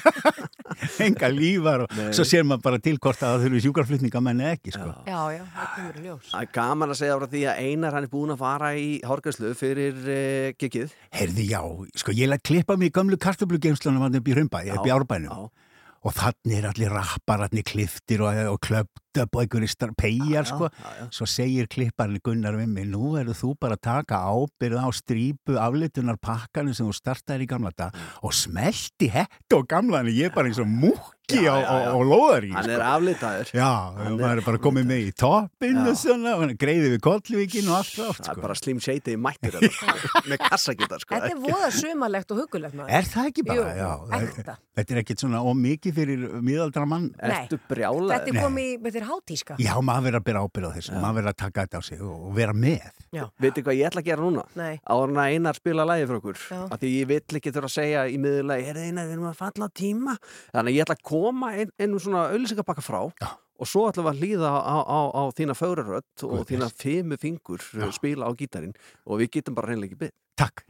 Enga 1.06 1.30
lífar 1.32 1.84
og 1.84 1.94
Nei. 1.96 2.10
svo 2.16 2.24
sér 2.28 2.46
maður 2.48 2.64
bara 2.66 2.80
til 2.82 2.96
hvort 2.98 3.20
að 3.20 3.34
það 3.34 3.44
þurfi 3.46 3.62
sjúkarflutningamenn 3.66 4.42
eða 4.44 4.56
ekki, 4.56 4.74
sko. 4.76 4.90
Já, 5.06 5.20
já, 5.36 5.42
það 5.54 5.70
kemur 5.76 6.00
í 6.00 6.04
ljós. 6.06 6.28
Það 6.32 6.44
er 6.46 6.52
gaman 6.58 6.94
að 6.94 7.00
segja 7.00 7.18
frá 7.20 7.26
því 7.34 7.42
að 7.52 7.62
Einar 7.66 7.96
hann 7.96 8.06
er 8.08 8.12
búin 8.14 8.34
að 8.34 8.42
fara 8.44 8.70
í 8.80 8.90
hárgæslu 9.06 9.54
fyrir 9.58 9.98
uh, 10.04 10.50
gigið 10.60 10.94
Heyrði, 11.16 11.48
já, 11.50 11.62
sko, 12.04 12.14
ég 12.16 12.30
læt 12.32 12.44
klippa 12.46 12.76
mig 12.80 12.92
í 12.92 12.94
gamlu 13.00 13.18
kartöflugeimslunum 13.20 14.06
hann 14.06 14.20
upp 14.20 14.30
í 14.30 14.36
Hrumba, 14.36 14.62
upp 14.76 14.88
í 14.88 14.94
Árbænum. 14.94 15.34
Já, 15.34 15.69
Og 16.00 16.14
þannig 16.16 16.56
er 16.56 16.66
allir 16.70 16.92
rappararnir 16.94 17.64
kliftir 17.68 18.22
og, 18.24 18.38
og 18.54 18.58
klöpt 18.64 19.20
upp 19.20 19.36
og 19.36 19.42
einhverjir 19.42 19.92
peyjar, 19.98 20.46
sko. 20.48 20.70
Svo 21.12 21.26
segir 21.28 21.68
klipparinn 21.68 22.22
Gunnar 22.24 22.56
við 22.56 22.70
mig, 22.72 22.88
nú 22.88 23.16
eru 23.20 23.34
þú 23.36 23.52
bara 23.60 23.76
að 23.76 23.84
taka 23.88 24.22
ábyrð 24.24 24.80
á 24.80 24.88
strípu 24.96 25.58
aflitunar 25.60 26.16
pakkanum 26.22 26.76
sem 26.76 26.88
þú 26.88 26.96
startaðir 26.96 27.44
í 27.44 27.50
gamla 27.50 27.74
dag 27.76 27.96
og 28.24 28.32
smelti 28.36 29.10
hett 29.12 29.56
og 29.56 29.68
gamlan, 29.68 30.08
ég 30.08 30.30
er 30.30 30.36
bara 30.36 30.48
eins 30.48 30.62
og 30.62 30.70
múkki 30.70 31.19
Já, 31.30 31.52
á, 31.54 31.60
já, 31.60 31.70
á, 31.70 31.94
á 31.94 31.98
lóðari, 32.02 32.50
Hann 32.54 32.64
sko. 32.64 32.72
er 32.74 32.82
aflitaður 32.86 33.50
Já, 33.54 33.70
Hann 33.96 34.20
er- 34.20 34.38
er 34.38 34.42
bara 34.46 34.58
komið 34.58 34.84
með 34.90 35.00
í 35.06 35.12
toppinn 35.14 35.76
Já. 35.80 35.88
og 35.90 35.96
svona, 36.00 36.34
og 36.36 36.54
greiði 36.58 36.88
við 36.94 37.00
kollvíkin 37.06 37.68
og 37.70 37.76
allt 37.80 37.92
klárt, 37.94 38.20
Það 38.20 38.30
er 38.30 38.34
sko. 38.34 38.40
bara 38.42 38.54
slim 38.60 38.80
shady 38.80 39.14
í 39.14 39.20
mættir 39.20 39.52
þetta, 39.56 39.70
sko, 39.70 40.22
með 40.30 40.38
kassagítar 40.46 41.00
sko. 41.04 41.14
Þetta 41.14 41.30
er 41.30 41.40
voða 41.44 41.70
sumalegt 41.76 42.30
og 42.34 42.40
hugulegt 42.42 42.74
maður. 42.74 42.90
Er 42.90 43.02
það 43.10 43.30
ekki 43.30 43.46
bara, 43.46 43.60
Jú, 43.60 43.80
já, 43.80 44.20
ekta. 44.20 44.56
þetta 44.80 44.90
er 44.96 45.02
ekkit 45.04 45.18
svona 45.24 45.42
ómikið 45.44 45.94
fyrir 46.00 46.26
miðaldra 46.42 46.86
mann. 46.86 47.10
Ertu 47.20 47.56
Þetta 47.58 47.74
brjálaður? 47.74 48.26
er 48.26 48.40
komið, 48.40 48.70
í- 48.74 48.80
þetta 48.84 49.00
er 49.02 49.08
hátíska. 49.10 49.56
Já, 49.60 49.74
maður 49.80 50.06
verður 50.10 50.20
að 50.20 50.24
bera 50.30 50.44
ábyrð 50.46 50.66
á 50.66 50.72
þessu, 50.76 50.92
maður 51.00 51.16
verður 51.20 51.32
að 51.34 51.36
taka 51.44 51.66
þetta 51.66 51.78
á 51.78 51.82
sig 51.84 52.00
og 52.00 52.34
vera 52.34 52.52
með. 52.52 52.90
Já. 53.10 53.24
Veitir 53.42 53.64
hvað 53.66 53.76
ég 53.80 53.86
ætla 53.90 54.00
að 54.02 54.04
gera 54.06 54.22
núna? 54.22 54.44
Að 54.86 55.18
Einar 55.30 55.54
spila 55.54 55.84
lægi 55.84 56.06
fyrir 56.06 56.20
okkur 56.20 56.38
Því 56.80 56.88
ég 57.00 57.06
vill 57.10 57.38
ekki 57.40 57.50
þurfa 57.52 57.68
að 57.68 57.74
segja 57.74 58.02
í 58.06 58.16
miðurlagi 58.22 58.68
Er 58.70 58.78
Einar, 58.78 59.06
við 59.08 59.12
erum 59.16 59.26
að 59.30 59.36
falla 59.40 59.66
á 59.66 59.70
tíma 59.74 60.14
Þannig 60.54 60.76
ég 60.76 60.84
ætla 60.86 60.94
að 60.96 61.02
koma 61.20 61.52
inn 61.60 61.96
svona 62.00 62.28
auðlýsingabakka 62.32 62.84
frá 62.84 63.00
Já. 63.20 63.30
Og 63.60 63.68
svo 63.68 63.84
ætlum 63.90 64.06
við 64.08 64.14
að 64.14 64.20
hlýða 64.24 64.50
á, 64.56 64.76
á, 64.88 65.00
á 65.12 65.22
þína 65.36 65.56
fögrarödd 65.58 66.24
Og 66.24 66.30
Guð 66.38 66.46
þína 66.48 66.70
fimu 66.72 67.20
fingur 67.20 67.60
Já. 67.76 67.90
spila 67.92 68.28
á 68.28 68.32
gítarinn 68.32 68.72
Og 69.04 69.20
við 69.20 69.34
getum 69.36 69.58
bara 69.58 69.74
reynlega 69.74 69.92
ekki 69.92 70.00
byggð 70.06 70.16
Takk. 70.40 70.64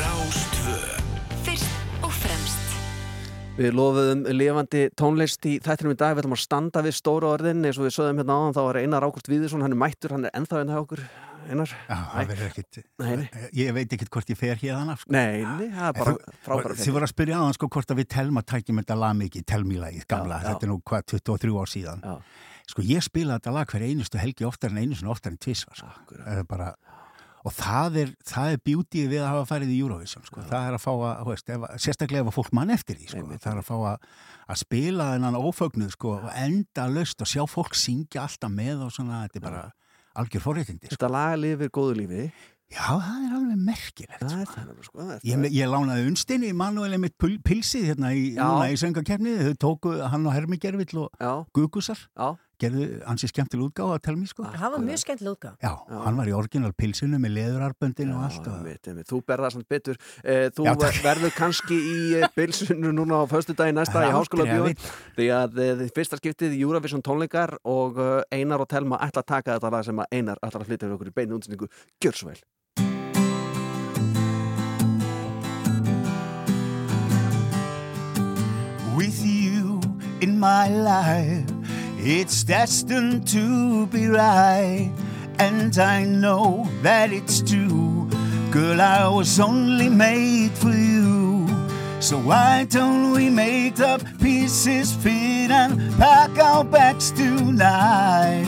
Rástvö 0.00 0.78
Fyrst 1.44 2.00
og 2.00 2.14
fremst. 2.16 2.62
Við 3.58 3.76
lofuðum 3.76 4.24
lifandi 4.32 4.86
tónlist 4.96 5.44
í 5.46 5.58
þættinum 5.62 5.92
í 5.92 5.98
dag, 6.00 6.16
við 6.16 6.24
ætlum 6.24 6.34
að 6.38 6.42
standa 6.42 6.82
við 6.82 6.96
stóru 6.96 7.28
orðin. 7.30 7.60
Eins 7.68 7.76
og 7.78 7.84
við 7.86 7.94
sögðum 7.98 8.22
hérna 8.22 8.38
áðan, 8.40 8.56
þá 8.56 8.62
er 8.64 8.78
Einar 8.80 9.06
Ágúst 9.06 9.28
Víðursson, 9.30 9.62
hann 9.62 9.76
er 9.76 9.78
mættur, 9.84 10.16
hann 10.16 10.26
er 10.26 10.34
ennþá 10.40 10.64
ennþá 10.64 10.80
okkur, 10.80 11.04
Einar. 11.50 11.74
Ég 13.56 13.74
veit 13.76 13.92
ekkit 13.96 14.10
hvort 14.14 14.32
ég 14.32 14.38
fer 14.40 14.58
hérna, 14.60 14.96
sko. 15.00 15.12
Nei, 15.14 15.42
nei, 15.44 15.68
það 15.74 15.86
er 15.90 15.98
bara 15.98 16.14
frábæra 16.46 16.78
Þið 16.80 16.96
voru 16.96 17.08
að 17.08 17.12
spyrja 17.12 17.38
aðan 17.40 17.56
sko 17.58 17.68
hvort 17.76 17.94
að 17.94 18.00
við 18.00 18.10
telma 18.16 18.44
tækjum 18.54 18.80
þetta 18.82 18.98
lag 19.02 19.14
mikið, 19.20 19.46
telmílagið, 19.52 20.08
gamla, 20.10 20.40
Já, 20.40 20.48
þetta 20.50 20.66
er 20.68 20.72
nú 20.72 20.80
hvað, 20.90 21.06
23 21.14 21.60
ár 21.60 21.72
síðan. 21.74 22.04
Já. 22.04 22.42
Sko 22.72 22.84
ég 22.88 23.04
spila 23.04 23.38
þetta 23.38 23.54
lag 23.58 23.70
hver 23.74 23.84
einustu 23.84 24.20
helgi 24.20 24.48
oftar 24.48 24.72
en 24.72 24.80
einu 24.80 24.96
sinni 24.96 25.12
oftar 25.12 25.34
en 25.34 25.40
tvisvar, 25.44 25.76
sko. 25.76 26.20
Bara, 26.48 26.70
og 27.44 27.52
það 27.52 27.98
er, 28.00 28.12
það 28.24 28.54
er 28.54 28.62
beautyið 28.64 29.10
við 29.12 29.20
að 29.20 29.30
hafa 29.34 29.48
farið 29.50 29.74
í 29.74 29.80
Eurovision, 29.84 30.24
sko. 30.24 30.46
Það 30.48 30.68
er 30.70 30.78
að 30.78 30.80
fá 30.80 30.92
að, 30.94 31.24
veist, 31.28 31.50
ef, 31.52 31.66
sérstaklega 31.84 32.24
ef 32.24 32.30
að 32.32 32.36
fólk 32.38 32.54
mann 32.56 32.72
eftir 32.72 32.96
því, 32.96 33.10
sko. 33.12 33.24
Það 33.36 33.50
er 33.52 33.60
að 33.60 33.68
fá 33.68 33.74
að, 33.90 34.08
að 34.48 34.60
spila 34.62 35.10
þennan 35.12 35.36
ófögnuð, 35.42 35.92
sko, 35.92 36.14
og 36.22 36.30
enda 36.40 36.86
löst 36.88 37.20
og 37.20 37.28
sjá 37.28 37.44
fólk 37.52 37.76
syngja 37.76 38.24
alltaf 38.24 38.54
með 38.54 38.86
og 38.86 38.94
svona, 38.96 39.26
þetta 39.26 39.42
er 39.42 39.44
bara 39.44 39.64
algjör 40.20 40.44
forréttindi, 40.44 40.88
sko. 40.88 40.96
Þetta 40.96 41.12
lag 41.14 41.38
lifir 41.42 41.72
góðu 41.74 41.96
lífi. 42.00 42.26
Já, 42.74 42.86
það 42.98 43.24
er 43.26 43.34
alveg 43.36 43.58
merkilegt, 43.68 44.22
sko. 44.24 44.38
er 44.40 44.86
sko. 44.86 44.98
það 44.98 45.12
er 45.14 45.26
Ég, 45.28 45.44
ég 45.54 45.70
lánaði 45.70 46.06
unstinni 46.08 46.52
Manuel 46.56 46.96
Emmett 46.96 47.14
Pilsið 47.20 47.90
hérna 47.92 48.10
í, 48.16 48.24
í 48.34 48.78
söngakefni 48.80 49.34
þau 49.50 49.58
tóku 49.66 49.92
hann 50.10 50.26
og 50.26 50.34
Hermi 50.34 50.58
Gervill 50.62 51.04
og 51.04 51.46
Gugusar 51.54 52.00
já, 52.00 52.32
gerðu 52.60 52.86
ansi 53.10 53.28
skemmtileg 53.30 53.70
útgáfa 53.70 53.96
að 53.98 54.02
tella 54.06 54.20
mér 54.20 54.30
sko 54.30 54.46
Það 54.54 54.74
var 54.74 54.84
mjög 54.84 55.00
skemmtileg 55.02 55.36
útgáð. 55.36 55.56
Já, 55.64 55.72
hann 56.04 56.18
var 56.20 56.30
í 56.30 56.34
orginal 56.36 56.72
pilsinu 56.76 57.20
með 57.22 57.34
leðurarböndin 57.38 58.12
og 58.14 58.22
allt 58.28 58.48
já, 58.48 58.52
einmitt, 58.54 58.88
einmitt. 58.90 59.08
Þú 59.10 59.20
berða 59.28 59.50
samt 59.54 59.68
betur. 59.70 60.00
Eh, 60.22 60.48
Þú 60.54 60.68
Já, 60.68 60.74
verður 61.04 61.34
kannski 61.36 61.78
í 61.78 61.98
eh, 62.20 62.28
bilsinu 62.36 62.94
núna 62.94 63.22
á 63.22 63.24
föstu 63.30 63.56
dagi 63.58 63.74
næsta 63.76 63.98
Það 63.98 64.08
í 64.08 64.16
háskóla 64.18 64.48
bjóð. 64.50 64.88
Því 65.18 65.28
að 65.40 65.60
eh, 65.64 65.74
þið 65.82 65.94
fyrsta 65.98 66.20
skiptið 66.20 66.58
í 66.58 66.64
Eurovision 66.64 67.04
tónleikar 67.04 67.56
og 67.64 68.00
eh, 68.00 68.40
Einar 68.40 68.64
og 68.64 68.70
Telma 68.70 69.00
ætla 69.04 69.24
að 69.24 69.30
taka 69.36 69.58
þetta 69.58 69.74
lag 69.74 69.86
sem 69.88 70.04
að 70.04 70.18
Einar 70.18 70.42
ætla 70.42 70.62
að 70.62 70.68
flytja 70.70 70.86
fyrir 70.86 70.98
okkur 70.98 71.12
í 71.14 71.16
beinu 71.20 71.40
útsendingu. 71.40 71.72
Gjör 72.02 72.20
svo 72.20 72.32
vel. 72.32 72.42
with 78.96 79.24
you 79.26 79.80
in 80.20 80.38
my 80.38 80.68
life. 80.68 81.63
It's 82.06 82.44
destined 82.44 83.26
to 83.28 83.86
be 83.86 84.08
right, 84.08 84.92
and 85.38 85.78
I 85.78 86.04
know 86.04 86.68
that 86.82 87.10
it's 87.10 87.40
true. 87.40 88.10
Girl, 88.50 88.78
I 88.78 89.08
was 89.08 89.40
only 89.40 89.88
made 89.88 90.52
for 90.52 90.68
you. 90.68 91.48
So 92.00 92.18
why 92.18 92.66
don't 92.68 93.12
we 93.12 93.30
make 93.30 93.76
the 93.76 94.04
pieces 94.20 94.92
fit 94.92 95.50
and 95.50 95.80
pack 95.96 96.38
our 96.38 96.62
bags 96.62 97.10
tonight? 97.10 98.44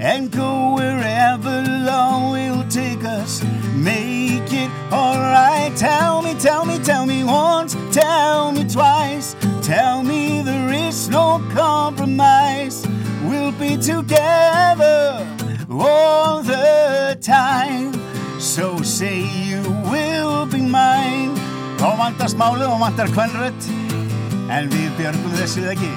and 0.00 0.30
go 0.30 0.74
wherever 0.74 1.62
love 1.62 2.32
will 2.32 2.64
take 2.68 3.02
us. 3.04 3.42
Make 3.74 4.52
it 4.52 4.70
alright. 4.92 5.74
Tell 5.76 6.22
me, 6.22 6.34
tell 6.34 6.64
me, 6.64 6.78
tell 6.78 7.06
me 7.06 7.24
once, 7.24 7.76
tell 7.92 8.52
me 8.52 8.68
twice. 8.68 9.34
Tell 9.66 10.04
me 10.04 10.42
there 10.42 10.72
is 10.72 11.08
no 11.08 11.42
compromise. 11.52 12.86
We'll 13.24 13.50
be 13.50 13.76
together 13.76 15.26
all 15.68 16.40
the 16.40 17.18
time. 17.20 17.92
So 18.38 18.80
say 18.82 19.26
you 19.26 19.62
will 19.90 20.46
be 20.46 20.62
mine. 20.62 21.34
Þá 21.82 21.98
vantast 21.98 22.38
málið 22.38 22.68
og 22.70 22.78
vantar 22.84 23.10
kvennrött. 23.10 23.66
En 24.54 24.70
við 24.70 24.86
björgum 25.00 25.34
þessu 25.34 25.66
ekki. 25.74 25.90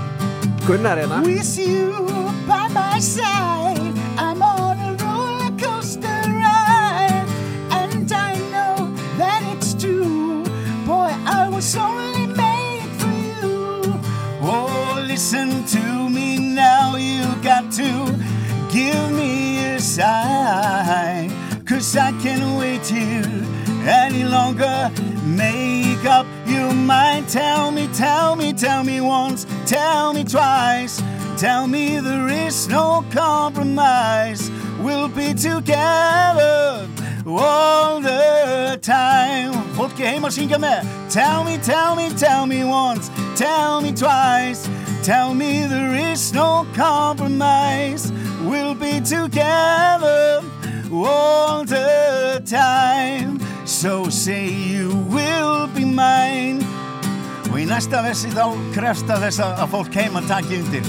Gunnar 0.66 0.98
hérna 0.98 1.22
With 1.22 1.54
you 1.62 1.94
by 2.50 2.74
my 2.74 2.98
side, 2.98 3.94
I'm 4.18 4.42
on 4.42 4.82
a 4.82 4.98
roller 5.06 5.54
coaster 5.62 6.26
ride, 6.26 7.30
and 7.70 8.12
I 8.12 8.34
know 8.50 8.90
that 9.22 9.46
it's 9.54 9.76
true. 9.78 10.42
Boy, 10.90 11.14
I 11.30 11.48
was 11.54 11.76
only 11.78 12.09
to 17.72 18.20
give 18.72 19.12
me 19.12 19.76
a 19.76 19.80
sign, 19.80 21.32
cause 21.66 21.96
I 21.96 22.12
can't 22.22 22.58
wait 22.58 22.86
here 22.86 23.24
any 23.88 24.24
longer. 24.24 24.92
Make 25.26 26.04
up 26.06 26.26
your 26.48 26.74
mind. 26.74 27.30
Tell 27.30 27.72
me, 27.72 27.88
tell 27.94 28.36
me, 28.36 28.54
tell 28.54 28.84
me 28.84 29.02
once, 29.02 29.46
tell 29.66 30.14
me 30.14 30.24
twice. 30.24 31.02
Tell 31.38 31.68
me 31.68 32.00
there 32.00 32.28
is 32.28 32.68
no 32.68 33.06
compromise. 33.12 34.50
We'll 34.82 35.08
be 35.08 35.34
together 35.34 36.90
all 37.28 38.02
the 38.02 38.80
time. 38.82 39.54
Tell 41.10 41.44
me, 41.44 41.58
tell 41.58 41.96
me, 41.96 42.10
tell 42.18 42.46
me 42.46 42.64
once, 42.64 43.10
tell 43.36 43.82
me 43.82 43.94
twice. 43.94 44.68
Tell 45.04 45.34
me 45.34 45.66
there 45.66 45.96
is 45.96 46.34
no 46.34 46.68
compromise. 46.76 48.12
We'll 48.42 48.76
be 48.76 49.00
together 49.00 50.42
all 50.92 51.64
the 51.64 52.42
time. 52.46 53.40
So 53.66 54.10
say 54.10 54.50
you 54.50 54.90
will 55.10 55.68
be 55.68 55.86
mine. 55.86 56.66
Og 57.50 57.58
í 57.58 57.66
næsta 57.66 58.04
versi 58.06 58.30
þá 58.30 58.52
krefst 58.76 59.10
að 59.10 59.24
þess 59.26 59.42
að 59.42 59.70
fólk 59.72 59.96
heima 59.98 60.22
taki 60.30 60.60
undir. 60.60 60.86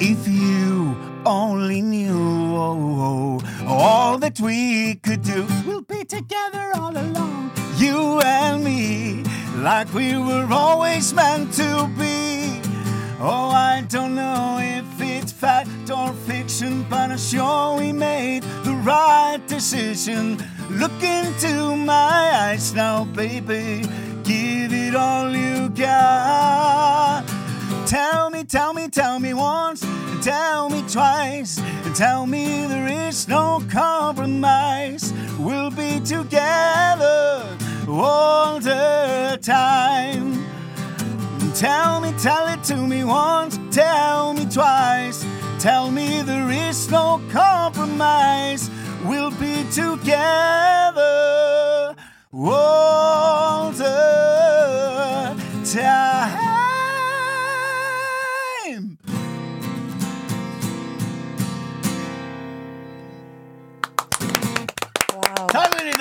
If 0.00 0.28
you 0.28 0.96
only 1.26 1.82
knew 1.82 2.56
oh, 2.56 3.40
oh, 3.66 3.66
all 3.66 4.18
that 4.18 4.40
we 4.40 4.94
could 5.02 5.22
do, 5.22 5.46
we'll 5.66 5.82
be 5.82 6.04
together 6.04 6.70
all 6.76 6.96
along. 6.96 7.50
You 7.76 8.20
and 8.24 8.64
me, 8.64 9.22
like 9.62 9.92
we 9.94 10.16
were 10.16 10.48
always 10.50 11.12
meant 11.12 11.52
to 11.54 11.90
be. 11.98 12.60
Oh, 13.18 13.50
I 13.50 13.84
don't 13.88 14.14
know 14.14 14.58
if 14.60 14.84
it's 15.00 15.32
fact 15.32 15.90
or 15.90 16.12
fiction, 16.12 16.84
but 16.90 17.10
I'm 17.10 17.18
sure 17.18 17.78
we 17.78 17.92
made 17.92 18.42
the 18.64 18.74
right 18.84 19.40
decision. 19.46 20.36
Look 20.70 21.02
into 21.02 21.74
my 21.76 22.30
eyes 22.34 22.74
now, 22.74 23.04
baby. 23.04 23.82
Give 24.24 24.72
it 24.72 24.94
all 24.94 25.34
you 25.34 25.70
got. 25.70 27.24
Tell 27.86 28.30
me, 28.30 28.44
tell 28.44 28.74
me, 28.74 28.88
tell 28.88 29.18
me 29.18 29.32
once, 29.32 29.80
tell 30.22 30.68
me 30.68 30.82
twice. 30.88 31.60
Tell 31.94 32.26
me 32.26 32.66
there 32.66 32.88
is 33.08 33.26
no 33.28 33.62
compromise. 33.70 35.14
We'll 35.38 35.70
be 35.70 36.00
together 36.00 37.56
all 37.88 38.58
the 38.60 39.38
time. 39.40 40.44
Tell 41.54 42.00
me, 42.00 42.12
tell 42.18 42.46
it 42.48 42.62
to 42.64 42.76
me 42.76 43.04
once, 43.04 43.58
tell 43.70 44.34
me 44.34 44.44
twice. 44.46 45.24
Tell 45.58 45.90
me 45.90 46.22
there 46.22 46.50
is 46.50 46.90
no 46.90 47.20
compromise. 47.30 48.70
We'll 49.04 49.30
be 49.30 49.64
together 49.72 51.04
all 52.32 53.70
the 53.72 55.34
time. 55.64 56.55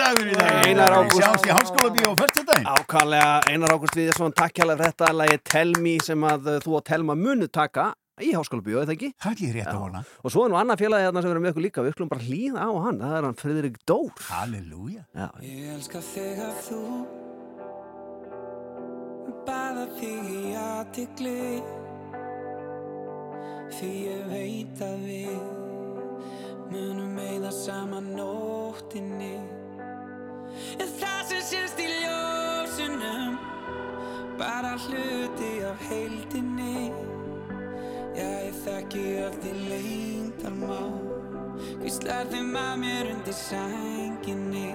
Fyrir 0.05 0.29
í 0.29 0.35
dag, 0.37 0.45
dag. 0.45 0.67
Einar 0.69 0.93
Ágúst. 0.93 1.17
Sjáumst 1.17 1.47
í 1.47 1.53
Háskóla 1.55 1.89
Bíó 1.95 2.11
á 2.13 2.15
föstudaginn. 2.19 2.67
Ákallega 2.69 3.29
Einar 3.49 3.73
Ágúst 3.73 3.95
Viðarsson, 3.97 4.33
takk 4.37 4.59
hjá 4.59 4.73
þetta 4.77 5.07
lagi 5.17 5.37
Tell 5.49 5.71
Me 5.81 5.95
sem 6.05 6.25
að 6.29 6.49
uh, 6.51 6.57
þú 6.61 6.75
og 6.77 6.83
Telma 6.85 7.15
munu 7.17 7.47
taka 7.49 7.87
í 8.21 8.29
Háskóla 8.35 8.61
Bíó, 8.61 8.83
eða 8.83 8.93
ekki? 8.93 9.09
Það 9.17 9.31
er 9.31 9.35
ekki 9.35 9.49
rétt 9.55 9.71
að 9.73 9.81
vona. 9.81 10.03
Og 10.21 10.35
svo 10.35 10.45
er 10.45 10.53
nú 10.53 10.59
annað 10.61 10.83
félagi 10.83 11.07
þarna 11.07 11.25
sem 11.25 11.31
verður 11.33 11.45
með 11.47 11.53
ykkur 11.55 11.65
líka, 11.65 11.85
við 11.87 11.95
skulum 11.95 12.11
bara 12.13 12.27
hlýða 12.29 12.59
á 12.61 12.71
hann, 12.85 13.01
það 13.01 13.17
er 13.17 13.27
hann 13.27 13.39
Friðrik 13.41 13.81
Dór. 13.89 14.13
Halleluja. 14.29 15.03
Já. 15.17 15.27
Ég 15.41 15.73
elska 15.73 16.03
þig 16.13 16.45
að 16.45 16.61
þú 16.69 16.83
Baða 19.45 19.89
þig 19.97 20.31
í 20.31 20.53
aðtikli 20.57 21.41
Því 23.75 23.91
ég 24.05 24.23
veit 24.31 24.81
að 24.85 25.05
við 25.09 25.35
Munum 26.71 27.11
meða 27.17 27.51
saman 27.53 28.13
nóttinni 28.15 29.64
En 30.79 30.93
það 30.99 31.19
sem 31.31 31.43
sést 31.49 31.81
í 31.83 31.89
ljósunum 31.91 33.37
Bara 34.39 34.73
hluti 34.85 35.51
af 35.63 35.83
heildinni. 35.89 36.91
Já, 38.15 38.29
ég 38.47 38.59
þekki 38.63 39.05
öll 39.25 39.39
því 39.43 39.53
lengdarmál 39.71 40.93
Hvíslar 41.81 42.29
þeim 42.31 42.53
að 42.59 42.75
mér 42.83 43.11
undir 43.15 43.35
sænginni 43.35 44.69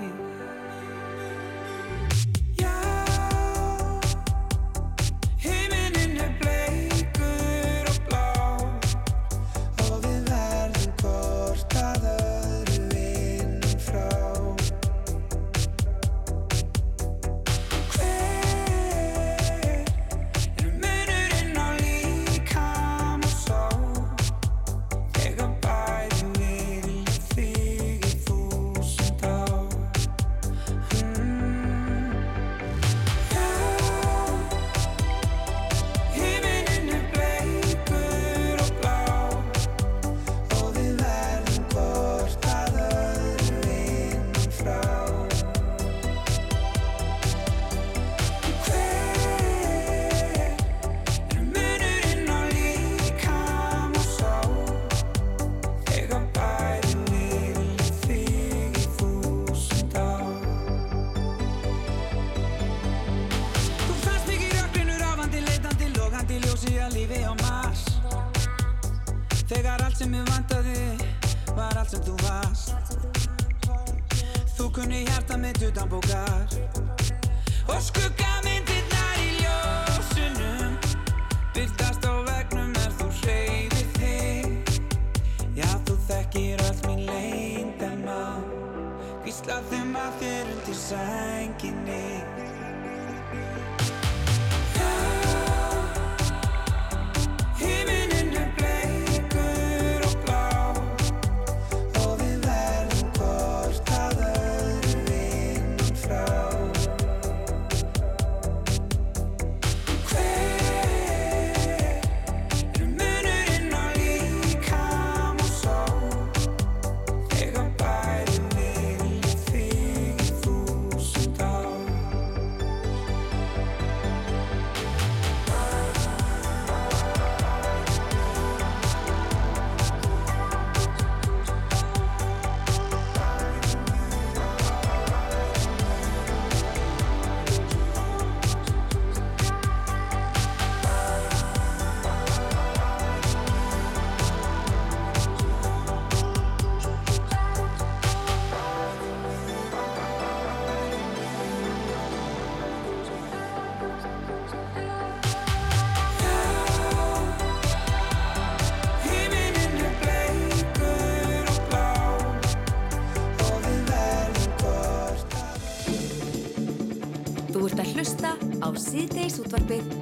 síðdeis 169.48 169.99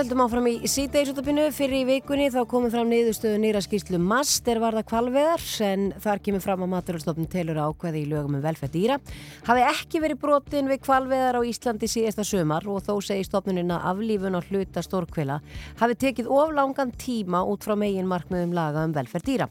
höldum 0.00 0.22
áfram 0.24 0.46
í 0.48 0.68
síðdeisútapinu 0.70 1.42
fyrir 1.52 1.82
í 1.82 1.84
vikunni 1.84 2.30
þá 2.32 2.38
komum 2.48 2.70
fram 2.72 2.88
niðurstöðu 2.88 3.36
nýra 3.42 3.60
skýrslu 3.60 3.98
MAST 4.00 4.46
er 4.48 4.56
varða 4.62 4.80
kvalveðar 4.88 5.42
en 5.66 5.82
þar 6.00 6.22
kemur 6.24 6.40
fram 6.40 6.62
að 6.64 6.70
maturastofnun 6.72 7.28
telur 7.28 7.58
ákveði 7.60 8.00
í 8.00 8.08
lögum 8.08 8.38
um 8.38 8.40
velferð 8.40 8.72
dýra 8.72 8.96
hafi 9.44 9.64
ekki 9.66 10.00
verið 10.00 10.20
brotin 10.22 10.70
við 10.70 10.80
kvalveðar 10.86 11.36
á 11.36 11.40
Íslandi 11.44 11.90
síðasta 11.92 12.24
sömar 12.24 12.64
og 12.64 12.80
þó 12.86 12.94
segir 13.04 13.28
stofnunina 13.28 13.82
aflífun 13.90 14.38
á 14.38 14.40
hluta 14.40 14.84
stórkvila 14.86 15.36
hafi 15.82 15.98
tekið 16.06 16.32
oflangan 16.32 16.94
tíma 16.96 17.44
út 17.44 17.68
frá 17.68 17.76
megin 17.76 18.08
markmiðum 18.08 18.56
laga 18.56 18.86
um 18.88 18.96
velferð 18.96 19.28
dýra. 19.28 19.50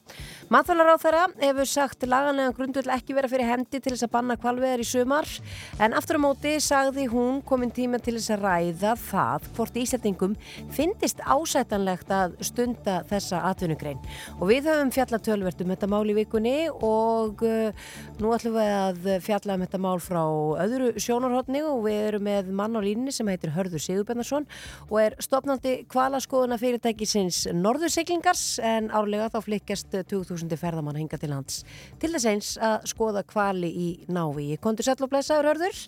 Matvælar 0.49 0.95
á 0.95 0.97
þeirra 0.97 1.23
hefur 1.43 1.69
sagt 1.69 2.07
laganlega 2.09 2.57
grundull 2.57 2.89
ekki 2.95 3.13
vera 3.19 3.29
fyrir 3.29 3.51
hendi 3.51 3.77
til 3.77 3.93
þess 3.93 4.07
að 4.07 4.15
banna 4.17 4.39
kvalveðar 4.41 4.81
í 4.81 4.89
sömar 4.95 5.29
en 5.77 5.93
aftur 5.93 6.17
á 6.17 6.25
móti 6.25 6.57
sagði 6.57 7.05
hún 7.13 7.43
komin 7.45 7.69
tíma 7.69 8.01
til 8.01 8.17
þess 8.17 8.33
að 8.33 8.49
ræða 8.49 8.97
það 9.05 9.49
hvort 9.53 9.81
Íslandingum 9.85 10.38
finnist 10.75 11.21
ásætanlegt 11.25 12.11
að 12.13 12.37
stunda 12.45 12.99
þessa 13.09 13.41
atvinnugrein 13.49 13.99
og 14.37 14.49
við 14.51 14.69
höfum 14.69 14.93
fjallað 14.95 15.25
tölvert 15.27 15.63
um 15.63 15.73
þetta 15.73 15.89
mál 15.91 16.03
í 16.09 16.15
vikunni 16.17 16.55
og 16.73 17.43
uh, 17.45 17.89
nú 18.19 18.33
ætlum 18.35 18.57
við 18.57 18.71
að 18.75 19.09
fjalla 19.25 19.57
um 19.57 19.65
þetta 19.65 19.81
mál 19.85 19.97
frá 20.03 20.21
öðru 20.65 20.91
sjónarhóttni 20.99 21.63
og 21.67 21.83
við 21.87 21.99
erum 22.09 22.27
með 22.29 22.51
mann 22.61 22.77
á 22.77 22.81
línni 22.83 23.13
sem 23.15 23.29
heitir 23.31 23.53
Hörður 23.55 23.83
Sigurbennarsson 23.83 24.47
og 24.89 24.97
er 25.03 25.17
stopnandi 25.23 25.75
kvalaskoðuna 25.91 26.59
fyrirtækisins 26.61 27.45
Norðursiklingars 27.55 28.45
en 28.63 28.91
árlega 28.95 29.29
þá 29.33 29.39
flykkjast 29.47 29.99
2000 30.11 30.59
ferðamann 30.59 30.99
hinga 30.99 31.19
til 31.21 31.31
lands 31.33 31.63
til 32.01 32.13
þess 32.13 32.29
eins 32.29 32.51
að 32.61 32.89
skoða 32.91 33.23
kvali 33.27 33.69
í 33.69 33.89
návi. 34.11 34.53
Kondur 34.61 34.87
blessaður 35.09 35.53
Hörður? 35.53 35.81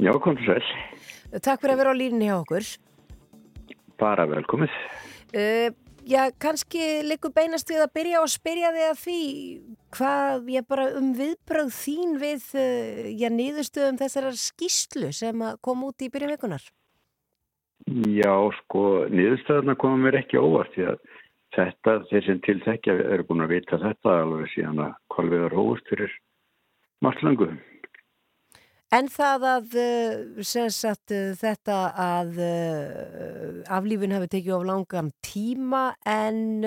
Já, 0.00 0.12
komdu 0.22 0.44
sæl. 0.46 0.62
Takk 1.44 1.60
fyrir 1.60 1.74
að 1.74 1.82
vera 1.82 1.92
á 1.92 2.00
línni 2.00 2.28
hjá 2.30 2.38
okkur. 2.40 2.64
Bara 4.00 4.24
velkomið. 4.30 4.72
Uh, 5.36 5.68
já, 6.08 6.22
kannski 6.40 7.02
likur 7.06 7.32
beinast 7.36 7.68
við 7.70 7.84
að 7.84 7.94
byrja 7.98 8.22
að 8.22 8.32
spyrja 8.32 8.72
þig 8.74 8.86
að 8.88 9.00
því 9.04 9.20
hvað, 9.96 10.50
ég 10.56 10.68
bara 10.72 10.86
um 10.98 11.12
viðbröð 11.18 11.72
þín 11.76 12.18
við, 12.22 12.46
uh, 12.56 13.06
já, 13.12 13.28
niðurstöðum 13.36 14.00
þessar 14.00 14.30
skýslu 14.40 15.12
sem 15.16 15.44
kom 15.60 15.84
út 15.88 16.00
í 16.00 16.10
byrjum 16.12 16.34
vikunar. 16.34 16.64
Já, 17.90 18.34
sko, 18.60 18.84
niðurstöðuna 19.12 19.76
koma 19.80 20.00
mér 20.06 20.20
ekki 20.20 20.40
óvart 20.40 20.72
því 20.74 20.90
að 20.92 21.04
þetta, 21.56 21.94
þeir 22.10 22.26
sem 22.26 22.40
til 22.46 22.58
þekkja 22.64 22.96
eru 23.16 23.26
búin 23.28 23.44
að 23.44 23.54
vita 23.56 23.80
þetta 23.82 24.16
alveg 24.24 24.50
síðan 24.54 24.84
að 24.86 24.96
kvalviðar 25.14 25.56
hófust 25.58 25.92
fyrir 25.92 26.16
margt 27.04 27.24
langu. 27.26 27.50
En 28.90 29.06
það 29.06 29.44
að, 29.46 29.74
sem 30.42 30.70
sagt, 30.74 31.12
uh, 31.14 31.30
þetta 31.38 31.78
að 32.04 32.40
uh, 32.42 33.60
aflífin 33.78 34.16
hafi 34.16 34.30
tekið 34.32 34.56
of 34.56 34.66
langan 34.66 35.12
tíma 35.22 35.84
en, 36.10 36.66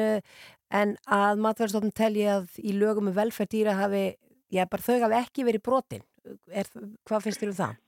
en 0.71 0.95
að 1.03 1.43
matverðstofn 1.43 1.91
telji 1.91 2.29
að 2.31 2.59
í 2.63 2.77
lögum 2.79 3.11
um 3.11 3.17
velferð 3.17 3.51
dýra 3.51 3.75
hafi, 3.81 4.05
já, 4.47 4.63
bara 4.63 4.87
þau 4.87 4.99
hafi 5.03 5.19
ekki 5.19 5.47
verið 5.49 5.65
brotin. 5.67 6.05
Er, 6.47 6.69
hvað 7.03 7.25
finnst 7.27 7.43
þér 7.43 7.51
um 7.51 7.59
það? 7.59 7.79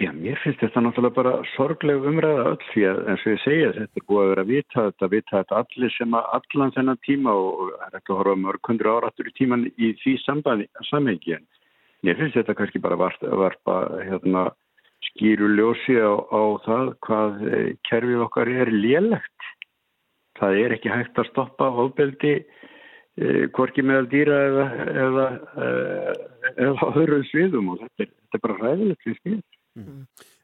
Já, 0.00 0.08
mér 0.14 0.38
finnst 0.40 0.60
þetta 0.62 0.80
náttúrulega 0.84 1.16
bara 1.16 1.32
sorgleg 1.52 2.04
umræða 2.08 2.44
öll 2.52 2.66
því 2.70 2.84
að 2.88 3.00
eins 3.12 3.24
og 3.26 3.32
ég 3.32 3.40
segja 3.42 3.72
þetta 3.76 4.00
er 4.00 4.04
búið 4.08 4.22
að 4.22 4.30
vera 4.30 4.44
að 4.44 4.52
vita 4.52 4.84
þetta, 4.86 5.08
vita 5.14 5.34
þetta 5.40 5.58
allir 5.58 5.94
sem 5.96 6.16
að 6.16 6.28
allan 6.38 6.72
þennan 6.76 7.00
tíma 7.08 7.34
og 7.40 7.58
það 7.72 7.88
er 7.88 7.98
ekki 7.98 8.14
að 8.14 8.20
horfa 8.20 8.36
mörg 8.44 8.70
hundur 8.70 8.90
áratur 8.92 9.28
í 9.28 9.34
tíman 9.36 9.66
í 9.72 9.90
því 10.00 10.14
samhengi 10.24 11.36
en 11.36 11.44
mér 12.06 12.18
finnst 12.18 12.38
þetta 12.38 12.56
kannski 12.58 12.82
bara 12.82 12.98
varpa, 13.00 13.30
varpa 13.38 13.76
hérna, 14.02 14.48
skýru 15.10 15.50
ljósi 15.56 15.98
á, 15.98 16.12
á 16.14 16.42
það 16.66 16.90
hvað 17.06 17.46
eh, 17.50 17.70
kerfið 17.88 18.26
okkar 18.26 18.50
er 18.50 18.72
lélegt. 18.74 19.48
Það 20.38 20.58
er 20.62 20.76
ekki 20.76 20.92
hægt 20.92 21.18
að 21.20 21.28
stoppa 21.30 21.68
ofbeldi 21.84 22.34
eh, 22.38 23.42
hvorki 23.54 23.84
meðal 23.86 24.08
dýra 24.12 24.38
eða, 24.48 24.68
eða, 25.06 25.26
eða, 25.68 26.14
eða 26.54 26.76
á 26.78 26.86
öðrum 26.92 27.26
sviðum 27.30 27.72
og 27.74 27.82
þetta 27.82 28.06
er, 28.06 28.12
þetta 28.12 28.38
er 28.38 28.46
bara 28.46 28.60
ræðilegt 28.62 29.08
finnst 29.08 29.26
mér. 29.28 29.42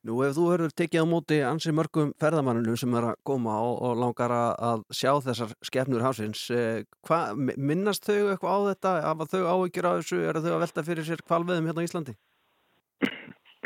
Nú 0.07 0.21
ef 0.23 0.37
þú 0.37 0.45
hefur 0.53 0.73
tekið 0.79 1.03
á 1.03 1.07
móti 1.11 1.39
ansi 1.43 1.73
mörgum 1.75 2.13
ferðamannunum 2.23 2.77
sem 2.79 2.93
er 2.95 3.09
að 3.11 3.17
koma 3.27 3.57
og, 3.67 3.81
og 3.89 3.99
langar 3.99 4.35
að, 4.35 4.53
að 4.69 4.85
sjá 4.95 5.11
þessar 5.25 5.55
skefnur 5.67 6.05
hásins, 6.07 6.45
eh, 6.55 6.85
hva, 7.09 7.35
minnast 7.35 8.07
þau 8.07 8.31
eitthvað 8.31 8.55
á 8.55 8.59
þetta, 8.71 8.93
af 9.11 9.25
að 9.25 9.35
þau 9.35 9.43
áhyggjur 9.55 9.91
á 9.91 9.93
þessu, 9.99 10.21
eru 10.31 10.45
þau 10.45 10.53
að 10.55 10.63
velta 10.65 10.87
fyrir 10.87 11.09
sér 11.09 11.25
kvalveðum 11.27 11.71
hérna 11.71 11.83
á 11.83 11.87
Íslandi? 11.89 12.15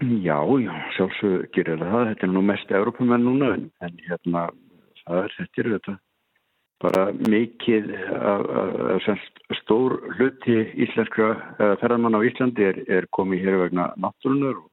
Já, 0.03 0.39
já, 0.65 0.73
sjálfsög 0.97 1.53
gerir 1.55 1.85
það, 1.85 2.09
þetta 2.09 2.27
er 2.27 2.33
nú 2.33 2.43
mest 2.49 2.73
Európumenn 2.75 3.29
núna 3.29 3.53
en, 3.85 4.01
hérna, 4.09 4.49
það 5.05 5.21
er 5.27 5.37
þetta 5.37 5.63
er 5.63 5.71
þetta 5.77 5.97
bara 6.83 7.05
mikið 7.31 7.93
af, 8.17 8.49
af 8.57 9.05
semst 9.05 9.43
stór 9.61 10.01
hluti 10.17 10.57
íslenskra 10.83 11.29
uh, 11.37 11.75
ferðamann 11.79 12.19
á 12.19 12.27
Íslandi 12.27 12.67
er, 12.73 12.81
er 12.91 13.07
komið 13.15 13.45
hér 13.45 13.59
vegna 13.67 13.93
náttúrunar 14.01 14.57
og, 14.59 14.72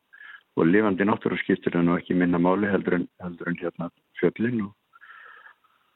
og 0.60 0.68
lifandi 0.68 1.07
náttúruskiptur 1.07 1.80
en 1.80 1.95
ekki 1.95 2.18
minna 2.20 2.39
máli 2.41 2.68
heldur 2.68 2.99
en, 2.99 3.07
heldur 3.24 3.49
en 3.51 3.60
hérna 3.62 3.89
fjöllin 4.20 4.62
og, 4.66 4.74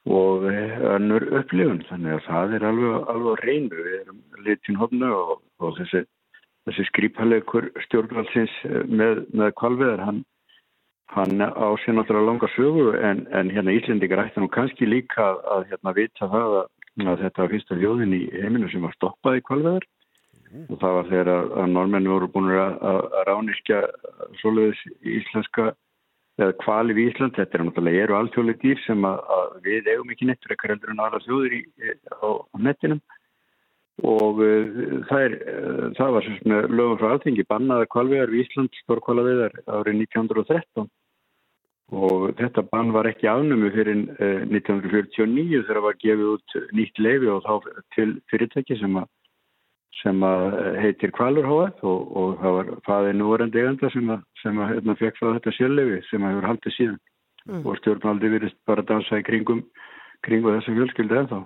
og 0.08 0.48
önnur 0.96 1.28
upplifun. 1.40 1.84
Þannig 1.90 2.18
að 2.18 2.28
það 2.28 2.58
er 2.58 2.68
alveg, 2.72 3.00
alveg 3.14 3.44
reynu 3.44 3.88
við 3.88 3.96
erum 4.02 4.22
litin 4.48 4.80
hodna 4.80 5.12
og, 5.18 5.42
og 5.60 5.76
þessi, 5.80 6.06
þessi 6.68 6.88
skrýpalegur 6.92 7.72
stjórnvaldsins 7.88 8.56
eh, 8.70 8.86
með, 8.88 9.26
með 9.36 9.58
kvalveðar 9.60 10.08
hann 10.08 10.24
hann 11.14 11.42
á 11.46 11.68
sér 11.84 11.94
náttúrulega 11.94 12.26
langa 12.26 12.48
sögu 12.56 12.94
en, 12.98 13.28
en 13.38 13.52
hérna 13.54 13.76
Íslendingar 13.76 14.24
ætti 14.24 14.42
nú 14.42 14.50
kannski 14.50 14.88
líka 14.90 15.36
að, 15.46 15.68
hérna 15.70 15.94
vita 15.94 16.30
það 16.32 16.56
að, 16.62 16.70
að 17.06 17.20
þetta 17.26 17.44
var 17.44 17.52
fyrsta 17.52 17.78
þjóðin 17.78 18.16
í 18.18 18.22
heiminu 18.34 18.70
sem 18.72 18.82
var 18.82 18.96
stoppað 18.98 19.38
í 19.38 19.44
kvalveðar 19.46 19.86
og 20.54 20.76
það 20.82 20.98
var 20.98 21.08
þegar 21.10 21.32
að, 21.34 21.48
að 21.62 21.72
normenni 21.74 22.12
voru 22.12 22.30
búin 22.34 22.52
að, 22.54 22.76
að 22.92 23.00
rániskja 23.30 23.80
svoleiðis 24.42 24.84
íslenska 25.02 25.72
eða 26.42 26.56
kvali 26.64 26.96
við 26.98 27.12
Ísland, 27.12 27.36
þetta 27.38 27.60
er 27.60 27.66
náttúrulega 27.68 28.06
eru 28.06 28.16
alþjóðlega 28.18 28.62
dýr 28.64 28.80
sem 28.88 29.06
að 29.06 29.60
við 29.66 29.92
eigum 29.92 30.14
ekki 30.14 30.30
nettur 30.30 30.56
ekkert 30.56 30.74
heldur 30.74 30.94
en 30.94 31.04
aðra 31.04 31.22
þjóður 31.28 31.56
í, 31.60 31.62
á, 32.10 32.30
á 32.42 32.56
nettinum. 32.68 33.04
Og 34.10 34.42
uh, 34.42 34.80
það, 35.10 35.20
er, 35.28 35.36
uh, 35.54 35.88
það 36.00 36.16
var 36.16 36.30
með 36.50 36.68
lögum 36.74 37.00
frá 37.02 37.10
alþengi 37.14 37.46
bannaða 37.46 37.90
kvalvegar 37.94 38.34
við 38.34 38.48
Ísland 38.48 38.80
stórkvalavegar 38.82 39.60
árið 39.70 40.00
1913 40.08 40.90
og 41.94 42.24
þetta 42.40 42.64
bann 42.72 42.90
var 42.96 43.06
ekki 43.06 43.30
afnumið 43.30 43.76
fyrir 43.78 44.00
uh, 44.18 44.40
1949 44.50 45.62
þegar 45.68 45.84
var 45.86 46.00
gefið 46.02 46.32
út 46.32 46.56
nýtt 46.74 47.04
leifi 47.06 47.30
og 47.30 47.46
þá 47.46 47.70
til 47.94 48.10
fyrirtæki 48.34 48.80
sem 48.82 48.98
að 48.98 49.12
sem 50.02 50.24
að 50.26 50.60
eh, 50.60 50.82
heitir 50.84 51.14
Kvalur 51.16 51.48
HF 51.48 51.88
og, 51.88 52.14
og 52.18 52.38
það 52.42 52.60
var 52.60 52.76
faðið 52.90 53.18
núverandi 53.20 53.64
eiganda 53.64 53.90
sem 53.94 54.14
að, 54.16 54.28
sem 54.42 54.60
að 54.60 54.72
hérna, 54.74 55.00
fekk 55.00 55.20
það 55.22 55.36
þetta 55.38 55.58
sjálflefi 55.58 56.06
sem 56.10 56.24
að 56.24 56.34
hefur 56.34 56.50
haldið 56.52 56.78
síðan 56.78 57.02
Mm. 57.44 57.66
og 57.68 57.76
stjórnaldi 57.82 58.30
virðist 58.32 58.56
bara 58.68 58.86
dansa 58.88 59.20
í 59.20 59.24
kringum 59.28 59.66
kringum 60.24 60.56
þessu 60.56 60.76
fjölskyldu 60.78 61.18
ennþá. 61.20 61.40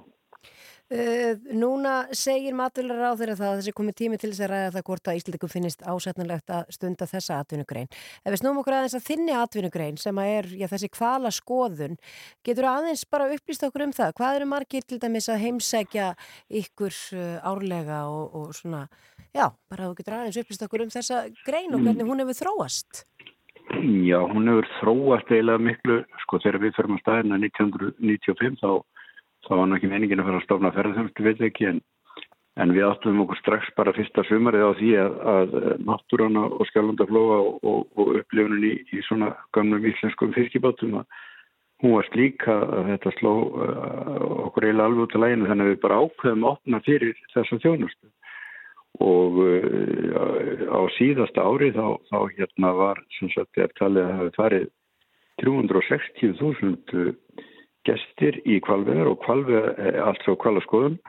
Uh, 0.87 1.35
núna 1.51 2.05
segir 2.15 2.53
matvilar 2.55 3.11
á 3.11 3.19
þeirra 3.19 3.33
það 3.35 3.49
að 3.49 3.57
þessi 3.59 3.71
komið 3.75 3.95
tími 3.99 4.19
til 4.21 4.29
þess 4.29 4.43
að 4.45 4.51
ræða 4.53 4.69
það 4.71 4.85
hvort 4.87 5.09
að 5.11 5.17
Íslandikum 5.19 5.51
finnist 5.51 5.81
ásætnilegt 5.83 6.53
að 6.55 6.69
stunda 6.71 7.07
þessa 7.11 7.39
atvinnugrein. 7.43 7.89
Ef 8.23 8.31
við 8.31 8.39
snúum 8.39 8.61
okkur 8.61 8.77
aðeins 8.77 8.95
að 8.95 9.03
þinni 9.09 9.35
atvinnugrein 9.35 9.99
sem 9.99 10.21
að 10.23 10.31
er 10.37 10.47
já, 10.61 10.63
þessi 10.71 10.91
kvala 10.95 11.33
skoðun, 11.35 11.99
getur 12.47 12.69
aðeins 12.71 13.03
bara 13.11 13.27
upplýst 13.35 13.67
okkur 13.67 13.83
um 13.83 13.93
það? 13.99 14.15
Hvað 14.21 14.39
eru 14.39 14.49
margir 14.53 14.87
til 14.87 15.01
dæmis 15.03 15.27
að 15.27 15.43
heimsækja 15.43 16.07
ykkur 16.63 16.95
uh, 17.19 17.51
árlega 17.51 18.01
og, 18.07 18.39
og 18.39 18.55
svona, 18.55 18.85
já, 19.35 19.49
bara 19.67 19.91
þú 19.91 19.99
getur 19.99 20.19
aðeins 20.21 20.39
upplýst 20.39 20.67
okkur 20.69 20.87
um 20.87 20.95
þessa 20.95 21.25
grein 21.43 21.75
og 21.75 21.83
hvernig 21.83 22.07
hún 22.07 22.23
hefur 22.23 22.43
þróast? 22.45 23.03
Já, 24.07 24.21
hún 24.23 24.47
hefur 24.47 24.71
þróast 24.79 25.35
eiginlega 25.35 25.67
miklu, 25.67 26.03
sko 26.23 26.39
þegar 26.39 26.63
við 26.63 26.77
förum 26.79 26.95
á 26.95 27.03
staðina 27.03 27.43
1995 27.43 28.61
þá, 28.63 28.71
þá 29.47 29.53
var 29.55 29.69
náttúrulega 29.69 29.79
ekki 29.79 29.91
meiningin 29.91 30.21
að 30.21 30.27
fara 30.27 30.41
að 30.41 30.47
stofna 30.47 30.73
ferðarþjónustu 30.75 31.25
veit 31.25 31.43
ekki 31.47 31.69
en, 31.69 31.79
en 32.59 32.73
við 32.75 32.87
áttum 32.87 33.21
okkur 33.23 33.39
strax 33.39 33.71
bara 33.77 33.95
fyrsta 33.95 34.25
sumarið 34.27 34.67
á 34.67 34.71
því 34.79 34.91
að, 35.03 35.15
að 35.33 35.55
náttúrana 35.87 36.43
og 36.51 36.69
skjálfandaflóa 36.71 37.39
og, 37.45 37.63
og, 37.63 37.79
og 37.95 38.13
upplifunin 38.21 38.67
í, 38.67 38.73
í 38.91 39.03
svona 39.07 39.31
gamnum 39.55 39.87
íslenskum 39.87 40.35
fiskibátum 40.35 40.99
að 41.01 41.07
hún 41.83 41.95
var 41.95 42.07
slík 42.11 42.45
að, 42.49 42.75
þetta 42.91 43.15
sló 43.19 43.33
uh, 43.47 44.21
okkur 44.47 44.67
eiginlega 44.67 44.89
alveg 44.89 45.03
út 45.05 45.17
af 45.17 45.23
læginu 45.23 45.49
þannig 45.51 45.67
að 45.67 45.73
við 45.73 45.83
bara 45.83 45.99
ákveðum 46.03 46.47
að 46.47 46.55
opna 46.55 46.85
fyrir 46.87 47.19
þessa 47.35 47.59
þjónustu. 47.63 48.13
Og 49.05 49.37
uh, 49.43 50.63
á 50.73 50.79
síðasta 50.97 51.45
ári 51.45 51.69
þá, 51.75 51.85
þá 52.09 52.19
hérna 52.33 52.73
var 52.79 53.03
sem 53.19 53.29
sagt 53.35 53.61
er 53.61 53.69
talið 53.77 54.03
að 54.03 54.09
það 54.09 54.17
hefði 54.17 54.35
farið 54.41 54.67
360.000 55.37 57.05
gestir 57.87 58.41
í 58.45 58.59
kvalveðar 58.65 59.13
og 59.13 59.21
kvalveðar, 59.23 60.01
altså 60.09 60.35
kvalaskoðun 60.43 60.99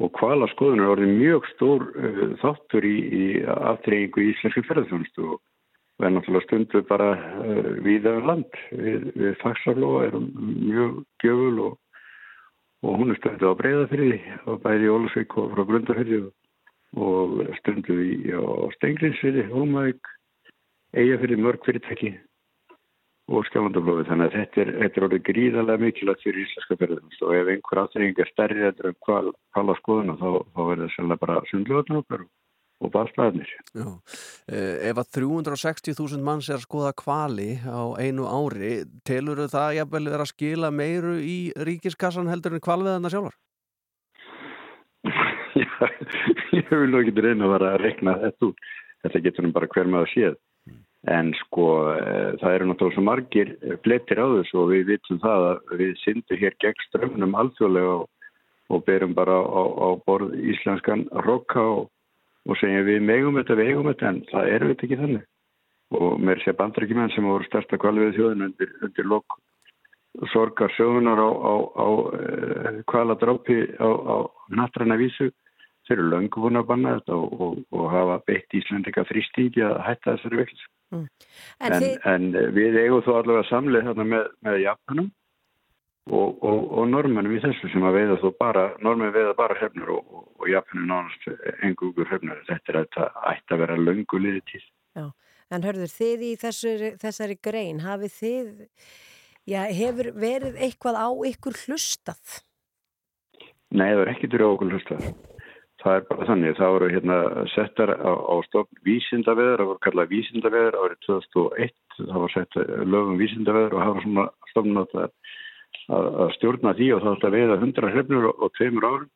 og 0.00 0.12
kvalaskoðun 0.16 0.80
er 0.80 0.94
orðið 0.94 1.14
mjög 1.20 1.46
stór 1.54 1.86
uh, 1.92 2.26
þáttur 2.40 2.88
í, 2.88 2.96
í 2.96 3.24
aftreyingu 3.44 4.24
í 4.24 4.32
íslenski 4.32 4.64
ferðarþjónustu 4.66 5.28
og 5.34 5.40
og 6.00 6.06
er 6.06 6.14
náttúrulega 6.14 6.46
stundu 6.46 6.80
bara 6.88 7.08
uh, 7.12 7.72
viðaður 7.84 8.24
land. 8.24 8.54
Við, 8.72 9.02
við 9.20 9.34
fagsarlóa 9.42 10.06
erum 10.08 10.30
mjög 10.64 10.94
gjöful 11.20 11.58
og, 11.66 11.74
og 12.86 12.96
hún 12.96 13.12
er 13.12 13.20
stundu 13.20 13.50
á 13.52 13.60
breyðafyrði 13.60 14.20
og 14.48 14.62
bæði 14.64 14.88
í 14.88 14.94
Ólusvík 14.94 15.36
og 15.36 15.52
frá 15.52 15.66
Grundafyrði 15.68 16.22
og, 16.96 17.36
stundu 17.60 17.98
í, 18.00 18.14
á 18.32 18.72
Stengrinsfyrði, 18.78 19.44
Holmavík, 19.52 20.12
Eyjafyrði, 20.96 21.36
mörg 21.44 21.68
fyrirtæki 21.68 22.14
og 23.30 23.46
skjálandaflófi. 23.46 24.08
Þannig 24.08 24.28
að 24.28 24.36
þetta 24.38 24.62
er, 24.64 24.72
þetta 24.82 25.00
er 25.00 25.06
orðið 25.06 25.24
gríðarlega 25.28 25.84
mikilvægt 25.84 26.26
fyrir 26.26 26.44
íslenska 26.44 26.78
ferðarþjónustu 26.80 27.28
og 27.28 27.38
ef 27.38 27.50
einhver 27.54 27.82
aftreying 27.84 28.20
er 28.20 28.30
stærri 28.32 28.66
en 28.66 29.00
hvað 29.06 29.32
kvala 29.54 29.76
skoðuna 29.78 30.18
þá, 30.18 30.28
þá 30.50 30.60
verður 30.60 30.84
það 30.84 30.94
sérlega 30.96 31.24
bara 31.24 31.42
sundljóðan 31.50 32.00
okkar 32.02 32.24
og. 32.24 32.30
Já, 33.76 33.88
eh, 34.48 34.88
ef 34.88 34.96
að 34.96 35.10
360.000 35.18 36.24
manns 36.24 36.48
er 36.48 36.56
að 36.56 36.64
skoða 36.64 36.92
kvali 36.96 37.50
á 37.60 37.92
einu 38.00 38.24
ári, 38.24 38.84
telur 39.04 39.42
það 39.52 39.76
jafnvel 39.76 40.04
vera 40.08 40.24
að 40.24 40.32
skila 40.32 40.70
meiru 40.72 41.18
í 41.20 41.52
ríkiskassan 41.56 42.30
heldur 42.32 42.56
en 42.56 42.64
kvalveðana 42.64 43.12
sjálfar? 43.12 43.36
Já, 45.60 45.76
ég 46.56 46.70
vil 46.72 46.88
nú 46.88 47.02
ekki 47.02 47.20
reyna 47.20 47.48
að 47.48 47.54
vera 47.58 47.74
að 47.74 47.82
rekna 47.84 48.16
þetta 48.24 48.48
út. 48.48 48.70
Þetta 49.04 49.24
getur 49.26 49.44
nú 49.44 49.52
bara 49.52 49.68
hver 49.68 49.88
að 50.00 50.08
séð. 50.14 50.40
En 51.08 51.30
sko, 51.38 51.66
e, 51.96 52.16
það 52.42 52.54
eru 52.54 52.66
náttúrulega 52.68 52.96
svo 52.98 53.04
margir 53.06 53.54
flettir 53.84 54.20
á 54.20 54.26
þessu 54.36 54.58
og 54.60 54.72
við 54.74 54.82
vitum 54.92 55.20
það 55.22 55.46
að 55.50 55.78
við 55.80 55.94
syndum 56.02 56.40
hér 56.42 56.56
gegn 56.60 56.84
strömmnum 56.88 57.38
alþjóðlega 57.40 57.94
og, 58.02 58.34
og 58.68 58.84
berum 58.84 59.14
bara 59.16 59.38
á, 59.40 59.62
á 59.64 59.88
borð 60.04 60.36
íslenskan 60.36 61.06
rokka 61.24 61.64
og 61.64 61.88
og 62.48 62.58
segja 62.60 62.84
við 62.86 63.04
megum 63.04 63.38
þetta, 63.40 63.56
við 63.58 63.70
eigum 63.72 63.90
þetta 63.90 64.08
en 64.08 64.18
það 64.30 64.50
er 64.54 64.66
þetta 64.70 64.86
ekki 64.86 64.98
þannig. 65.02 65.28
Og 66.00 66.20
mér 66.22 66.42
sé 66.44 66.54
bandrækjumenn 66.56 67.12
sem 67.14 67.26
voru 67.26 67.46
stærsta 67.48 67.78
kvalvið 67.82 68.16
þjóðin 68.16 68.46
undir, 68.48 68.74
undir 68.86 69.08
lok 69.10 69.38
sorgar 70.32 70.72
sögunar 70.76 71.18
á, 71.22 71.30
á, 71.30 71.54
á 71.70 71.86
uh, 71.86 72.80
kvaladrápi 72.90 73.58
á, 73.78 73.90
nattræna 74.54 74.98
vísu 74.98 75.30
þeir 75.86 75.96
eru 75.96 76.08
löngu 76.10 76.42
búin 76.42 76.58
að 76.58 76.68
banna 76.70 76.96
þetta 76.98 77.18
og, 77.18 77.42
og, 77.46 77.60
og 77.74 77.90
hafa 77.92 78.18
beitt 78.26 78.58
Íslandika 78.58 79.06
þrýstíki 79.06 79.62
að 79.66 79.78
hætta 79.86 80.16
þessari 80.16 80.42
veiklis 80.42 80.66
Mm. 80.90 81.06
en, 81.60 81.72
En 81.72 81.82
en, 82.14 82.28
þið- 82.34 82.52
við 82.56 82.78
eigum 82.84 83.02
þó 83.06 83.10
allavega 83.20 83.48
samlið 83.50 83.84
þarna 83.90 84.06
með, 84.12 84.24
með 84.46 84.56
Japanum 84.64 85.10
og, 86.10 86.40
og, 86.42 86.64
og 86.80 86.88
normennum 86.90 87.36
í 87.36 87.42
þessu 87.44 87.70
sem 87.70 87.84
að 87.86 87.94
veiða 88.00 88.16
þó 88.24 88.28
bara, 88.40 88.64
normenn 88.82 89.12
veiða 89.14 89.36
bara 89.38 89.54
hrefnur 89.60 89.92
og, 89.94 90.08
og, 90.10 90.24
og 90.40 90.48
Japanin 90.50 90.88
nánast 90.90 91.28
engugur 91.62 92.08
hrefnur. 92.10 92.40
Þetta 92.48 92.72
er 92.74 92.80
að 92.80 92.88
þetta 92.88 93.08
ætti 93.34 93.54
að 93.54 93.62
vera 93.62 93.78
löngu 93.78 94.18
liði 94.24 94.42
tíð. 94.50 94.66
Já, 94.98 95.06
en 95.54 95.68
hörður, 95.68 95.94
þið 95.94 96.26
í 96.26 96.32
þessari, 96.42 96.90
þessari 97.04 97.38
grein, 97.46 97.80
hafið 97.86 98.16
þið, 98.18 98.50
já, 99.54 99.60
hefur 99.78 100.10
verið 100.18 100.58
eitthvað 100.66 100.98
á 100.98 101.08
ykkur 101.30 101.60
hlustað? 101.68 102.40
Nei, 103.70 103.92
það 103.94 104.02
er 104.02 104.12
ekki 104.16 104.32
til 104.32 104.42
okkur 104.48 104.72
hlustað. 104.74 105.04
Það 105.80 105.94
er 105.96 106.02
bara 106.10 106.26
þannig, 106.28 106.56
það 106.58 106.72
voru 106.74 106.88
hérna 106.92 107.16
settar 107.54 107.92
á, 107.96 108.12
á 108.12 108.34
stofn 108.48 108.80
vísindaveður, 108.84 109.62
það 109.62 109.70
voru 109.70 109.82
kallað 109.86 110.10
vísindaveður 110.10 110.76
árið 110.76 110.98
2001, 111.06 111.78
það 112.00 112.18
var 112.24 112.34
sett 112.34 112.58
lögum 112.94 113.20
vísindaveður 113.20 113.76
og 113.76 113.80
það 113.80 113.94
var 113.94 114.04
svona 114.04 114.26
stofn 114.50 114.82
að, 114.82 114.94
að, 115.00 116.10
að 116.24 116.34
stjórna 116.36 116.76
því 116.76 116.90
og 116.96 117.02
það 117.04 117.16
átti 117.16 117.28
að 117.30 117.36
veiða 117.38 117.58
100 117.62 117.92
hrefnur 117.94 118.28
og, 118.28 118.44
og 118.44 118.54
tveimur 118.58 118.88
árum. 118.90 119.10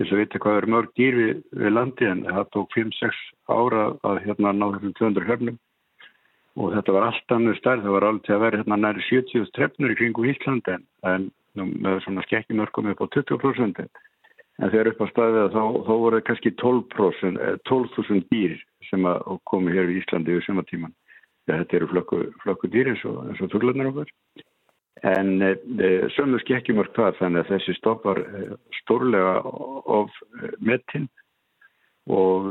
Þess 0.00 0.14
að 0.14 0.22
vita 0.22 0.40
hvað 0.40 0.58
er 0.58 0.70
mörg 0.74 0.92
dýr 0.96 1.18
við, 1.20 1.40
við 1.60 1.74
landi 1.76 2.06
en 2.08 2.22
það 2.26 2.52
tók 2.56 2.76
5-6 2.78 3.24
ára 3.52 3.88
að 4.10 4.22
hérna 4.26 4.54
ná 4.56 4.66
þessum 4.74 4.94
200 4.98 5.26
hrefnum 5.28 5.58
og 6.60 6.72
þetta 6.74 6.94
var 6.96 7.06
allt 7.06 7.34
annað 7.34 7.58
stærð, 7.60 7.84
það 7.84 7.94
var 7.94 8.06
alveg 8.08 8.24
til 8.26 8.34
að 8.34 8.44
vera 8.44 8.60
hérna 8.60 8.78
næri 8.80 9.04
70 9.06 9.50
trefnur 9.54 9.92
í 9.92 9.98
kringu 10.00 10.24
Íslandi 10.32 10.74
en, 10.74 10.86
en 11.06 11.28
með 11.84 12.00
svona 12.04 12.24
skekkjumörkum 12.26 12.90
upp 12.90 13.04
á 13.04 13.06
20% 13.14 13.84
en 14.60 14.70
þegar 14.72 14.90
upp 14.92 15.02
á 15.04 15.06
staðið 15.10 15.54
þá, 15.54 15.62
þá 15.86 15.92
voru 15.92 16.18
það 16.18 16.26
kannski 16.28 16.52
12%, 16.62 17.40
eh, 17.40 17.56
12.000 17.70 18.26
dýr 18.32 18.56
sem 18.90 19.06
að 19.08 19.38
komu 19.48 19.72
hér 19.74 19.90
í 19.90 20.00
Íslandi 20.00 20.36
við 20.36 20.46
sama 20.46 20.64
tíman. 20.68 20.94
Þetta 21.48 21.78
eru 21.78 21.88
flökku, 21.90 22.20
flökku 22.44 22.70
dýr 22.70 22.92
eins 22.92 23.04
og, 23.08 23.30
og 23.32 23.52
tuglarnir 23.52 23.90
okkar. 23.90 24.10
En 25.06 25.40
e, 25.40 25.54
sömu 26.12 26.38
skekkjumörk 26.42 26.92
það 26.96 27.16
þannig 27.22 27.44
að 27.44 27.52
þessi 27.54 27.74
stoppar 27.78 28.20
e, 28.20 28.42
stórlega 28.82 29.38
of 29.48 30.12
e, 30.36 30.50
metin 30.60 31.08
og 32.10 32.50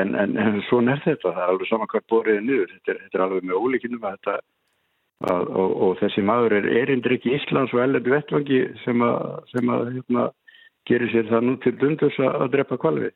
en, 0.00 0.14
en, 0.16 0.36
en 0.40 0.60
svona 0.68 0.94
er 0.94 1.02
þetta, 1.04 1.32
það 1.34 1.42
er 1.42 1.52
alveg 1.52 1.68
saman 1.68 1.90
hvað 1.92 2.04
borðið 2.10 2.38
er 2.38 2.44
niður, 2.46 2.70
þetta 2.72 2.92
er, 2.92 3.00
þetta 3.04 3.18
er 3.18 3.24
alveg 3.24 3.46
með 3.46 3.58
ólíkinum 3.60 4.06
að 4.06 4.14
þetta 4.16 4.36
að, 5.24 5.50
og, 5.50 5.74
og 5.86 5.94
þessi 6.00 6.24
maður 6.26 6.56
er 6.58 6.68
erindur 6.82 7.16
ekki 7.16 7.34
Íslands 7.36 7.74
og 7.74 7.82
ellendi 7.84 8.12
vettvangi 8.12 8.60
sem 8.84 9.04
að, 9.04 9.22
sem 9.52 9.72
að 9.72 9.90
hérna, 9.94 10.26
gerir 10.88 11.12
sér 11.12 11.30
það 11.30 11.46
nú 11.46 11.56
til 11.62 11.74
dundus 11.80 12.18
að, 12.22 12.48
drepa 12.54 12.78
kvalvi. 12.80 13.12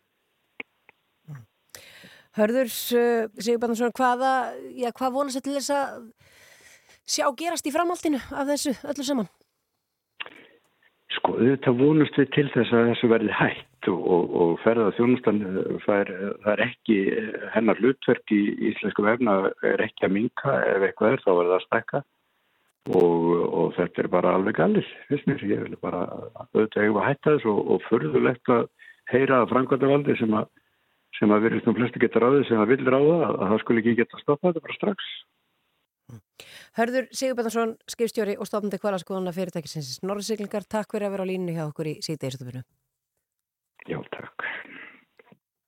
Hörður, 2.39 2.71
uh, 2.71 3.27
Sigurbarnarsson, 3.43 3.95
hvaða, 3.99 4.33
já, 4.79 4.91
hvað 4.95 5.17
vonast 5.17 5.41
þetta 5.41 5.49
til 5.49 5.59
þess 5.59 5.73
að 5.75 5.95
sjá 7.11 7.27
gerast 7.39 7.67
í 7.67 7.75
framhaldinu 7.75 8.21
af 8.31 8.47
þessu 8.53 8.77
öllu 8.87 9.07
saman? 9.07 9.31
Sko, 11.17 11.35
þetta 11.41 11.73
vonust 11.75 12.19
við 12.21 12.31
til 12.37 12.47
þess 12.55 12.71
að 12.77 12.93
þessu 12.93 13.11
verði 13.11 13.35
hætt 13.35 13.89
og, 13.91 13.99
og, 14.15 14.35
og 14.43 14.53
ferða 14.63 14.93
þjónustan 14.95 15.41
það 15.83 15.97
er, 15.97 16.13
það 16.45 16.53
er 16.53 16.63
ekki 16.69 16.99
hennar 17.57 17.83
hlutverk 17.83 18.35
í 18.37 18.41
íslensku 18.71 19.05
vefna 19.07 19.35
er 19.67 19.83
ekki 19.89 20.07
að 20.07 20.15
minka 20.21 20.55
ef 20.69 20.87
eitthvað 20.87 21.17
er 21.17 21.25
þá 21.25 21.31
verður 21.33 21.51
það 21.51 21.59
að 21.59 21.67
stekka 21.67 22.03
Og, 22.89 23.25
og 23.53 23.75
þetta 23.77 24.01
er 24.01 24.09
bara 24.09 24.31
alveg 24.39 24.57
gallis 24.57 24.87
fyrst 25.11 25.27
mér, 25.29 25.43
ég 25.45 25.67
vil 25.67 25.77
bara 25.83 26.07
auðvitað 26.55 26.87
eigum 26.87 27.01
að 27.03 27.11
hætta 27.11 27.35
þess 27.35 27.49
og, 27.51 27.59
og 27.75 27.83
förðulegt 27.91 28.53
að 28.55 28.63
heyra 29.13 29.43
að 29.43 29.51
framkvæmdavaldi 29.53 30.17
sem 30.17 30.33
að 30.39 30.49
sem 31.19 31.35
að 31.35 31.45
virðist 31.45 31.69
um 31.69 31.77
flestu 31.77 32.01
geta 32.01 32.23
ráðið 32.23 32.47
sem 32.49 32.63
að 32.63 32.73
vil 32.73 32.87
ráða 32.87 33.19
að 33.29 33.45
það 33.51 33.61
skulle 33.65 33.83
ekki 33.83 33.97
geta 33.99 34.21
stoppað 34.23 34.55
þetta 34.55 34.65
bara 34.65 34.79
strax. 34.79 35.09
Hörður 36.79 37.09
Sigur 37.15 37.37
Betarsson, 37.39 37.77
skipstjóri 37.91 38.39
og 38.41 38.49
stofnandi 38.49 38.81
kvælaskoðuna 38.83 39.35
fyrirtækisins 39.37 40.01
Norðsiglingar, 40.07 40.65
takk 40.67 40.95
fyrir 40.95 41.11
að 41.11 41.15
vera 41.19 41.27
á 41.27 41.31
línu 41.31 41.55
hjá 41.55 41.67
okkur 41.69 41.91
í 41.93 41.99
síðan 42.03 42.31
eðstofinu 42.31 42.63
Já, 43.89 44.01
takk. 44.11 44.45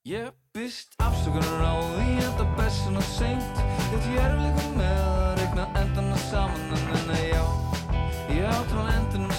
Ég 0.04 0.32
byrst 0.52 0.98
afsökunar 1.00 1.62
á 1.62 1.74
því 1.94 2.08
að 2.26 2.34
það 2.40 2.50
best 2.58 2.82
sem 2.82 2.98
að 2.98 3.08
seint. 3.14 3.62
Þetta 3.86 4.02
ég 4.16 4.26
er 4.26 4.36
líka 4.42 4.66
með 4.76 5.00
að 5.06 5.40
regna 5.40 5.70
endan 5.80 6.12
að 6.12 6.22
saman. 6.28 6.61
Jouw 8.42 8.64
talenten 8.66 9.31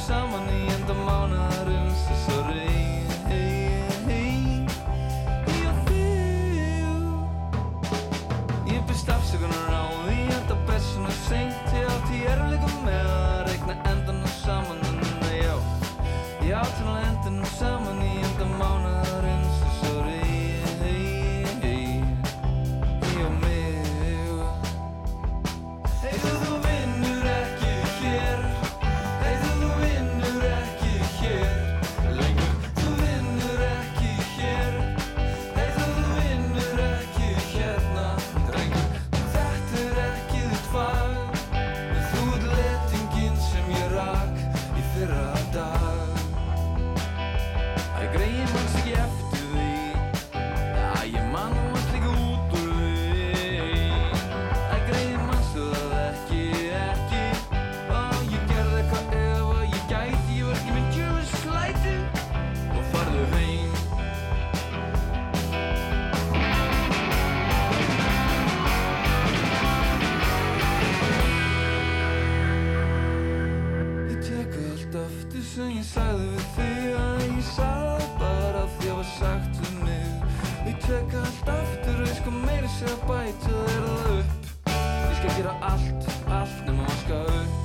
go. 87.07 87.62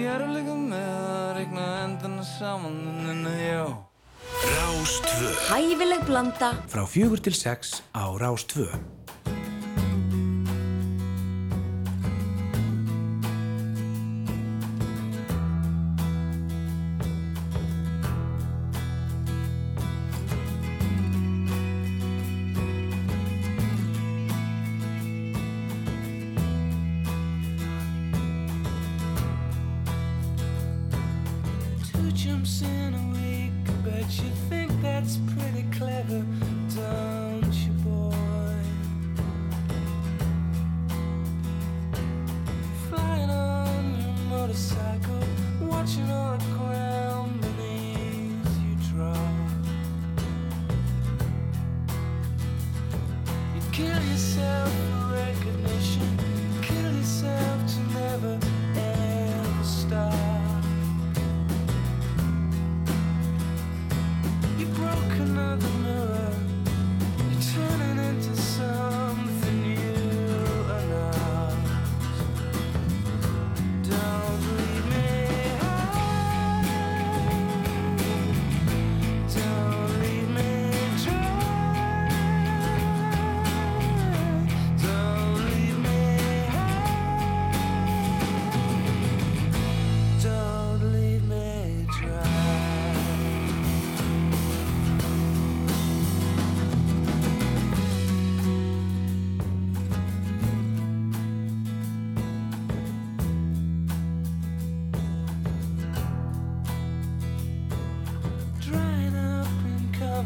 Sérleika 0.00 0.54
með 0.56 0.84
að 0.96 1.26
regna 1.36 1.64
endana 1.84 2.22
saman 2.24 2.76
en 3.12 3.26
að 3.28 3.40
já. 3.42 3.64
Rástvö 4.54 5.32
Hæfileg 5.50 6.06
blanda. 6.08 6.48
Frá 6.72 6.86
fjögur 6.88 7.20
til 7.20 7.34
sex 7.36 7.82
á 7.92 8.08
Rástvö 8.16 8.70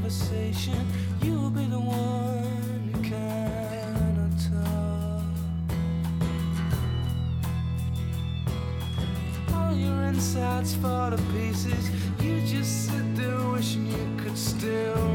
conversation. 0.05 0.87
You'll 1.23 1.49
be 1.49 1.65
the 1.65 1.81
one 1.81 2.91
who 2.93 3.03
cannot 3.03 4.33
talk. 4.53 5.23
All 9.55 9.75
your 9.75 10.03
insides 10.05 10.75
fall 10.75 11.11
to 11.11 11.17
pieces. 11.33 11.89
You 12.21 12.43
just 12.43 12.89
sit 12.89 13.17
there 13.17 13.49
wishing 13.51 13.87
you 13.87 14.23
could 14.23 14.37
still. 14.37 15.14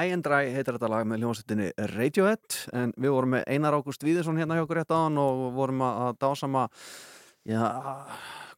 High 0.00 0.14
and 0.16 0.24
Dry 0.24 0.48
heitir 0.54 0.78
þetta 0.78 0.88
lag 0.88 1.08
með 1.08 1.20
hljómsveitinni 1.20 1.66
Radiohead 1.90 2.54
en 2.72 2.92
við 2.96 3.12
vorum 3.12 3.34
með 3.34 3.42
Einar 3.52 3.74
Ágúst 3.76 4.04
Víðinsson 4.06 4.38
hérna 4.40 4.56
hjá 4.56 4.62
okkur 4.64 4.78
rétt 4.80 4.94
áðan 4.94 5.18
og 5.20 5.42
vorum 5.58 5.82
að 5.84 6.14
dásama 6.22 6.62
já, 7.44 7.66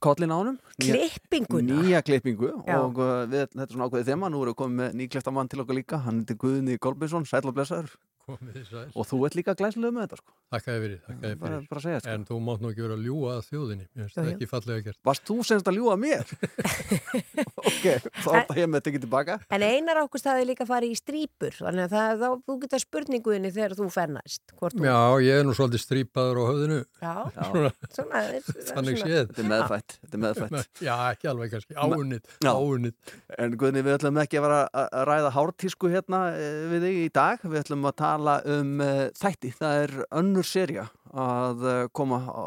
kollin 0.02 0.34
ánum 0.34 0.60
Klippinguna. 0.78 1.80
Nýja 1.80 2.04
klippingu 2.06 2.52
Já. 2.62 2.76
og 2.78 3.00
uh, 3.02 3.24
við, 3.26 3.48
þetta 3.56 3.66
er 3.66 3.74
svona 3.74 3.88
ákveðið 3.90 4.12
þema 4.12 4.30
nú 4.30 4.44
erum 4.44 4.54
við 4.54 4.58
komið 4.62 4.80
með 4.84 4.96
nýklefta 5.00 5.34
mann 5.34 5.50
til 5.50 5.64
okkur 5.64 5.78
líka 5.80 6.02
hann 6.04 6.22
heitir 6.22 6.38
Guðni 6.44 6.78
Kolbinsson, 6.78 7.26
sæl 7.26 7.42
og 7.42 7.56
blessaður. 7.58 7.96
Og 8.28 9.06
þú 9.08 9.18
ert 9.26 9.34
líka 9.38 9.54
glæslega 9.58 9.92
með 9.96 10.06
þetta 10.06 10.18
sko 10.22 10.32
Þakkaði 10.52 10.80
fyrir, 10.84 10.98
þakkaði 11.06 11.36
Bara- 11.40 11.52
fyrir. 11.56 11.68
bara 11.72 11.80
segja, 11.80 12.00
sko. 12.02 12.10
En 12.12 12.24
þú 12.28 12.36
mátt 12.44 12.60
nú 12.60 12.68
ekki 12.72 12.82
vera 12.84 12.96
að 12.98 13.04
ljúga 13.06 13.30
að 13.38 13.46
þjóðinni. 13.48 13.86
Mér 13.96 14.02
finnst 14.04 14.18
það 14.18 14.26
ekki 14.34 14.48
fallega 14.50 14.82
gert. 14.84 14.98
Varst 15.08 15.22
þú 15.30 15.36
semst 15.48 15.70
að 15.70 15.76
ljúga 15.78 15.94
mér? 16.02 16.32
ok, 17.70 17.86
þá 17.86 18.28
er 18.28 18.36
þetta 18.36 18.56
hér 18.58 18.68
með 18.72 18.82
tekið 18.86 19.04
tilbaka 19.06 19.36
En 19.56 19.64
einar 19.64 20.00
ákvist 20.02 20.28
hafi 20.28 20.44
líka 20.50 20.66
farið 20.68 20.92
í 20.92 20.98
strípur 21.00 21.56
þannig 21.56 21.86
að 21.86 21.94
það, 21.96 22.22
þá, 22.22 22.28
þú 22.50 22.56
getur 22.66 22.82
spurninguðinni 22.84 23.52
þegar 23.56 23.74
þú 23.80 23.88
fernast 23.96 24.54
hvort 24.60 24.76
þú 24.76 24.86
Já, 24.86 24.98
ég 25.24 25.40
er 25.40 25.46
nú 25.48 25.54
svolítið 25.56 25.82
strípaður 25.86 26.40
á 26.40 26.44
höfðinu. 26.52 26.78
Já, 27.00 27.14
Svona, 27.32 27.72
svona, 27.96 28.20
svona- 28.44 28.66
þannig 28.76 29.00
svona- 29.00 29.08
séð. 29.08 29.32
Þetta 29.32 29.42
er 29.42 29.50
meðfætt, 29.54 29.96
þetta 30.02 30.18
er 30.18 30.22
meðfætt. 30.26 30.82
Já, 30.84 30.94
ekki 31.14 31.30
alveg 31.32 31.54
kannski. 31.56 31.76
Áunnið, 31.80 32.30
áunnið. 32.52 33.16
En 33.40 33.56
Guðni, 33.60 33.84
við 33.88 33.96
ætlum 33.96 34.20
ekki 34.22 34.40
að 34.40 34.46
vera 34.46 34.60
að 34.68 34.88
að 34.92 35.06
ræða 35.08 35.32
hártísku 35.38 35.90
hérna 35.92 36.20
eh, 36.36 36.62
við 36.72 36.86
þig 36.86 37.00
í 37.02 37.08
dag. 37.16 37.42
Við 37.48 37.60
ætlum 37.64 37.88
að 37.88 37.96
tala 38.12 38.34
um 38.58 38.80
uh, 38.80 39.08
þætti. 39.16 39.52
Það 39.56 39.78
er 39.86 39.92
önnur 40.20 40.44
serja 40.46 40.84
að 41.12 41.64
uh, 41.64 41.88
koma 41.96 42.18
á 42.28 42.44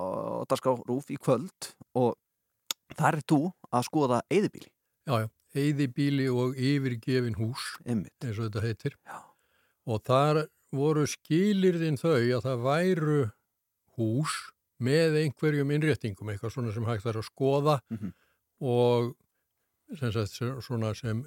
Darská 0.50 0.76
Rúf 0.86 1.10
í 1.14 1.18
kvöld 1.18 1.72
og 1.98 2.16
þar 2.96 3.18
er 3.20 3.26
þú 3.30 3.40
að 3.74 3.86
skoða 3.90 4.22
eyðibíli. 4.30 4.70
Já, 5.10 5.26
já. 5.26 5.28
Eyðibíli 5.56 6.26
og 6.36 6.58
yfirgefin 6.60 7.38
hús, 7.40 7.78
Einmitt. 7.88 8.12
eins 8.26 8.38
og 8.42 8.50
þetta 8.50 8.64
heitir. 8.66 8.96
Já. 9.08 9.22
Og 9.88 10.02
þar 10.04 10.42
voru 10.76 11.06
skilirðin 11.08 11.96
þau 12.02 12.18
að 12.20 12.42
það 12.44 12.64
væru 12.66 13.20
hús 13.96 14.34
með 14.84 15.16
einhverjum 15.22 15.72
innréttingum, 15.72 16.28
eitthvað 16.34 16.52
svona 16.58 16.74
sem 16.76 16.84
hægt 16.90 17.06
er 17.08 17.16
að 17.22 17.30
skoða 17.30 17.78
Mhm. 17.90 18.12
og 18.62 19.16
sem 20.00 20.12
sagt, 20.12 20.36
svona 20.66 20.92
sem 20.98 21.24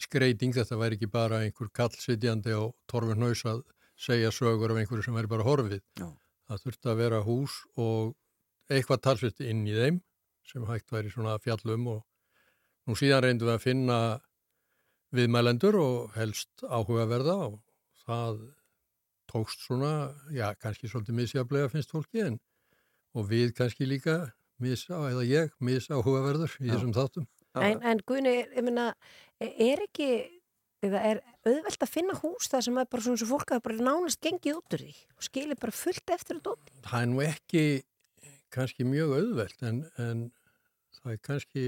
myndskreiting, 0.00 0.54
þetta 0.54 0.76
væri 0.78 0.96
ekki 0.96 1.08
bara 1.10 1.42
einhver 1.44 1.68
kall 1.72 1.92
sitjandi 1.92 2.52
á 2.56 2.72
torfun 2.88 3.22
haus 3.22 3.44
að 3.44 3.62
segja 3.96 4.30
sögur 4.30 4.72
af 4.72 4.78
einhverju 4.80 5.04
sem 5.04 5.14
væri 5.14 5.28
bara 5.28 5.44
horfið. 5.44 5.82
Já. 5.98 6.08
Það 6.48 6.62
þurfti 6.64 6.88
að 6.88 6.96
vera 6.96 7.20
hús 7.22 7.52
og 7.76 8.16
eitthvað 8.70 9.02
talsvist 9.02 9.40
inn 9.40 9.66
í 9.66 9.74
þeim 9.74 10.00
sem 10.46 10.64
hægt 10.64 10.90
væri 10.90 11.10
svona 11.10 11.38
fjallum 11.38 11.86
og 11.86 12.00
nú 12.86 12.96
síðan 12.96 13.22
reyndum 13.24 13.48
við 13.48 13.54
að 13.54 13.62
finna 13.62 13.98
viðmælendur 15.12 15.76
og 15.76 16.16
helst 16.16 16.64
áhugaverða 16.64 17.36
og 17.50 17.60
það 18.06 18.40
tókst 19.30 19.60
svona, 19.62 20.14
já, 20.32 20.54
kannski 20.58 20.88
svolítið 20.88 21.14
misjaflega 21.20 21.68
finnst 21.70 21.92
fólki 21.92 22.24
en 22.24 22.40
og 23.14 23.28
við 23.28 23.52
kannski 23.54 23.86
líka 23.86 24.32
misa, 24.58 24.96
eða 25.10 25.26
ég, 25.26 25.52
misáhugaverður 25.60 26.56
í 26.58 26.66
Já. 26.70 26.74
þessum 26.74 26.96
þáttum. 26.96 27.28
En, 27.58 27.80
en 27.82 28.00
Guðni, 28.06 28.36
ég 28.54 28.62
meina, 28.62 28.92
er 29.40 29.82
ekki, 29.82 30.08
eða 30.86 31.00
er 31.08 31.20
auðvelt 31.42 31.82
að 31.82 31.90
finna 31.90 32.14
hús 32.20 32.50
það 32.50 32.66
sem 32.66 32.78
er 32.78 32.90
bara 32.92 33.04
svona 33.04 33.20
svo 33.20 33.30
fólk 33.32 33.54
að 33.56 33.62
bara 33.64 33.86
nánast 33.88 34.20
gengið 34.22 34.60
út 34.60 34.76
úr 34.76 34.84
því 34.84 34.92
og 35.16 35.26
skilir 35.26 35.58
bara 35.60 35.74
fullt 35.74 36.12
eftir 36.14 36.38
þetta 36.38 36.54
út? 36.54 36.74
Það 36.86 37.02
er 37.02 37.10
nú 37.10 37.22
ekki 37.24 37.64
kannski 38.54 38.86
mjög 38.86 39.16
auðvelt 39.18 39.66
en, 39.66 39.82
en 40.02 40.24
það 41.00 41.14
er 41.14 41.22
kannski 41.26 41.64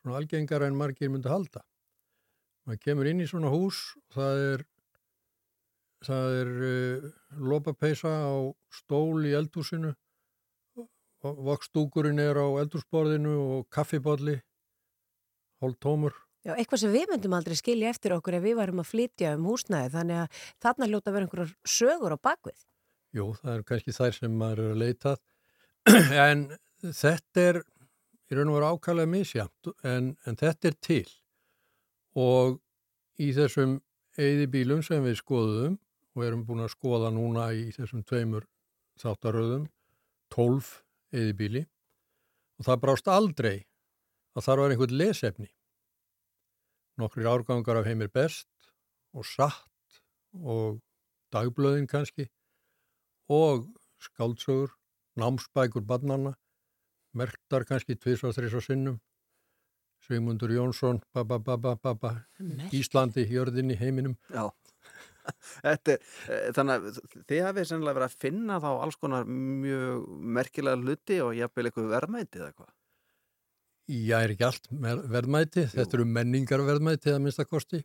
svona 0.00 0.20
algengara 0.20 0.68
en 0.68 0.78
margir 0.78 1.10
myndi 1.12 1.30
halda. 1.30 1.62
maður 2.66 2.80
kemur 2.84 3.10
inn 3.10 3.20
í 3.20 3.28
svona 3.28 3.52
hús 3.52 3.80
það 4.14 4.42
er 4.48 4.64
það 6.04 6.38
er 6.40 6.50
uh, 6.68 7.12
lopapeysa 7.52 8.10
á 8.10 8.34
stól 8.72 9.24
í 9.24 9.34
eldhúsinu 9.36 9.94
vokstúkurinn 11.24 12.20
er 12.20 12.36
á 12.36 12.46
eldhúsborðinu 12.60 13.34
og 13.56 13.68
kaffibodli 13.72 14.36
hálf 15.64 15.80
tómur. 15.82 16.14
Já, 16.44 16.52
eitthvað 16.58 16.82
sem 16.82 16.92
við 16.92 17.08
myndum 17.08 17.34
aldrei 17.38 17.56
skilja 17.56 17.90
eftir 17.94 18.12
okkur 18.18 18.36
ef 18.36 18.44
við 18.44 18.58
varum 18.58 18.82
að 18.82 18.90
flytja 18.90 19.32
um 19.38 19.46
húsnæði 19.48 19.92
þannig 19.94 20.22
að 20.22 20.42
þarna 20.60 20.88
hljóta 20.90 21.10
að 21.10 21.16
vera 21.16 21.26
einhverjar 21.26 21.54
sögur 21.74 22.14
á 22.14 22.18
bakvið. 22.28 22.58
Jú, 23.16 23.30
það 23.40 23.54
er 23.54 23.64
kannski 23.70 23.94
þær 23.96 24.18
sem 24.18 24.36
maður 24.42 24.64
er 24.64 24.74
að 24.74 24.82
leita 24.82 25.14
en 26.28 26.44
þetta 26.84 27.46
er 27.48 27.60
í 27.64 28.36
raun 28.36 28.52
og 28.52 28.58
veru 28.58 28.70
ákvæmlega 28.74 29.12
misjamt 29.14 29.72
en, 29.86 30.12
en 30.26 30.38
þetta 30.40 30.70
er 30.70 30.78
til. 30.84 31.08
Og 32.14 32.58
í 33.20 33.30
þessum 33.36 33.78
eyðibílum 34.20 34.82
sem 34.84 35.04
við 35.04 35.20
skoðum 35.22 35.78
og 36.14 36.26
erum 36.26 36.44
búin 36.46 36.64
að 36.64 36.74
skoða 36.74 37.10
núna 37.14 37.48
í 37.56 37.70
þessum 37.74 38.04
tveimur 38.06 38.46
þáttaröðum 39.00 39.66
12 40.34 40.68
eyðibíli 41.14 41.64
og 42.58 42.68
það 42.68 42.82
brást 42.84 43.10
aldrei 43.10 43.56
að 44.34 44.46
þar 44.46 44.62
var 44.62 44.74
einhvern 44.74 44.98
lesefni 44.98 45.50
nokkrir 47.00 47.30
árgangar 47.30 47.80
af 47.80 47.88
heimir 47.88 48.10
best 48.14 48.48
og 49.14 49.26
satt 49.26 50.00
og 50.34 50.80
dagblöðin 51.34 51.88
kannski 51.90 52.28
og 53.30 53.66
skáldsögur, 54.02 54.74
námsbækur 55.16 55.86
barnanna, 55.86 56.34
merktar 57.14 57.64
kannski 57.64 57.96
tvis 57.96 58.22
og 58.26 58.34
þris 58.36 58.54
og 58.58 58.66
sinnum 58.66 59.00
Sigmundur 60.04 60.52
Jónsson, 60.52 60.98
baba, 61.14 61.38
baba, 61.38 61.78
baba, 61.80 62.10
Merkt. 62.36 62.74
Íslandi, 62.76 63.24
jörðinni, 63.24 63.72
heiminum. 63.80 64.18
Já, 64.28 64.50
Þetta 65.64 65.94
er, 65.94 66.08
eh, 66.28 66.48
þannig 66.56 66.74
að 66.74 66.98
þið 67.30 67.42
hafið 67.46 67.68
sennilega 67.70 67.98
verið 67.98 68.10
að 68.10 68.24
finna 68.26 68.58
þá 68.60 68.70
alls 68.72 68.98
konar 69.00 69.28
mjög 69.28 70.02
merkilega 70.36 70.80
hluti 70.82 71.20
og 71.24 71.32
jafnvel 71.38 71.70
eitthvað 71.70 71.92
verðmæti 71.94 72.40
eða 72.42 72.50
eitthvað. 72.50 72.73
Já, 73.88 74.16
er 74.24 74.32
ekki 74.32 74.44
allt 74.46 74.68
verðmæti, 75.12 75.66
þetta 75.74 75.98
eru 75.98 76.04
menningarverðmæti 76.08 77.10
að 77.12 77.18
minnsta 77.26 77.44
kosti 77.44 77.82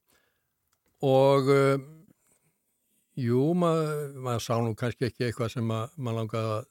og 1.04 1.50
um, 1.52 1.84
jú, 3.20 3.42
maður 3.60 4.14
mað 4.24 4.40
sá 4.46 4.54
nú 4.64 4.72
kannski 4.80 5.10
ekki 5.10 5.28
eitthvað 5.28 5.52
sem 5.58 5.66
ma- 5.68 5.90
maður 5.98 6.18
langaði 6.22 6.54
að 6.60 6.70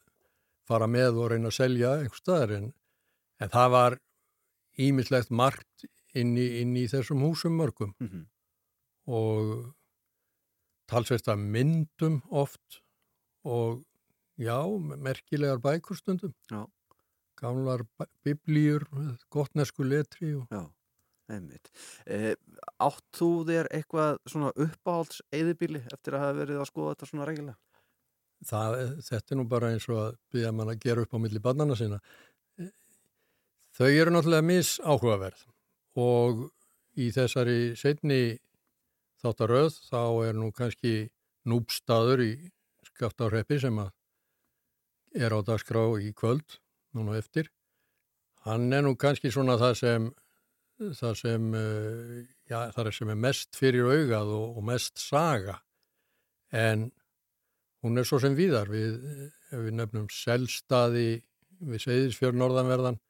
fara 0.68 0.88
með 0.88 1.20
og 1.20 1.30
reyna 1.32 1.50
að 1.52 1.58
selja 1.58 1.90
einhver 1.98 2.20
staðar 2.22 2.54
en, 2.56 2.70
en 3.44 3.52
það 3.52 3.70
var 3.76 3.98
ímislegt 4.80 5.30
margt 5.30 5.84
inn 6.16 6.32
í, 6.40 6.46
inn 6.62 6.72
í 6.80 6.86
þessum 6.88 7.20
húsum 7.26 7.56
mörgum 7.60 7.92
Mhm. 8.00 8.24
og 9.08 9.74
talsvert 10.88 11.28
að 11.28 11.44
myndum 11.52 12.22
oft 12.32 12.80
og 13.44 13.84
já, 14.40 14.56
merkilegar 15.04 15.60
bækur 15.60 15.96
stundum. 16.00 16.32
Já. 16.50 16.64
Gamlar 17.38 17.84
biblíur, 18.26 18.84
gottnesku 19.30 19.86
letri 19.86 20.34
og 20.34 20.50
Já, 20.50 20.64
einmitt. 21.30 21.70
Eh, 22.06 22.34
átt 22.82 23.06
þú 23.14 23.30
þér 23.46 23.70
eitthvað 23.78 24.18
svona 24.26 24.50
uppáhalds 24.56 25.22
eðibíli 25.30 25.84
eftir 25.92 26.18
að 26.18 26.24
hafa 26.26 26.38
verið 26.42 26.62
að 26.62 26.70
skoða 26.72 26.94
þetta 26.96 27.10
svona 27.12 27.30
regilega? 27.30 27.58
það, 28.46 28.76
þetta 29.06 29.34
er 29.34 29.40
nú 29.40 29.46
bara 29.50 29.70
eins 29.72 29.86
og 29.90 30.00
að 30.02 30.18
byrja 30.32 30.52
mann 30.54 30.72
að 30.72 30.82
gera 30.84 31.04
upp 31.04 31.14
á 31.14 31.18
milli 31.22 31.42
barnana 31.42 31.76
sína. 31.78 32.00
Þau 33.78 33.88
eru 33.88 34.14
náttúrulega 34.14 34.46
mis 34.46 34.76
áhugaverð 34.82 35.44
og 36.02 36.46
í 36.98 37.10
þessari 37.14 37.74
setni 37.78 38.38
þáttaröð 39.22 39.76
þá 39.86 40.02
er 40.28 40.38
nú 40.38 40.50
kannski 40.54 40.94
núbstaður 41.48 42.24
í 42.24 42.32
skaftarreppi 42.90 43.60
sem 43.62 43.78
að 43.78 43.92
er 45.18 45.34
á 45.34 45.38
dagskrá 45.42 45.84
í 46.02 46.10
kvöld, 46.14 46.58
núna 46.96 47.18
eftir. 47.18 47.50
Hann 48.46 48.72
er 48.72 48.84
nú 48.86 48.94
kannski 48.96 49.32
svona 49.34 49.58
það 49.60 49.74
sem, 49.80 50.10
það 51.00 51.16
sem, 51.20 51.48
eh, 51.58 52.20
já, 52.48 52.60
það 52.74 52.86
er 52.86 52.96
sem 52.98 53.10
er 53.12 53.20
mest 53.26 53.58
fyrir 53.58 53.90
augað 53.90 54.34
og, 54.36 54.60
og 54.60 54.68
mest 54.70 55.02
saga. 55.02 55.58
En 56.54 56.88
hún 57.84 57.98
er 57.98 58.06
svo 58.08 58.20
sem 58.22 58.36
víðar. 58.38 58.70
Við, 58.72 58.96
ef 59.50 59.66
við 59.66 59.76
nefnum 59.78 60.08
selstaði 60.12 61.22
við 61.58 61.82
Seyðisfjörn 61.84 62.38
norðanverðan, 62.38 63.00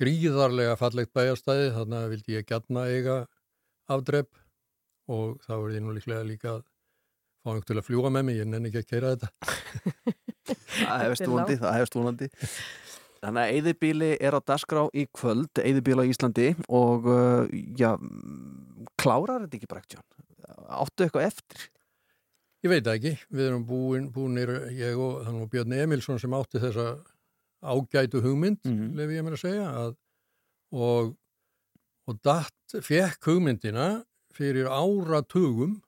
gríðarlega 0.00 0.76
fallegt 0.80 1.12
bæjarstæði, 1.16 1.72
þannig 1.76 1.98
að 1.98 2.12
vildi 2.14 2.36
ég 2.36 2.48
gætna 2.48 2.86
eiga 2.88 3.18
afdrepp 3.92 4.32
og 5.12 5.36
þá 5.44 5.52
er 5.58 5.76
ég 5.76 5.84
nú 5.84 5.94
líklega 5.94 6.26
líka 6.26 6.56
að 6.56 6.64
fá 7.44 7.52
einhvern 7.52 7.68
til 7.68 7.78
að 7.78 7.86
fljúa 7.86 8.10
með 8.10 8.26
mig, 8.28 8.40
ég 8.40 8.48
nenni 8.50 8.72
ekki 8.72 8.82
að 8.82 8.90
keira 8.90 9.12
þetta. 9.14 9.30
Það 10.76 11.04
hefst 11.06 11.26
vonandi, 11.26 11.58
það 11.62 11.78
hefst 11.80 11.96
vonandi. 11.96 12.30
Þannig 13.26 13.42
að 13.42 13.56
eðibíli 13.58 14.08
er 14.22 14.36
á 14.38 14.40
dagskrá 14.46 14.84
í 14.94 15.02
kvöld, 15.10 15.58
eðibíli 15.58 16.04
á 16.06 16.06
Íslandi 16.06 16.50
og 16.70 17.08
uh, 17.10 17.48
já, 17.74 17.96
klárar 19.02 19.42
þetta 19.42 19.58
ekki 19.58 19.70
brækt, 19.72 19.96
Jón? 19.96 20.04
Áttu 20.70 21.02
eitthvað 21.02 21.26
eftir? 21.32 21.64
Ég 22.62 22.70
veit 22.70 22.90
ekki, 22.92 23.16
við 23.34 23.48
erum 23.48 23.64
búin, 23.66 24.06
búinir, 24.14 24.52
ég 24.78 24.94
og 25.02 25.24
þannig 25.26 25.42
og 25.42 25.50
Björn 25.50 25.74
Emilsson 25.74 26.22
sem 26.22 26.36
átti 26.38 26.62
þessa 26.62 26.86
ágætu 27.66 28.22
hugmynd, 28.22 28.60
mm 28.62 28.76
-hmm. 28.76 28.94
lefi 29.00 29.18
ég 29.18 29.26
mér 29.26 29.36
að 29.36 29.42
segja, 29.42 29.66
að, 29.82 29.98
og, 30.86 31.12
og 32.06 32.22
datt 32.22 32.78
fekk 32.78 33.26
hugmyndina 33.26 33.88
fyrir 34.38 34.70
áratugum 34.70 35.80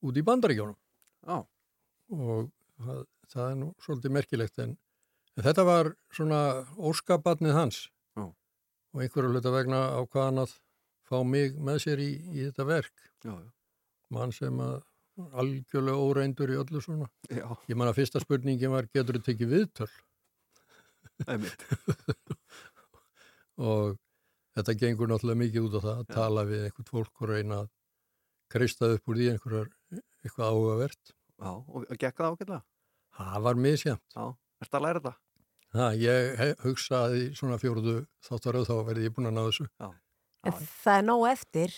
út 0.00 0.16
í 0.16 0.24
bandaríkjónum. 0.24 0.80
Já. 1.28 1.44
Og 2.08 2.50
það, 2.80 3.04
það 3.28 3.50
er 3.50 3.56
nú 3.60 3.70
svolítið 3.84 4.16
merkilegt, 4.16 4.58
en 4.64 4.76
þetta 5.44 5.64
var 5.68 5.92
svona 6.14 6.40
óskabarnið 6.76 7.56
hans. 7.56 7.82
Já. 8.16 8.24
Og 8.26 9.04
einhverju 9.04 9.34
hluta 9.34 9.52
vegna 9.52 9.82
ákvaðan 10.00 10.44
að 10.46 10.56
fá 11.06 11.20
mig 11.26 11.56
með 11.60 11.82
sér 11.84 12.02
í, 12.02 12.10
í 12.32 12.46
þetta 12.48 12.68
verk. 12.68 13.08
Já, 13.24 13.34
já. 13.34 13.50
Mann 14.14 14.32
sem 14.32 14.60
að 14.62 14.80
algjörlega 15.40 16.02
óreindur 16.08 16.52
í 16.52 16.58
öllu 16.60 16.82
svona. 16.84 17.08
Já. 17.30 17.46
Ég 17.68 17.78
man 17.78 17.90
að 17.90 18.00
fyrsta 18.00 18.22
spurningin 18.22 18.72
var, 18.72 18.88
getur 18.92 19.18
þú 19.18 19.24
tekið 19.26 19.52
viðtöl? 19.54 19.90
Einmitt. 21.26 21.64
og 23.70 23.96
þetta 24.56 24.76
gengur 24.80 25.10
náttúrulega 25.10 25.42
mikið 25.44 25.68
út 25.68 25.78
á 25.80 25.80
það 25.80 26.00
að 26.02 26.12
tala 26.12 26.46
við 26.48 26.64
einhvern 26.68 26.90
fólk 26.90 27.22
og 27.24 27.32
reyna 27.32 27.60
að 27.64 27.70
kreista 28.52 28.90
upp 28.94 29.10
úr 29.10 29.20
því 29.20 29.30
einhverjar 29.32 29.70
eitthvað 30.24 30.50
áhugavert. 30.52 31.14
Já, 31.36 31.50
og, 31.52 31.86
gekk 31.92 32.20
það 32.20 32.34
ágætlega? 32.34 32.62
Það 33.16 33.46
var 33.46 33.62
misjæmt. 33.64 34.04
Já, 34.16 34.26
ertu 34.64 34.78
að 34.78 34.86
læra 34.86 35.00
þetta? 35.00 35.25
Það, 35.76 35.98
ég 36.00 36.56
hugsaði 36.62 37.20
í 37.26 37.28
svona 37.36 37.58
fjóruðu 37.60 37.98
þáttaröð 38.24 38.70
þá 38.70 38.74
verði 38.86 39.06
ég 39.08 39.14
búin 39.16 39.28
að 39.30 39.36
ná 39.36 39.42
þessu. 39.44 39.68
Já. 39.76 39.88
En 40.46 40.58
það 40.62 40.98
er 41.00 41.06
nóg 41.06 41.26
eftir. 41.28 41.76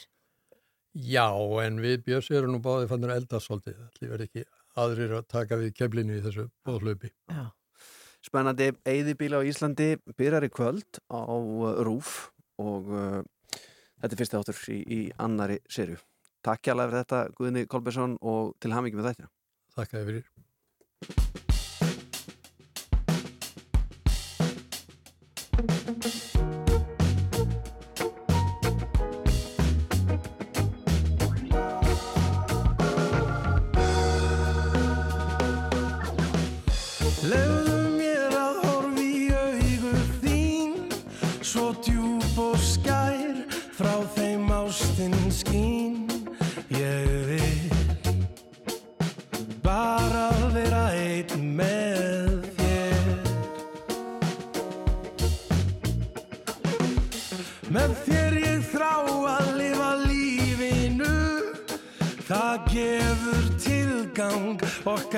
Já, 0.98 1.28
en 1.64 1.78
við 1.82 2.02
Björns 2.06 2.30
erum 2.34 2.54
nú 2.56 2.60
báðið 2.64 2.92
fannir 2.92 3.14
eldasóltið. 3.14 3.78
Það 3.98 4.12
verði 4.12 4.28
ekki 4.28 4.44
aðrir 4.78 5.14
að 5.18 5.30
taka 5.34 5.58
við 5.60 5.72
keflinu 5.78 6.18
í 6.18 6.24
þessu 6.24 6.48
bóðhlaupi. 6.66 7.12
Já. 7.32 7.46
Spennandi, 8.28 8.72
Eyðibíli 8.88 9.38
á 9.38 9.46
Íslandi 9.46 9.88
byrjar 10.18 10.46
í 10.48 10.52
kvöld 10.52 11.00
á 11.06 11.22
uh, 11.22 11.80
RÚF 11.86 12.30
og 12.60 12.90
uh, 12.90 13.20
þetta 14.02 14.12
er 14.12 14.20
fyrsti 14.20 14.40
áttur 14.40 14.62
í, 14.74 14.78
í 14.82 15.00
annari 15.22 15.60
serju. 15.70 16.00
Takk 16.44 16.66
hjá 16.66 16.74
fyrir 16.74 16.98
þetta 17.00 17.24
Guðni 17.38 17.66
Kolbjörnsson 17.70 18.18
og 18.20 18.54
til 18.62 18.74
hamingi 18.74 18.98
með 18.98 19.12
þetta. 19.12 19.32
Þakka 19.78 20.00
þér 20.00 20.08
fyrir. 20.12 21.37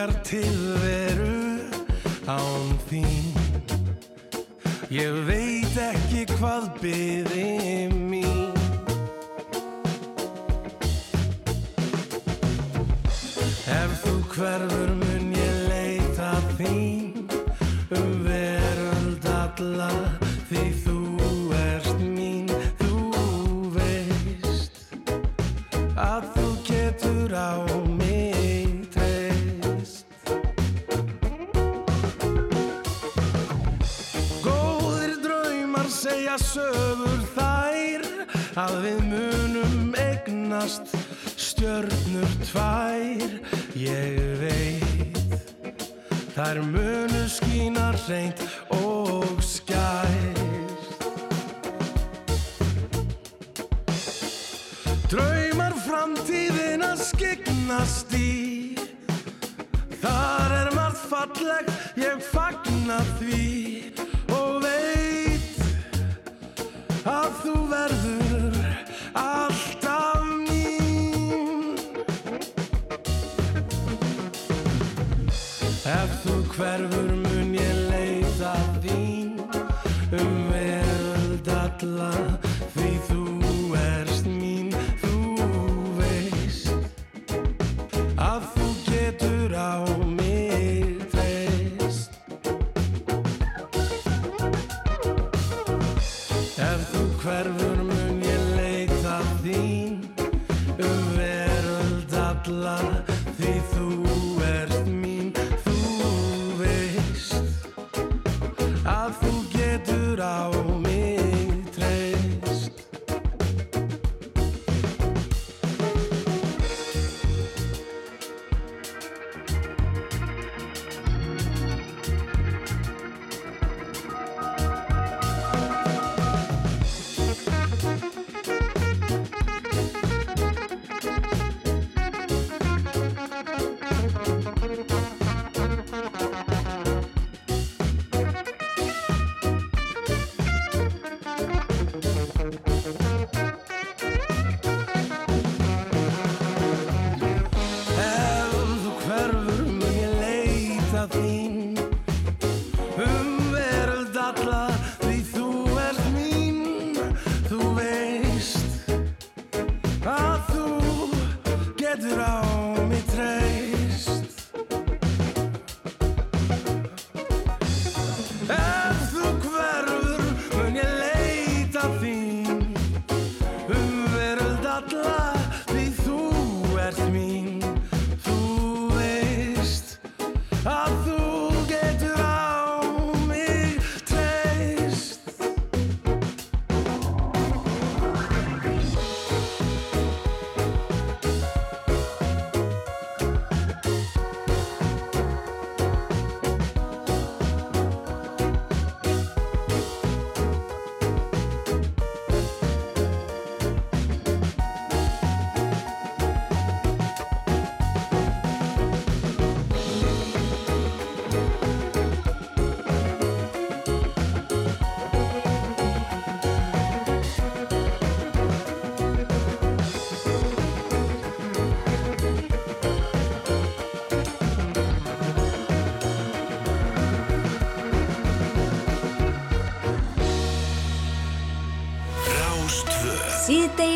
Okkar 0.00 0.12
tilveru 0.24 1.60
án 2.24 2.72
þín 2.88 3.29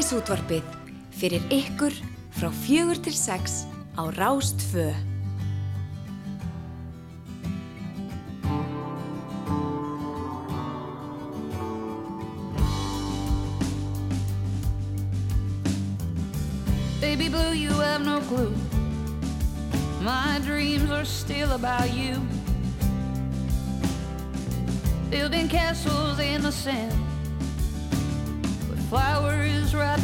Síðdeis 0.05 0.20
útvarpið 0.20 0.72
fyrir 1.16 1.44
ykkur 1.55 1.94
frá 2.36 2.51
fjögur 2.52 2.98
til 3.06 3.14
sex 3.16 3.62
á 3.97 4.05
Rástvö 4.12 4.90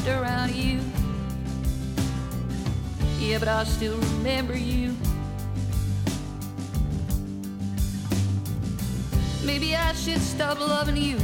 wrapped 0.00 0.22
around 0.22 0.54
you. 0.54 0.80
Yeah, 3.18 3.38
but 3.38 3.48
I 3.48 3.64
still 3.64 3.96
remember 3.96 4.56
you. 4.56 4.94
Maybe 9.44 9.74
I 9.74 9.92
should 9.92 10.20
stop 10.20 10.60
loving 10.60 10.96
you. 10.96 11.16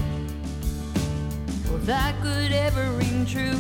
If 1.75 1.87
that 1.87 2.15
could 2.23 2.53
ever 2.53 2.91
ring 2.93 3.27
true. 3.27 3.59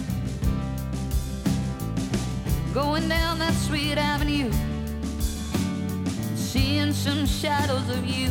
Going 2.74 3.08
down 3.08 3.38
that 3.38 3.54
sweet 3.54 3.96
avenue, 3.96 4.50
seeing 6.34 6.92
some 6.92 7.26
shadows 7.26 7.88
of 7.88 8.04
you. 8.04 8.30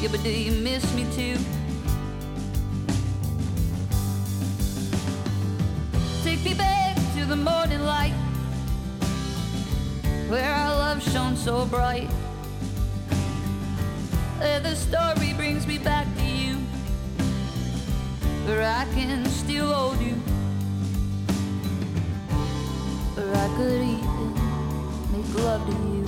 Yeah, 0.00 0.08
but 0.10 0.22
do 0.22 0.30
you 0.30 0.52
miss 0.52 0.82
me 0.94 1.04
too? 1.14 1.61
So 11.42 11.66
bright. 11.66 12.08
The 14.38 14.76
story 14.76 15.32
brings 15.32 15.66
me 15.66 15.76
back 15.76 16.06
to 16.18 16.24
you, 16.24 16.54
where 18.46 18.62
I 18.62 18.84
can 18.94 19.26
still 19.26 19.72
hold 19.72 20.00
you. 20.00 20.14
Where 23.16 23.34
I 23.34 23.48
could 23.56 23.82
even 23.82 24.34
make 25.10 25.34
love 25.42 25.66
to 25.66 25.72
you. 25.72 26.06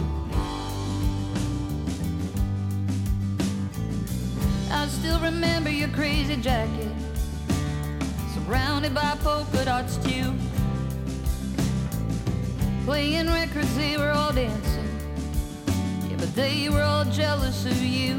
I 4.71 4.87
still 4.87 5.19
remember 5.19 5.71
your 5.71 5.89
crazy 5.89 6.37
jacket, 6.37 6.93
surrounded 8.35 8.95
by 8.95 9.17
polka 9.21 9.65
dots 9.65 9.97
too. 9.97 10.33
Playing 12.85 13.27
records, 13.27 13.77
they 13.77 13.97
were 13.97 14.13
all 14.13 14.33
dancing, 14.33 14.74
but 16.25 16.35
they 16.35 16.71
were 16.71 16.81
all 16.81 17.05
jealous 17.05 17.67
of 17.67 17.83
you. 17.83 18.19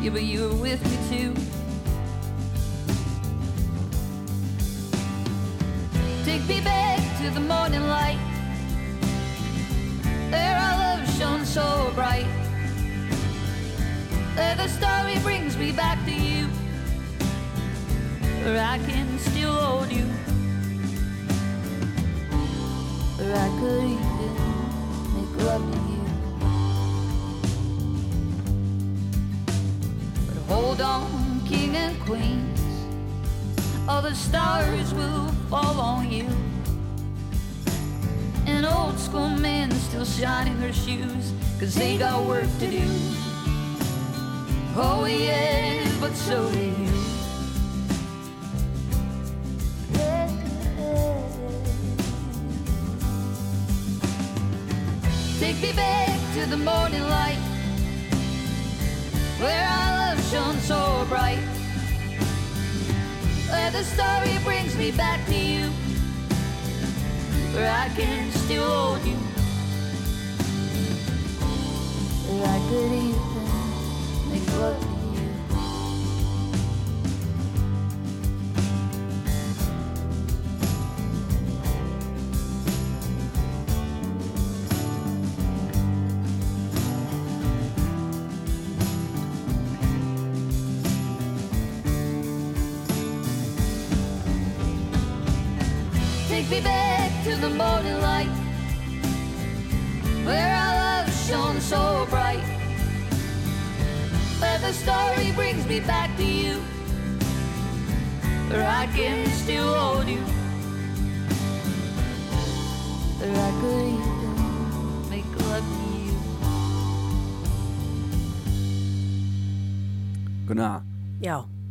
Yeah, 0.00 0.08
but 0.10 0.22
you 0.22 0.48
were 0.48 0.54
with 0.54 0.82
me 0.88 0.96
too. 1.10 1.34
Take 6.24 6.48
me 6.48 6.62
back 6.62 7.00
to 7.20 7.28
the 7.28 7.40
morning 7.40 7.86
light. 7.88 8.18
There 10.30 10.56
our 10.56 10.96
love 10.96 11.18
shone 11.18 11.44
so 11.44 11.92
bright. 11.94 12.26
There 14.34 14.56
the 14.56 14.68
story 14.68 15.18
brings 15.18 15.58
me 15.58 15.72
back 15.72 16.02
to 16.06 16.10
you. 16.10 16.46
Where 18.44 18.64
I 18.64 18.78
can 18.78 19.18
still 19.18 19.52
hold 19.52 19.92
you. 19.92 20.06
Or 23.20 23.34
I 23.34 23.48
could 23.60 24.07
to 25.38 25.78
you. 25.90 26.04
But 30.26 30.36
hold 30.52 30.80
on, 30.80 31.40
king 31.46 31.76
and 31.76 31.98
queens. 32.00 32.60
All 33.88 34.02
the 34.02 34.14
stars 34.14 34.92
will 34.94 35.28
fall 35.48 35.80
on 35.80 36.10
you. 36.10 36.28
And 38.46 38.66
old 38.66 38.98
school 38.98 39.28
men 39.28 39.70
still 39.70 40.04
shining 40.04 40.58
their 40.60 40.72
shoes, 40.72 41.32
cause 41.58 41.74
they 41.74 41.98
got 41.98 42.24
work 42.26 42.48
to 42.60 42.70
do. 42.70 42.88
Oh, 44.76 45.06
yes, 45.06 45.96
but 46.00 46.14
so 46.14 46.50
do 46.52 46.58
you. 46.58 46.97
Me 55.60 55.72
back 55.72 56.20
to 56.34 56.46
the 56.48 56.56
morning 56.56 57.02
light 57.02 57.38
Where 59.40 59.66
our 59.66 60.14
love 60.14 60.30
shone 60.30 60.56
so 60.58 61.04
bright. 61.08 61.40
Where 63.50 63.70
the 63.72 63.82
story 63.82 64.38
brings 64.44 64.76
me 64.76 64.92
back 64.92 65.26
to 65.26 65.34
you 65.34 65.64
Where 67.54 67.72
I 67.72 67.88
can 67.96 68.30
still 68.30 68.64
hold 68.64 69.04
you. 69.04 69.16
Where 72.28 72.46
I 72.46 72.58
could 72.68 73.27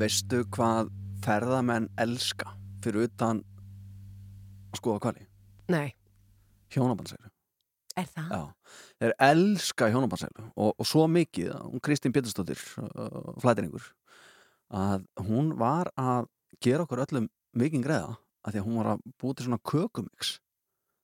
veistu 0.08 0.46
hvað 0.56 0.88
ferðamenn 1.26 1.90
elska 2.00 2.54
fyrir 2.84 3.10
utan 3.10 3.42
að 4.72 4.80
skoða 4.80 5.02
kvali? 5.04 5.26
Nei, 5.74 5.90
Hjónabandsælu. 6.72 7.28
er 7.98 8.08
það? 8.14 8.30
Já, 8.32 8.42
þeir 9.02 9.14
elska 9.28 9.90
hjónabandsælu 9.92 10.46
og, 10.54 10.72
og 10.78 10.88
svo 10.88 11.08
mikið, 11.12 11.52
að 11.58 11.68
hún 11.74 11.84
Kristín 11.84 12.16
Pétursdóttir, 12.16 12.64
uh, 12.86 13.34
flætiringur, 13.44 13.92
að 14.72 15.04
hún 15.28 15.52
var 15.60 15.92
að 16.00 16.32
gera 16.64 16.88
okkur 16.88 17.04
öllum 17.04 17.28
mikið 17.58 17.84
greiða 17.90 18.16
að 18.48 18.56
því 18.56 18.64
að 18.64 18.68
hún 18.70 18.80
var 18.80 18.92
að 18.94 19.06
búið 19.20 19.38
til 19.40 19.48
svona 19.50 19.64
kökumix. 19.74 20.36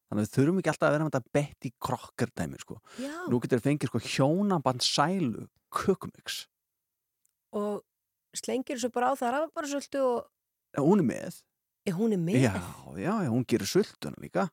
Þannig 0.07 0.19
að 0.21 0.27
við 0.29 0.35
þurfum 0.37 0.59
ekki 0.61 0.71
alltaf 0.71 0.87
að 0.87 0.95
vera 0.95 1.07
með 1.09 1.15
þetta 1.17 1.35
Betty 1.39 1.73
Crocker 1.83 2.31
dæmi, 2.39 2.59
sko. 2.61 2.79
Já. 3.03 3.15
Nú 3.27 3.43
getur 3.43 3.63
fengið 3.67 3.91
sko 3.91 4.03
hjónabandsælu 4.13 5.49
kökumix. 5.73 6.45
Og 7.51 7.81
slengir 8.37 8.77
þessu 8.79 8.91
bara 8.93 9.11
á 9.11 9.13
það 9.19 9.33
rafbarasöldu 9.37 10.03
og 10.07 10.25
Já, 10.73 10.81
hún 10.81 11.03
er 11.03 11.07
með. 11.11 11.39
er 11.85 11.93
hún 11.99 12.13
er 12.15 12.21
með? 12.21 12.39
Já, 12.47 12.53
já, 12.97 13.13
já, 13.25 13.29
hún 13.29 13.45
gerir 13.45 13.69
sultuna 13.69 14.17
líka. 14.23 14.47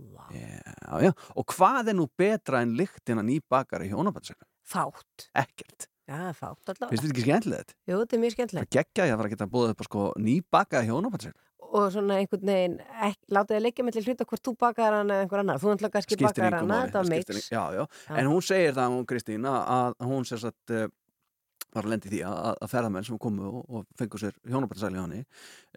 Wow. 0.00 0.30
Já, 0.32 1.00
já, 1.04 1.10
og 1.36 1.44
hvað 1.52 1.90
er 1.92 1.96
nú 1.98 2.06
betra 2.16 2.62
en 2.64 2.72
lyktina 2.78 3.20
nýbakari 3.26 3.90
hjónabandsælu? 3.90 4.46
Fátt. 4.64 5.26
Ekkert. 5.36 5.88
Já, 6.08 6.32
fátt 6.32 6.72
allavega. 6.72 6.88
Finnst 6.94 7.04
þetta 7.04 7.12
ekki 7.14 7.26
skemmtilegt? 7.26 7.74
Jú, 7.86 7.98
þetta 8.00 8.16
er 8.16 8.22
mjög 8.22 8.30
Það 8.32 8.36
skemmtilegt. 8.38 8.72
geggja 8.74 9.06
ég 9.06 9.12
að 9.14 9.20
fara 9.20 9.28
að 9.28 9.34
geta 9.36 9.50
búið 9.52 9.72
upp 9.74 9.82
á 9.82 9.84
sko 9.90 10.06
nýbakaði 10.24 10.88
hjónabandsælu. 10.90 11.40
Og 11.70 11.84
svona 11.94 12.16
einhvern 12.18 12.48
veginn, 12.50 12.78
láta 13.30 13.54
þið 13.54 13.60
leggja 13.62 13.84
með 13.86 13.94
til 13.98 14.02
hluta 14.08 14.24
hvort 14.26 14.42
þú 14.48 14.54
bakar 14.58 14.96
hana 14.96 15.14
eða 15.20 15.26
einhver 15.26 15.42
annar. 15.44 15.60
Þú 15.62 15.74
ætla 15.76 15.90
kannski 15.94 16.16
bakar 16.18 16.56
hana, 16.56 16.78
þetta 16.88 17.02
var 17.04 17.06
það 17.06 17.52
Já. 17.52 17.84
en 18.16 18.30
hún 18.32 18.42
segir 18.42 18.74
það, 18.74 18.96
hún 18.96 19.06
Kristín, 19.06 19.46
að 19.46 19.60
að 19.76 20.08
hún 20.10 20.26
sér 20.26 20.42
satt 20.48 20.74
uh, 20.74 20.88
var 21.74 21.86
að 21.86 21.92
lendi 21.94 22.10
því 22.10 22.20
að, 22.26 22.38
að 22.64 22.70
ferðamenn 22.72 23.06
sem 23.06 23.18
komu 23.22 23.46
og, 23.48 23.60
og 23.70 23.86
fengu 23.98 24.18
sér 24.18 24.34
hjónabandsæli 24.50 24.98
á 24.98 25.04
henni 25.06 25.20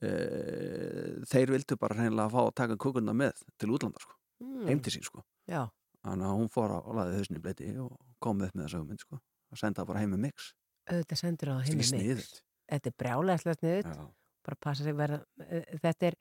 uh, 0.03 1.23
þeir 1.29 1.51
vildu 1.53 1.77
bara 1.81 1.97
reynilega 1.97 2.25
að 2.27 2.33
fá 2.35 2.41
að 2.43 2.53
taka 2.59 2.77
kukunna 2.81 3.13
með 3.17 3.43
til 3.61 3.71
útlanda, 3.75 4.01
sko, 4.03 4.17
Mm. 4.43 4.65
heim 4.67 4.79
til 4.83 4.91
sín, 4.91 5.03
sko. 5.05 5.21
Já. 5.47 5.61
Þannig 6.03 6.25
að 6.27 6.33
hún 6.35 6.49
fór 6.51 6.71
á 6.75 6.79
og 6.83 6.95
laði 6.97 7.19
hausni 7.21 7.39
bleiti 7.39 7.67
og 7.79 7.93
kom 8.19 8.41
upp 8.43 8.51
með 8.57 8.65
þessa 8.65 8.79
hugmynd, 8.81 8.99
sko, 9.05 9.19
og 9.53 9.59
senda 9.61 9.85
bara 9.87 10.01
heim 10.01 10.11
með 10.11 10.19
mix. 10.25 10.49
Auðvitað 10.91 11.21
sendur 11.21 11.51
á 11.53 11.55
heimi 11.63 11.79
ekki 11.85 12.01
mix. 12.01 12.41
Þetta 12.73 12.89
er 12.91 12.95
brjálæslega 12.99 13.55
sniðut. 13.61 14.01
Bara 14.43 14.57
passa 14.59 14.83
sig 14.83 14.97
verða, 14.99 15.21
eh, 15.47 15.63
þetta 15.79 16.09
er, 16.09 16.17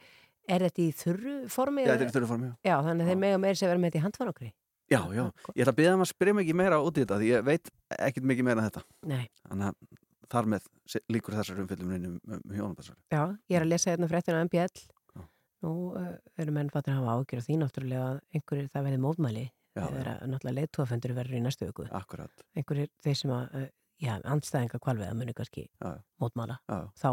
er 0.55 0.67
þetta 0.69 0.83
í 0.85 0.93
þurru 1.01 1.35
formi? 1.51 1.83
Já, 1.83 1.97
þetta 1.97 2.05
er 2.07 2.13
í 2.13 2.15
þurru 2.15 2.31
formi, 2.31 2.53
já. 2.63 2.77
Þannig 2.87 3.03
að 3.03 3.11
þeir 3.11 3.21
mega 3.25 3.41
meira 3.43 3.59
sér 3.59 3.73
vera 3.73 3.83
með 3.83 3.91
þetta 3.91 3.99
í 3.99 4.05
handfanokri. 4.07 4.53
Já, 4.93 5.01
já, 5.17 5.25
ég 5.57 5.65
ætla 5.65 5.73
að 5.73 5.79
byrja 5.81 5.97
um 5.97 6.05
að 6.05 6.11
spyrja 6.11 6.39
ekki 6.43 6.57
meira 6.61 6.81
út 6.85 6.99
í 6.99 7.05
þetta 7.05 7.21
því 7.21 7.29
ég 7.31 7.45
veit 7.47 7.71
ekkert 7.97 8.27
mikið 8.29 8.49
meira 8.49 8.63
en 8.63 8.69
þetta. 8.69 8.83
Nei. 9.09 9.23
Þannig 9.49 9.71
að 9.71 10.01
þar 10.33 10.49
með 10.55 10.67
líkur 11.13 11.37
þessar 11.39 11.63
umfyllum 11.63 11.95
um, 11.97 12.19
um 12.29 12.43
hjónabandsæli. 12.57 12.99
Já, 13.13 13.23
ég 13.53 13.59
er 13.59 13.67
að 13.67 13.73
lesa 13.73 13.93
hérna 13.93 14.09
fréttina 14.11 14.43
á 14.43 14.45
MPL. 14.49 14.85
Nú 15.63 15.73
uh, 15.95 16.15
eru 16.43 16.55
menn 16.55 16.71
fattir 16.75 16.95
að 16.97 17.05
hafa 17.05 17.21
ágjör 17.21 17.41
og 17.41 17.45
því 17.47 17.59
náttúrulega 17.61 18.07
að 18.09 18.17
einhverjir 18.35 18.71
það 18.73 18.87
verði 18.89 19.03
mótmæli. 19.05 19.45
Já, 19.73 19.85
Það 19.87 19.99
er 20.01 20.09
að 20.11 20.25
náttúrulega 20.33 20.57
leiðtúafendur 20.59 21.15
verður 21.17 21.39
í 21.39 21.43
næstu 21.45 21.69
viku. 21.69 21.85
Akkurat. 21.97 22.43
Einhverjir 22.59 22.91
þeir 23.05 23.19
sem 23.21 23.33
að, 23.33 23.55
uh, 23.61 23.69
já, 24.03 24.13
andstæðinga 24.35 24.81
kvalveða 24.83 25.15
muni 25.17 25.37
kannski 25.39 25.69
já. 25.69 25.93
mótmæla. 26.21 26.59
Já. 26.67 26.81
Þá, 26.99 27.11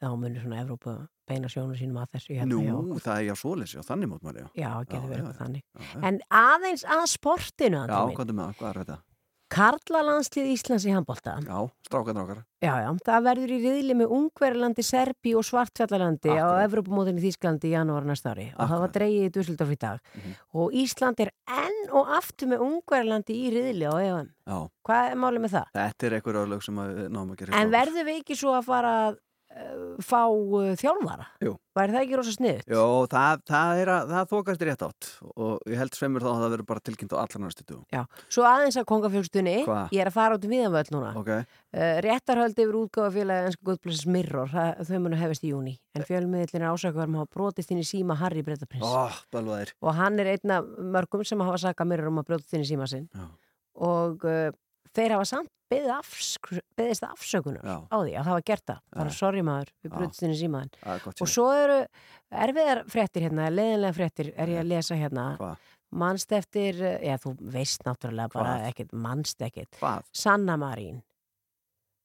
þá 0.00 0.08
muni 0.24 0.42
svona 0.42 0.62
Evrópa 0.64 0.96
beina 1.28 1.48
sjónu 1.52 1.76
sínum 1.78 2.00
að 2.02 2.10
þessu. 2.16 2.38
held 2.38 2.48
Nú, 2.52 2.62
okkur. 2.78 3.02
það 3.06 3.18
er 3.20 3.26
já 3.28 3.34
svoleiðis, 3.42 3.74
já, 3.78 3.82
þannig 3.88 4.08
mótmáli, 4.14 4.44
já. 4.44 4.48
Já, 4.56 4.72
Já, 4.88 5.00
verið 5.12 5.26
já, 5.28 5.36
þannig. 5.42 5.62
já, 5.74 5.84
já. 5.94 6.00
En 6.08 6.20
aðeins 6.30 6.84
að 6.84 7.04
sportinu, 7.12 7.84
Já, 7.88 8.00
hvað 8.58 8.70
er 8.72 8.82
þetta? 8.84 8.98
Karlalandslið 9.48 10.48
Íslands 10.52 10.84
í 10.84 10.90
handbólta. 10.92 11.38
Já, 11.40 11.58
strákar, 11.88 12.12
strákar. 12.12 12.40
Já, 12.60 12.72
já, 12.84 12.88
það 13.06 13.22
verður 13.24 13.52
í 13.54 13.58
riðli 13.62 13.94
með 13.96 14.10
Ungverjalandi, 14.12 14.84
Serbi 14.84 15.32
og 15.38 15.46
Svartfjallalandi 15.48 16.34
á 16.36 16.48
Evrópumóðinni 16.66 17.22
í 17.22 17.30
Þýsklandi 17.30 17.70
í 17.70 17.72
janúar 17.72 18.04
næsta 18.04 18.34
ári 18.34 18.50
og 18.52 18.68
það 18.68 18.82
var 18.84 18.92
dreigið 18.98 19.24
í 19.24 19.32
Dusseldorf 19.38 19.72
í 19.72 19.78
dag 19.80 20.00
Mhm. 20.14 20.34
og 20.52 20.72
Ísland 20.82 21.20
er 21.24 21.30
enn 21.48 21.80
og 21.96 22.12
aftur 22.18 22.48
með 22.52 22.60
Ungverjalandi 22.68 23.34
í 23.40 23.48
riðli 23.56 23.88
á 23.88 23.94
EFM. 23.96 24.28
Já, 24.46 24.58
Hvað 24.84 25.10
er 25.10 25.16
málið 25.16 25.40
með 25.46 25.54
það? 25.56 25.66
þetta 25.74 26.06
er 26.06 26.12
einhver 26.20 26.40
örlög 26.44 26.62
sem 26.62 26.76
að 26.76 27.08
að 27.32 27.36
gera. 27.38 27.54
En 27.62 27.70
verðum 27.70 28.04
við 28.06 28.20
ekki 28.22 28.36
svo 28.36 28.52
að 28.52 28.64
fara 28.64 28.92
að 29.08 29.18
fá 30.04 30.20
uh, 30.28 30.72
þjálfara? 30.78 31.24
Væri 31.78 31.94
það 31.94 32.02
ekki 32.02 32.16
rosa 32.18 32.32
snið? 32.34 32.58
Jó, 32.70 32.82
það, 33.10 33.40
það 33.48 33.80
er 33.82 33.90
að, 33.94 34.10
það 34.12 34.26
þókast 34.32 34.62
í 34.62 34.66
rétt 34.68 34.82
átt 34.86 35.08
og 35.34 35.70
ég 35.70 35.78
held 35.80 35.94
sveimur 35.96 36.24
þá 36.24 36.28
að 36.30 36.40
það 36.42 36.52
verður 36.54 36.68
bara 36.68 36.82
tilkynnt 36.88 37.14
á 37.14 37.18
allar 37.22 37.42
næstu 37.44 37.64
dugum. 37.68 37.84
Já, 37.94 38.02
svo 38.34 38.44
aðeins 38.48 38.78
að 38.80 38.86
kongafjölstunni, 38.90 39.54
Hvað? 39.66 39.94
ég 39.96 40.02
er 40.04 40.10
að 40.10 40.16
fara 40.18 40.38
út 40.38 40.46
um 40.48 40.54
viðanvöld 40.56 40.92
núna. 40.94 41.14
Ok, 41.22 41.32
Uh, 41.68 41.98
réttarhöld 42.00 42.56
yfir 42.56 42.76
útgáfafélagi 42.78 43.44
ennsku 43.50 43.66
guðblessins 43.68 44.06
Mirror, 44.08 44.48
það, 44.48 44.78
þau 44.88 45.00
munu 45.04 45.18
hefist 45.20 45.42
í 45.44 45.50
júni 45.50 45.74
en 45.92 46.04
fjölmiðlinn 46.08 46.62
er 46.64 46.70
ásakaður 46.72 47.10
um 47.10 47.18
að 47.18 47.20
hafa 47.20 47.34
brotist 47.36 47.74
inn 47.74 47.82
í 47.82 47.84
síma 47.84 48.16
Harry 48.16 48.40
Brettaprins 48.46 49.18
balvaðir. 49.36 49.74
og 49.84 49.92
hann 49.98 50.16
er 50.24 50.30
einn 50.32 50.54
af 50.56 50.64
mörgum 50.96 51.26
sem 51.28 51.44
hafa 51.44 51.58
sakað 51.66 51.90
Mirror 51.92 52.08
um 52.08 52.22
að 52.22 52.30
brotist 52.30 52.56
inn 52.56 52.64
í 52.64 52.70
síma 52.70 52.88
sinn 52.88 53.04
Já. 53.12 53.26
og 53.84 54.24
uh, 54.24 54.48
þeir 54.98 55.14
hafa 55.16 55.30
samt 55.30 55.54
beðið 55.68 55.90
beðist 56.78 57.04
afsökunar 57.04 57.64
Já. 57.64 57.76
á 57.92 57.96
því 58.00 58.12
að 58.12 58.18
það 58.18 58.30
hafa 58.32 58.44
gert 58.50 58.66
það, 58.70 58.78
bara 58.98 59.16
sorry 59.16 59.42
maður 59.44 59.72
við 59.84 59.96
í 60.32 60.38
símaðin 60.42 60.70
og 61.12 61.28
svo 61.28 61.48
eru 61.54 61.80
erfiðar 62.44 62.84
fréttir 62.88 63.26
hérna, 63.28 63.50
leðinlega 63.52 63.96
fréttir 63.98 64.30
er 64.34 64.54
ég 64.54 64.62
að 64.62 64.72
lesa 64.72 64.96
hérna. 64.98 65.26
Hvað? 65.40 65.66
mannst 65.88 66.32
eftir, 66.36 66.76
já 67.00 67.16
þú 67.20 67.34
veist 67.52 67.84
náttúrulega 67.86 68.32
bara 68.32 68.56
Hvað? 68.58 68.66
ekkert, 68.68 68.90
mannst 68.92 69.42
ekkert? 69.44 69.78
Sanna 70.12 70.58
Marín. 70.60 71.02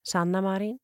Sanna 0.04 0.42
Marín 0.44 0.78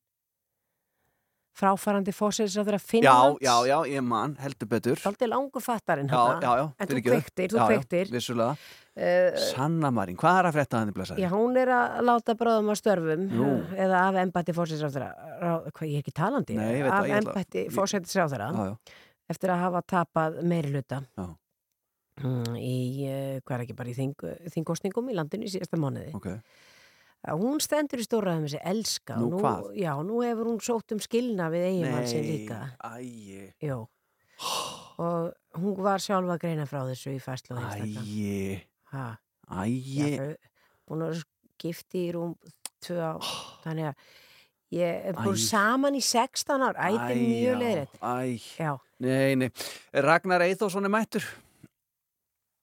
fráfarandi 1.56 2.12
fórsæðis 2.14 2.54
á 2.56 2.62
þeirra 2.62 2.78
Já, 2.78 2.84
Finnlands 2.90 3.40
já, 3.44 3.54
já, 3.68 3.76
ég 3.90 4.04
man, 4.06 4.36
heldur 4.40 4.68
betur. 4.70 5.00
Daldi 5.02 5.26
langu 5.28 5.60
fattarinn 5.60 6.08
Já, 6.08 6.20
já, 6.40 6.52
já. 6.60 6.64
en 6.78 6.88
þú 6.92 7.00
kveiktir, 7.08 7.50
þú 7.50 7.58
Já, 7.58 7.60
já, 7.60 7.66
kveiktir 7.72 8.12
Vissulega. 8.14 8.54
uh, 8.96 9.40
Sanna 9.50 9.90
Marín, 9.90 10.16
hvað 10.20 10.38
er 10.42 10.48
að 10.50 10.56
frétta 10.58 10.78
hann 10.80 10.92
í 10.92 10.96
blessaði? 10.96 11.24
já, 11.24 11.28
hún 11.34 11.58
er 11.60 11.72
að 11.74 12.00
láta 12.06 12.36
bráðum 12.38 12.70
á 12.70 12.74
störfum 12.78 13.26
eh, 13.28 13.74
eða 13.86 14.04
af 14.08 14.20
embætti 14.22 14.54
fórsæðis 14.56 14.86
á 14.86 14.90
þeirra 14.94 15.10
hvað, 15.74 15.86
ég 15.90 15.98
er 15.98 16.04
ekki 16.04 16.16
talandi 16.22 16.56
Nei, 16.56 16.70
ég 16.78 16.86
af 16.86 16.94
það, 17.00 17.10
ég 17.10 17.20
embætti 17.24 17.64
ég- 17.66 17.74
fórsæðis 17.76 18.16
á 18.16 18.26
þeirra 18.30 18.48
Já, 18.54 18.64
já. 18.70 18.96
eftir 19.34 19.54
að 19.54 19.62
hafa 19.66 19.82
tapað 19.94 20.40
meiri 20.54 20.72
hluta 20.74 21.02
Já. 21.18 21.28
mm, 22.24 22.56
í, 22.56 22.74
uh, 23.10 23.36
hvað 23.44 23.56
er 23.58 23.64
ekki 23.66 23.76
bara 23.82 23.90
í 23.92 23.96
þing, 23.98 24.14
þingkostningum 24.54 25.10
í 25.10 25.18
landinu 25.18 25.46
í 25.48 25.52
síðasta 25.54 25.78
mánuði. 25.80 26.14
Ok. 26.14 26.30
Hún 27.28 27.60
stendur 27.60 28.00
í 28.00 28.04
stóraðum 28.06 28.46
þessi 28.46 28.60
elska. 28.64 29.16
Nú, 29.20 29.40
hvað? 29.42 29.66
Já, 29.76 29.92
nú 30.06 30.22
hefur 30.24 30.48
hún 30.48 30.60
sótt 30.64 30.94
um 30.96 31.02
skilna 31.04 31.50
við 31.52 31.66
eiginmann 31.68 32.06
sin 32.08 32.24
líka. 32.24 32.60
Og 35.00 35.60
hún 35.60 35.76
var 35.84 36.00
sjálfa 36.00 36.38
að 36.38 36.42
greina 36.46 36.64
frá 36.68 36.80
þessu 36.88 37.12
í 37.12 37.20
fæslu 37.20 37.58
þau 40.20 40.32
búin 40.88 41.04
að 41.04 41.12
vera 41.12 41.28
gifti 41.60 42.06
í 42.06 42.10
rúm 42.16 42.34
tvö 42.80 42.98
á, 43.04 43.14
þannig 43.66 43.90
að 43.90 44.08
ég 44.80 45.06
er 45.10 45.18
búin 45.18 45.40
saman 45.40 45.98
í 45.98 46.02
16 46.04 46.64
ár, 46.64 46.80
ætti 46.88 47.16
Æ, 47.16 47.20
mjög 47.20 47.60
Já. 48.56 48.72
nei, 49.04 49.36
nei. 49.36 49.50
Ragnar 49.92 50.44
Eithósson 50.46 50.88
er 50.88 50.94
mættur. 50.96 51.26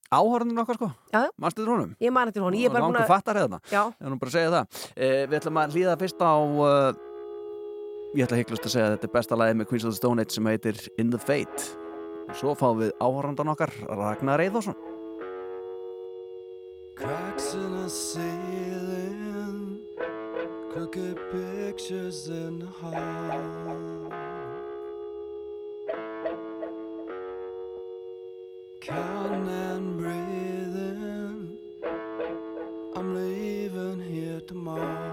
Áhörðunum 0.08 0.62
okkar 0.62 0.78
sko. 0.78 0.86
Já. 1.12 1.26
Manstu 1.36 1.60
þér 1.60 1.70
honum? 1.74 1.90
Ég 2.00 2.12
man 2.16 2.30
eftir 2.30 2.40
honum, 2.40 2.56
ég 2.56 2.70
er 2.70 2.72
bara 2.72 2.86
búin 2.86 2.96
Langur 2.96 3.04
að... 3.04 3.10
fattar 3.12 3.36
hérna. 3.36 3.58
Já. 3.68 3.82
Ég 3.92 4.06
er 4.06 4.12
nú 4.14 4.16
bara 4.22 4.30
að 4.30 4.36
segja 4.38 4.52
það. 4.54 4.78
Eh, 4.96 5.20
við 5.28 5.36
ætlum 5.38 5.60
að 5.60 5.74
hlýða 5.76 5.96
fyrst 6.00 6.22
á, 6.24 6.32
uh, 6.32 6.92
ég 8.16 8.24
ætla 8.24 8.38
hygglust 8.40 8.68
að 8.70 8.72
segja 8.72 8.86
að 8.88 8.94
þetta 8.94 9.08
er 9.10 9.12
besta 9.18 9.36
lagið 9.36 9.58
með 9.60 9.68
Queens 9.68 9.84
of 9.84 9.92
the 9.92 10.00
Stone 10.00 10.24
Age 10.24 10.32
sem 10.32 10.48
heitir 10.48 10.80
In 10.96 11.12
the 11.12 11.20
Fate. 11.20 11.66
Og 12.24 12.40
svo 12.40 12.54
fáum 12.56 12.80
við 12.80 12.94
áhörðundan 13.04 13.52
okkar, 13.52 13.74
Ragnar 13.84 14.44
Eithósson. 14.46 14.78
Cracks 16.96 17.52
in 17.54 17.76
a 17.84 17.88
ceiling, 17.88 19.78
crooked 20.72 21.20
pictures 21.30 22.28
in 22.32 22.58
the 22.64 22.72
hall. 22.80 24.08
Counting 28.80 29.67
tomorrow. 34.48 35.07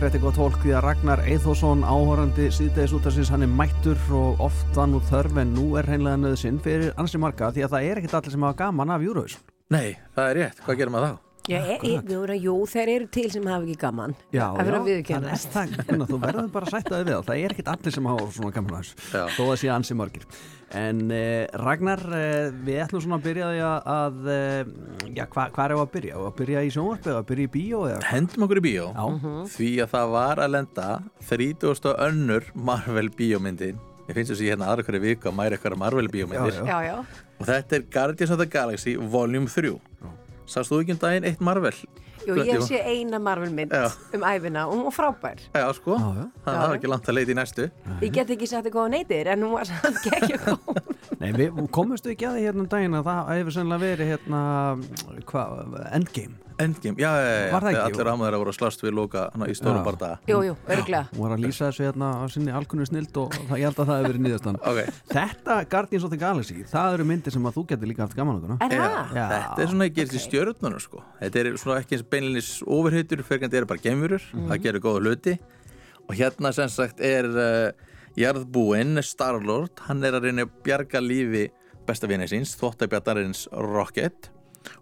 Frétti 0.00 0.20
gott 0.22 0.38
fólk 0.40 0.54
því 0.62 0.70
að 0.78 0.84
Ragnar 0.86 1.20
Eithósson 1.28 1.82
áhorandi 1.84 2.46
síðdegis 2.56 2.94
útarsins 2.96 3.28
hann 3.28 3.44
er 3.44 3.52
mættur 3.52 4.00
og 4.16 4.40
oft 4.46 4.72
var 4.78 4.88
nú 4.88 5.02
þörf 5.10 5.36
en 5.42 5.52
nú 5.52 5.66
er 5.76 5.88
hreinlega 5.90 6.22
nöðsinn 6.22 6.60
fyrir 6.64 6.94
ansi 6.96 7.20
marga 7.20 7.50
því 7.52 7.66
að 7.66 7.74
það 7.74 7.88
er 7.90 8.00
ekkit 8.00 8.14
allir 8.16 8.32
sem 8.32 8.46
hafa 8.48 8.62
gaman 8.62 8.94
af 8.96 9.04
Eurovision. 9.04 9.44
Nei, 9.68 9.98
það 10.16 10.30
er 10.30 10.40
rétt. 10.40 10.62
Hvað 10.64 10.80
gerum 10.80 10.96
maður 10.96 11.12
þá? 11.12 11.29
Já, 11.50 11.58
e, 11.58 11.78
e, 11.82 11.96
jú, 12.06 12.20
jú, 12.38 12.54
þeir 12.70 12.92
eru 12.94 13.10
til 13.10 13.26
sem 13.34 13.50
hafa 13.50 13.66
ekki 13.66 13.80
gaman. 13.80 14.14
Já, 14.30 14.46
að 14.52 14.70
vera 14.70 14.80
það 14.84 15.28
er 15.32 15.44
það, 15.56 15.76
en 15.82 16.06
þú 16.06 16.20
verður 16.22 16.54
bara 16.54 16.68
að 16.68 16.76
sætta 16.76 16.94
þig 16.94 17.08
við 17.08 17.16
það, 17.16 17.26
það 17.26 17.42
er 17.42 17.54
ekkit 17.56 17.74
allir 17.74 17.96
sem 17.96 18.08
hafa 18.12 18.30
svona 18.36 18.54
gaman 18.54 18.76
þessu, 18.78 19.12
þó 19.34 19.44
að 19.48 19.60
sé 19.64 19.74
ansi 19.74 19.98
margir. 19.98 20.26
En 20.70 21.10
eh, 21.10 21.48
Ragnar, 21.58 22.02
eh, 22.14 22.52
við 22.62 22.78
ætlum 22.84 23.02
svona 23.02 23.18
að 23.18 23.24
byrja 23.24 23.48
því 23.50 23.62
að, 23.66 23.88
að 23.90 24.28
eh, 24.30 24.68
já, 25.16 25.24
hva, 25.26 25.46
hvað 25.50 25.64
er 25.64 25.74
að 25.74 25.88
byrja? 25.96 26.14
Á 26.14 26.22
Að 26.28 26.36
byrja 26.38 26.62
í 26.62 26.70
sjónvarpi 26.76 27.10
eða 27.10 27.22
að 27.24 27.28
byrja 27.32 27.48
í 27.48 27.52
bíó? 27.56 27.80
Eða? 27.90 28.04
Hendum 28.06 28.46
okkur 28.46 28.60
í 28.60 28.64
bíó 28.68 28.84
Já. 28.94 29.06
Því 29.56 29.70
að 29.82 29.90
það 29.96 30.14
var 30.14 30.42
að 30.44 30.54
lenda 30.54 30.86
30. 31.26 31.90
önnur 32.06 32.46
Marvel 32.54 33.10
bíómyndin 33.18 33.82
Ég 34.06 34.14
finnst 34.14 34.32
þess 34.32 34.38
að 34.38 34.46
ég 34.46 34.54
hérna 34.54 34.70
aðra 34.70 34.86
hverju 34.86 35.02
viku 35.08 35.30
að 35.30 35.36
mæra 35.40 35.58
eitthvað 35.58 35.78
Marvel 35.82 36.10
bíómyndir 36.10 36.62
Já, 36.70 36.78
já. 36.86 36.96
og 37.40 37.50
þetta 37.50 37.76
er 37.80 37.90
Guardians 37.98 38.34
of 38.34 38.38
the 38.38 38.50
Galaxy 38.50 38.94
Volume 38.94 39.50
3 39.50 39.74
Sást 40.50 40.72
þú 40.72 40.80
ekki 40.82 40.96
um 40.96 41.00
daginn 41.02 41.26
eitt 41.28 41.42
Marvel? 41.46 41.76
Jú, 42.26 42.34
ég 42.44 42.60
sé 42.66 42.80
eina 42.84 43.20
Marvel 43.22 43.52
mynd 43.54 43.72
Já. 43.72 43.86
um 44.16 44.24
æfina 44.28 44.66
og 44.66 44.74
hún 44.74 44.82
var 44.88 44.94
frábær. 44.96 45.38
Já, 45.54 45.64
sko, 45.76 45.96
það 46.44 46.58
var 46.58 46.74
ekki 46.76 46.90
langt 46.90 47.08
að 47.08 47.16
leita 47.16 47.32
í 47.32 47.36
næstu 47.38 47.68
Ég 48.02 48.12
get 48.12 48.32
ekki 48.34 48.48
sagt 48.50 48.68
eitthvað 48.68 48.90
á 48.90 48.94
neytir 48.96 49.30
en 49.32 49.46
hún 49.46 49.54
var 49.56 49.70
samt 49.70 50.10
ekki 50.10 50.36
góð. 50.42 50.82
Nei, 51.20 51.30
við 51.36 51.62
komumstu 51.72 52.12
ekki 52.12 52.28
að 52.28 52.36
því 52.36 52.44
hérna 52.48 52.64
um 52.64 52.70
daginn 52.74 52.98
að 52.98 53.08
það 53.08 53.32
hefur 53.38 53.56
sennilega 53.56 53.86
verið 53.86 54.12
hérna 54.14 54.42
hvað, 55.30 55.56
Endgame 55.96 56.49
Endgame, 56.60 56.96
já, 57.00 57.10
já, 57.16 57.30
já, 57.30 57.52
Var 57.54 57.64
það 57.64 57.70
ekki? 57.70 57.82
allir 57.94 58.08
ámaður 58.12 58.34
að 58.36 58.40
voru 58.42 58.52
að 58.52 58.56
slast 58.58 58.82
við 58.84 58.92
loka 58.98 59.22
hana, 59.34 59.46
í 59.48 59.54
stórum 59.56 59.80
Já. 59.80 59.84
bardaga 59.86 60.18
Jú, 60.30 60.38
jú, 60.44 60.54
örglega. 60.68 61.02
Hún 61.14 61.22
var 61.24 61.34
að 61.36 61.44
lýsa 61.46 61.68
þessu 61.70 61.86
hérna 61.86 62.08
á 62.20 62.24
sinni 62.30 62.52
alkunni 62.60 62.86
snild 62.88 63.16
og 63.22 63.34
það, 63.36 63.54
ég 63.60 63.64
held 63.70 63.80
að 63.80 63.90
það 63.90 64.00
hefur 64.00 64.10
verið 64.10 64.24
nýðastan 64.26 64.58
okay. 64.70 64.86
Þetta 65.14 65.56
Guardians 65.74 66.04
of 66.04 66.10
the 66.14 66.20
Galaxy, 66.20 66.56
það 66.70 66.96
eru 66.98 67.06
myndir 67.10 67.32
sem 67.36 67.46
að 67.50 67.56
þú 67.58 67.64
getur 67.72 67.90
líka 67.92 68.04
haft 68.06 68.16
gaman 68.18 68.40
okkur 68.40 68.56
Er 68.60 68.74
það? 68.76 69.14
Já. 69.16 69.26
Þetta 69.34 69.64
er 69.66 69.70
svona 69.74 69.88
að 69.90 69.94
gerist 70.00 70.16
í 70.18 70.22
stjörnunum 70.26 70.82
sko. 70.84 71.04
Þetta 71.20 71.40
er 71.44 71.50
svona 71.64 71.78
ekki 71.80 71.96
eins 71.98 72.06
beinlinis 72.12 72.50
ofurheitur 72.66 73.22
fyrir 73.24 73.46
þetta 73.46 73.60
eru 73.62 73.70
bara 73.74 73.84
gemurur, 73.86 74.26
Mhm. 74.34 74.48
það 74.50 74.62
gerur 74.66 74.84
góða 74.84 75.00
hluti 75.06 75.38
og 76.10 76.14
hérna 76.18 76.52
sem 76.52 76.68
sagt 76.68 77.00
er 77.00 77.24
uh, 77.30 77.70
jarðbúinn 78.18 78.98
Starlord, 79.06 79.78
hann 79.86 80.02
er 80.04 80.16
að 80.18 80.26
reyna 80.28 80.44
að 80.46 80.52
bjarga 80.66 81.00
lífi 81.02 81.46
besta 81.86 82.06
vinni 82.10 82.26
síns, 82.30 82.52
þvottabjartarins 82.58 83.46
Rocket 83.52 84.28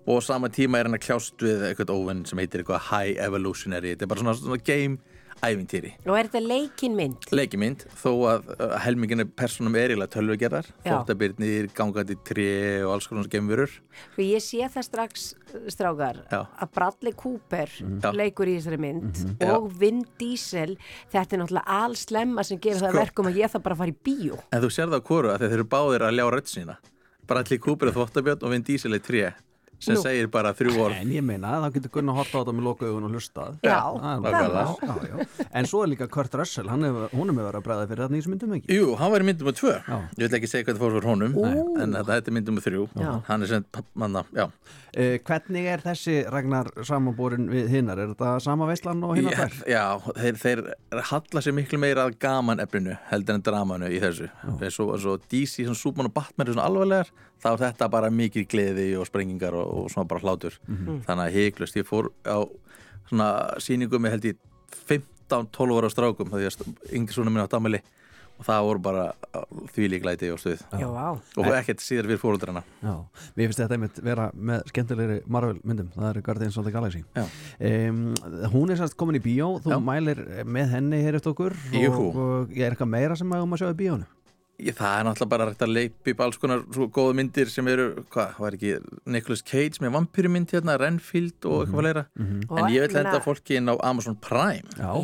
og 0.06 0.18
á 0.18 0.20
sama 0.22 0.48
tíma 0.48 0.78
er 0.80 0.88
hann 0.90 0.98
að 0.98 1.04
kljást 1.06 1.38
við 1.44 1.62
eitthvað 1.70 1.94
óvinn 1.94 2.24
sem 2.26 2.38
heitir 2.38 2.64
eitthvað 2.64 2.88
High 2.90 3.20
Evolutionary, 3.26 3.94
þetta 3.94 4.02
er 4.08 4.12
bara 4.14 4.20
svona, 4.24 4.34
svona 4.40 4.64
game 4.64 4.98
ævintýri 5.38 5.92
Og 6.02 6.16
er 6.18 6.26
þetta 6.26 6.40
leikin 6.42 6.96
mynd? 6.98 7.28
leikimynd 7.30 7.84
þó 7.94 8.10
að 8.26 8.48
uh, 8.58 8.72
helminginu 8.82 9.22
personum 9.38 9.76
er 9.78 9.92
eiginlega 9.92 10.10
tölvugerðar 10.16 10.66
Já. 10.82 10.96
þvottabirnir, 10.96 11.68
gangandi 11.78 12.16
tré 12.26 12.46
og 12.82 12.96
alls 12.96 13.06
konar 13.06 13.28
gemurur 13.30 13.70
Sko 13.70 14.24
ég 14.26 14.42
sé 14.42 14.66
það 14.66 14.86
strax, 14.88 15.28
strákar, 15.70 16.18
Já. 16.32 16.40
að 16.58 16.72
Bradley 16.74 17.14
Cooper 17.14 17.70
Já. 17.78 18.10
leikur 18.18 18.50
í 18.50 18.58
þessari 18.58 18.80
mynd 18.82 19.14
Mhm. 19.38 19.48
og 19.54 19.70
Vin 19.78 20.02
Diesel, 20.18 20.74
þetta 21.12 21.32
er 21.38 21.44
náttúrulega 21.44 21.78
allslemma 21.86 22.44
sem 22.44 22.58
gerir 22.58 22.82
það 22.82 22.90
Sko. 22.96 22.98
verkum 23.06 23.26
að 23.30 23.38
ég 23.38 23.50
þarf 23.54 23.62
bara 23.62 23.74
að 23.74 23.78
fara 23.78 23.94
í 23.94 23.98
bíó. 24.04 24.42
En 24.52 24.62
þú 24.62 24.70
sér 24.74 24.90
það 24.90 24.98
á 24.98 25.06
kóru 25.06 25.30
að 25.30 25.38
þeir 25.46 25.52
eru 25.60 25.64
báðir 25.70 26.02
að 26.02 26.16
ljá 26.18 26.26
rödd 26.34 26.50
sína 26.50 26.76
Bradley 27.28 27.58
Cooper 27.62 27.86
er 27.88 27.92
þvottabjörn 27.94 28.42
og 28.42 28.50
Vin 28.50 28.62
Diesel 28.66 28.94
er 28.94 28.98
tré 29.06 29.34
sem 29.78 29.94
Nú. 29.94 30.02
segir 30.02 30.26
bara 30.32 30.50
þrjú 30.58 30.74
orð 30.82 30.96
En 30.98 31.10
ég 31.14 31.22
meina, 31.22 31.52
þá 31.62 31.68
getur 31.76 31.92
Gunnar 31.94 32.16
horta 32.18 32.38
á 32.38 32.40
þetta 32.42 32.54
með 32.58 32.66
loka 32.66 32.88
augun 32.88 33.06
og 33.08 33.12
hlustað 33.14 33.58
Já, 33.62 33.78
er 33.94 34.26
já, 34.26 34.40
já, 34.82 34.96
já. 35.06 35.46
En 35.60 35.68
svo 35.70 35.82
er 35.84 35.92
líka 35.92 36.08
Kurt 36.10 36.34
Russell, 36.34 36.66
hann 36.72 36.82
hefur, 36.86 37.06
hún 37.14 37.30
hefur 37.30 37.46
verið 37.46 37.60
að 37.60 37.66
bregða 37.68 37.86
fyrir 37.92 38.02
þetta 38.04 38.16
nýjum 38.16 38.34
myndum 38.34 38.56
ekki 38.58 38.78
Jú, 38.78 38.88
hann 38.98 39.12
var 39.14 39.22
í 39.24 39.28
myndum 39.28 39.50
með 39.50 39.58
tvö 39.60 39.74
Ég 40.18 40.24
vil 40.24 40.38
ekki 40.40 40.50
segja 40.50 40.66
hvað 40.66 40.78
það 40.78 40.82
fór 40.82 40.96
fyrir 40.98 41.08
honum 41.12 41.38
Ú. 41.38 41.46
En 41.84 41.94
þetta 41.98 42.18
er 42.32 42.36
myndum 42.38 42.58
með 42.58 42.66
þrjú. 42.68 42.86
Hann 43.28 43.46
er 43.46 43.52
sem 43.52 43.68
manna, 44.02 44.24
já 44.34 44.46
uh, 44.48 45.14
Hvernig 45.28 45.68
er 45.70 45.84
þessi 45.86 46.16
Ragnar 46.32 46.72
samanborin 46.88 47.46
við 47.52 47.70
hinnar? 47.76 48.02
Er 48.02 48.12
þetta 48.16 48.34
sama 48.42 48.66
veistlan 48.70 49.04
og 49.06 49.14
hinnar 49.18 49.38
þær? 49.38 49.56
já 49.70 49.84
þeir, 50.18 50.40
þeir 50.42 50.64
halla 51.12 51.44
sér 51.44 51.54
miklu 51.56 51.78
meira 51.82 52.08
að 52.08 52.18
gaman 52.22 52.62
efninu 52.64 52.98
heldur 53.12 53.38
en 53.38 53.46
dramanu 53.46 53.90
í 53.94 54.02
þessu 54.02 54.28
Svo, 54.74 54.90
svo 54.98 55.16
DC, 55.30 55.62
svona 55.64 55.78
Superman 55.78 56.10
og 56.10 56.16
Batman 56.18 56.48
er 56.50 56.56
svona 56.56 56.66
alvarlegar 56.68 57.12
þá 57.42 57.48
er 57.52 57.60
þetta 57.66 57.90
bara 57.92 58.10
mikið 58.10 58.48
gleði 58.50 58.88
og 58.98 59.06
sprengingar 59.08 59.54
og, 59.58 59.68
og 59.84 59.92
svona 59.92 60.08
bara 60.10 60.24
hlátur. 60.24 60.58
Mhm. 60.66 61.02
þannig 61.06 61.26
að 61.28 61.36
heiklust, 61.38 61.76
ég 61.78 61.86
fór 61.88 62.10
á 62.26 62.38
svona 63.08 63.28
sýningu 63.62 64.00
með 64.00 64.16
held 64.16 64.24
ég 64.32 64.42
15-12 64.88 65.78
ára 65.78 65.92
strákum 65.92 66.32
því 66.32 66.50
að 66.50 66.66
yngri 66.92 67.16
svona 67.16 67.32
minn 67.32 67.44
átt 67.44 67.56
ameli 67.56 67.80
og 68.38 68.46
það 68.46 68.66
voru 68.68 68.82
bara 68.82 69.04
því 69.74 69.88
líklæti 69.92 70.28
og 70.30 70.38
stuð. 70.38 70.60
Já, 70.78 70.86
og 70.86 71.48
ekkert 71.58 71.82
síðar 71.82 72.06
fyrir 72.06 72.20
fóröldrana 72.22 72.62
Já, 72.84 72.92
mér 73.34 73.48
finnst 73.48 73.62
þetta 73.64 73.74
einmitt 73.74 73.98
vera 74.06 74.28
með 74.34 74.68
skemmtilegri 74.70 75.16
Marvel 75.26 75.58
myndum, 75.66 75.88
það 75.96 76.10
eru 76.12 76.22
Guardians 76.28 76.58
of 76.60 76.68
the 76.68 76.74
Galaxy. 76.74 77.02
Um, 77.18 78.04
Hún 78.52 78.70
er 78.70 78.78
sérst 78.78 78.94
komin 78.98 79.18
í 79.18 79.24
bíó, 79.24 79.56
þú 79.64 79.74
Já. 79.74 79.80
mælir 79.82 80.22
með 80.46 80.70
henni 80.76 81.02
hér 81.02 81.18
eftir 81.18 81.34
okkur 81.34 81.58
Jú. 81.74 81.90
og, 81.90 82.22
og 82.22 82.54
ég 82.54 82.68
er 82.68 82.76
eitthvað 82.76 82.94
meira 82.94 83.18
sem 83.18 83.34
að 83.34 83.42
um 83.42 83.58
að 83.58 83.64
sjá 83.64 83.72
í 83.72 83.78
bíónu 83.82 84.06
Ég, 84.58 84.74
það 84.74 84.94
er 84.98 85.04
náttúrulega 85.06 85.30
bara 85.30 85.44
hægt 85.52 85.60
að 85.62 85.70
leipa 85.70 86.10
upp 86.10 86.20
alls 86.24 86.38
konar 86.42 86.62
svo 86.74 86.88
góða 86.90 87.14
myndir 87.14 87.46
sem 87.52 87.68
eru, 87.70 87.84
hvað, 88.10 88.32
var 88.42 88.56
ekki 88.56 88.72
Nicolas 89.06 89.42
Cage 89.46 89.78
með 89.84 89.92
vampýrumynd 89.94 90.50
hérna, 90.50 90.74
Renfield 90.82 91.46
og 91.46 91.68
eitthvað 91.68 92.06
Mhm. 92.18 92.42
en 92.42 92.48
Og 92.50 92.70
ég 92.74 92.88
vil 92.88 92.96
henda 92.98 93.20
fólki 93.22 93.54
inn 93.56 93.68
á 93.70 93.76
Amazon 93.86 94.16
Prime. 94.16 94.66
Já. 94.76 94.94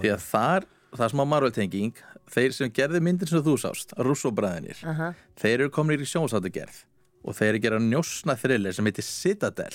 því 0.00 0.08
að 0.14 0.22
þar, 0.30 0.64
það 0.96 1.04
er 1.04 1.12
smá 1.12 1.24
Marvel-tenging. 1.28 1.92
Þeir 2.30 2.52
sem 2.54 2.70
gerði 2.70 3.00
myndir 3.02 3.28
sem 3.28 3.42
þú 3.42 3.58
sást 3.58 3.92
Russo-bræðinir, 3.98 4.84
Aha. 4.86 5.14
þeir 5.36 5.60
eru 5.60 5.68
komin 5.70 6.00
í 6.00 6.06
sjónsáttugerð 6.08 6.84
og 7.24 7.34
þeir 7.34 7.48
eru 7.50 7.58
að 7.58 7.62
gera 7.62 7.78
njósna 7.78 8.38
thriller 8.38 8.72
sem 8.72 8.84
heitir 8.86 9.04
Citadel. 9.04 9.74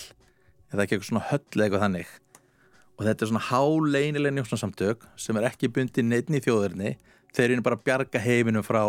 Eða 0.73 0.81
ekki 0.87 0.97
eitthvað 0.97 1.09
svona 1.11 1.27
höll 1.29 1.39
eða 1.53 1.69
eitthvað 1.69 1.83
þannig? 1.85 2.07
Og 2.97 3.05
þetta 3.05 3.21
er 3.21 3.27
svona 3.27 3.49
háleinileg 3.51 4.33
njósnasamtök 4.33 4.97
sem 5.15 5.35
er 5.37 5.43
ekki 5.51 5.67
bundin 5.71 6.09
neitt 6.09 6.29
í 6.31 6.39
þjóðurni 6.41 6.95
þeir 7.35 7.55
eru 7.55 7.65
bara 7.65 7.79
að 7.79 7.85
bjarga 7.87 8.21
heiminum 8.23 8.65
frá 8.65 8.81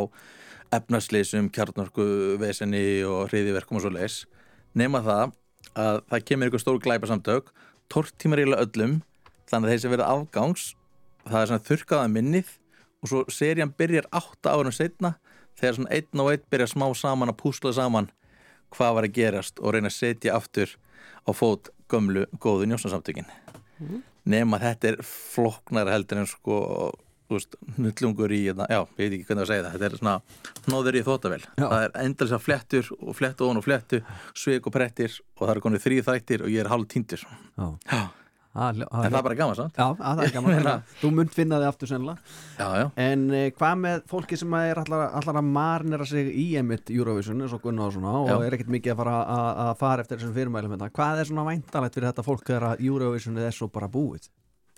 efnarsleysum, 0.75 1.51
kjarnorku 1.55 2.07
vesenni 2.43 3.05
og 3.07 3.29
hriðiverkum 3.31 3.79
og 3.79 3.85
svo 3.85 3.93
leis 3.95 4.25
nema 4.77 5.03
það 5.05 5.35
að 5.77 6.01
það 6.11 6.25
kemur 6.31 6.51
ykkur 6.51 6.63
stór 6.63 6.81
glæpa 6.83 7.11
samtök 7.11 7.53
tortímar 7.93 8.43
íla 8.43 8.61
öllum 8.65 9.01
þannig 9.51 9.69
að 9.69 9.73
þeir 9.73 9.83
sem 9.85 9.95
verða 9.95 10.11
afgangs 10.15 10.67
það 11.27 11.41
er 11.41 11.51
svona 11.51 11.67
þurrkaða 11.69 12.13
minnið 12.15 12.53
og 13.03 13.11
svo 13.11 13.23
serían 13.33 13.75
byrjar 13.79 14.09
átta 14.15 14.55
árum 14.57 14.75
setna 14.75 15.15
þegar 15.59 15.79
svona 15.79 15.95
einn 15.97 16.23
og 16.23 16.33
einn 16.33 16.47
byrja 16.51 16.71
smá 16.73 16.87
saman 16.99 17.33
að 17.33 17.41
púsla 17.43 17.73
saman 17.77 18.11
hvað 18.75 18.99
var 18.99 19.09
að 19.09 19.17
gerast 19.21 19.63
og 19.63 19.75
reyna 19.75 19.93
að 19.93 19.99
setja 19.99 20.37
aftur 20.37 20.75
á 21.27 21.31
fót 21.37 21.71
gömlu 21.91 22.27
góðu 22.43 22.67
njósnarsamtökin 22.71 23.29
nema 24.27 24.59
þetta 24.63 24.93
er 24.93 25.03
floknar 25.07 25.91
heldur 25.93 26.23
en 26.23 26.31
sko 26.31 26.59
nullungur 27.77 28.35
í, 28.35 28.43
hérna, 28.49 28.69
já, 28.71 28.81
ég 28.83 29.01
veit 29.01 29.17
ekki 29.17 29.29
hvernig 29.31 29.47
að 29.47 29.53
segja 29.53 29.65
það 29.67 29.77
þetta 29.77 29.89
er 29.89 29.97
svona 30.01 30.17
hnóður 30.67 30.99
í 30.99 31.07
þóttavel 31.07 31.41
það 31.57 31.81
er 31.81 31.97
endalisa 32.05 32.43
flettur 32.43 32.93
og 33.01 33.17
flettu 33.19 33.49
og 33.51 33.65
flettu 33.67 34.03
sveik 34.37 34.69
og 34.69 34.77
prettir 34.77 35.19
og 35.37 35.47
það 35.47 35.57
er 35.57 35.65
konið 35.65 35.87
þrý 35.87 36.05
þættir 36.07 36.47
og 36.47 36.55
ég 36.55 36.63
er 36.65 36.71
hálf 36.73 36.89
týndur 36.93 37.27
Já. 37.27 37.67
Já. 37.91 38.07
En 38.57 38.81
En 38.81 39.11
það 39.13 39.19
er 39.19 39.25
bara 39.27 39.37
gaman, 39.37 39.57
sant? 39.59 39.77
Já, 39.77 39.91
að 39.93 40.17
það 40.21 40.23
er 40.25 40.33
gaman 40.33 40.85
Þú 41.03 41.11
munt 41.13 41.35
finna 41.37 41.59
þig 41.61 41.69
aftur 41.69 41.91
sennilega 41.91 42.17
Já, 42.57 42.87
En 43.05 43.27
uh, 43.29 43.43
hvað 43.59 43.83
með 43.83 44.07
fólki 44.09 44.39
sem 44.41 44.57
er 44.63 44.81
allar, 44.81 45.11
allar 45.21 45.41
að 45.43 45.51
marnera 45.59 46.09
sig 46.09 46.31
í 46.33 46.47
emitt 46.61 46.93
Eurovision 46.95 47.45
og 47.45 47.53
og 47.59 47.93
svona 47.93 48.15
og 48.23 48.47
er 48.47 48.57
ekkert 48.57 48.73
mikið 48.73 48.95
að 48.95 49.03
fara 49.03 49.19
að, 49.35 49.51
að 49.67 49.75
fara 49.83 50.07
eftir 50.07 50.21
þessum 50.23 50.35
fyrirmælum 50.39 50.73
hérna. 50.77 50.91
Hvað 50.97 51.21
er 51.21 51.31
svona 51.31 51.47
væntalegt 51.51 51.99
fyrir 51.99 52.09
þetta 52.09 52.27
fólk 52.27 52.49
þegar 52.49 52.69
að 52.71 52.85
Eurovision 52.89 53.45
er 53.45 53.57
svo 53.57 53.69
bara 53.73 53.93
búið? 53.93 54.31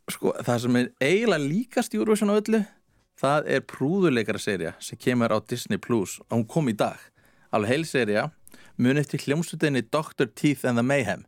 Sko, 0.08 0.32
það 0.40 0.60
sem 0.62 0.76
er 0.80 0.90
eiginlega 1.04 1.44
líkast 1.44 1.94
Eurovision 1.96 2.32
á 2.32 2.40
öllu, 2.40 2.62
það 3.20 3.48
er 3.54 3.64
prúðuleikara 3.68 4.40
serja 4.40 4.72
sem 4.80 4.96
kemur 5.00 5.34
á 5.34 5.38
Disney 5.44 5.80
Plus 5.80 6.16
og 6.28 6.38
hún 6.38 6.46
kom 6.48 6.70
í 6.72 6.76
dag. 6.76 6.96
Alveg 7.52 7.74
heil 7.74 7.84
serja, 7.88 8.28
mun 8.80 9.00
eftir 9.00 9.20
hljómsutinni 9.26 9.84
Dr. 9.84 10.30
Teeth 10.32 10.64
and 10.64 10.80
the 10.80 10.84
Mayhem. 10.84 11.26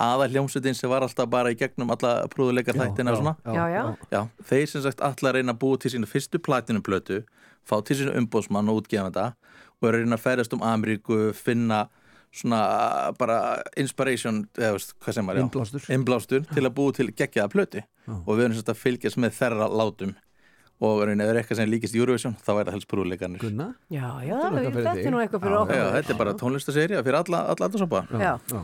Aða 0.00 0.30
hljómsutin 0.30 0.78
sem 0.78 0.88
var 0.88 1.04
alltaf 1.04 1.28
bara 1.28 1.50
í 1.52 1.58
gegnum 1.58 1.90
alla 1.92 2.28
prúðuleikar 2.32 2.78
þættina 2.78 3.12
og 3.12 3.20
svona. 3.20 3.34
Já, 3.44 3.64
já. 3.68 3.82
Já, 4.14 4.20
þeir 4.48 4.70
sem 4.70 4.84
sagt 4.86 5.02
allar 5.04 5.36
reyna 5.36 5.52
að 5.56 5.62
búa 5.64 5.80
til 5.80 5.92
sína 5.92 6.08
fyrstu 6.08 6.40
platinum 6.40 6.84
plötu, 6.86 7.24
fá 7.66 7.80
til 7.84 7.98
sína 7.98 8.14
umbóðsmann 8.20 8.70
og 8.70 8.84
útgefanda 8.84 9.32
og 9.82 9.92
reyna 9.96 10.16
að 10.16 10.24
ferðast 10.24 10.54
um 10.56 10.62
Ameríku, 10.64 11.34
finna 11.36 11.88
svona 12.30 12.62
bara 13.18 13.38
inspiration, 13.80 14.44
eða 14.58 14.74
veist, 14.76 14.94
hvað 15.02 15.16
sem 15.16 15.30
var, 15.30 15.40
já. 15.40 15.46
Innblástur 15.96 16.46
til 16.46 16.64
að 16.64 16.74
búa 16.76 16.94
til 16.94 17.10
geggjaða 17.10 17.50
plötu 17.52 17.84
og 18.20 18.34
við 18.36 18.44
erum 18.44 18.58
sérst 18.58 18.70
að 18.70 18.82
fylgjast 18.84 19.18
með 19.20 19.38
þeirra 19.38 19.70
látum 19.70 20.14
og 20.80 21.02
ef 21.04 21.10
er 21.12 21.38
eitthvað 21.40 21.58
sem 21.58 21.68
líkist 21.68 21.96
Eurovision, 21.98 22.36
þá 22.40 22.52
er 22.54 22.62
það 22.62 22.74
helst 22.76 22.88
prúðleikarnir. 22.88 23.42
Gunna? 23.42 23.66
Já, 23.92 24.06
já, 24.24 24.36
Þetta 24.40 24.60
er 24.62 24.76
þetta 24.78 24.94
er 25.02 25.12
nú 25.12 25.20
eitthvað 25.20 25.42
fyrir 25.44 25.56
Já, 25.56 25.60
okkur. 25.60 25.76
Já, 25.76 25.88
þetta 25.96 26.14
er 26.14 26.20
bara 26.22 26.36
tónlistaserja 26.40 27.02
fyrir 27.04 27.18
alla, 27.20 27.40
alla 27.52 27.68
aldursopa. 27.68 28.00
Já. 28.14 28.30
já. 28.48 28.62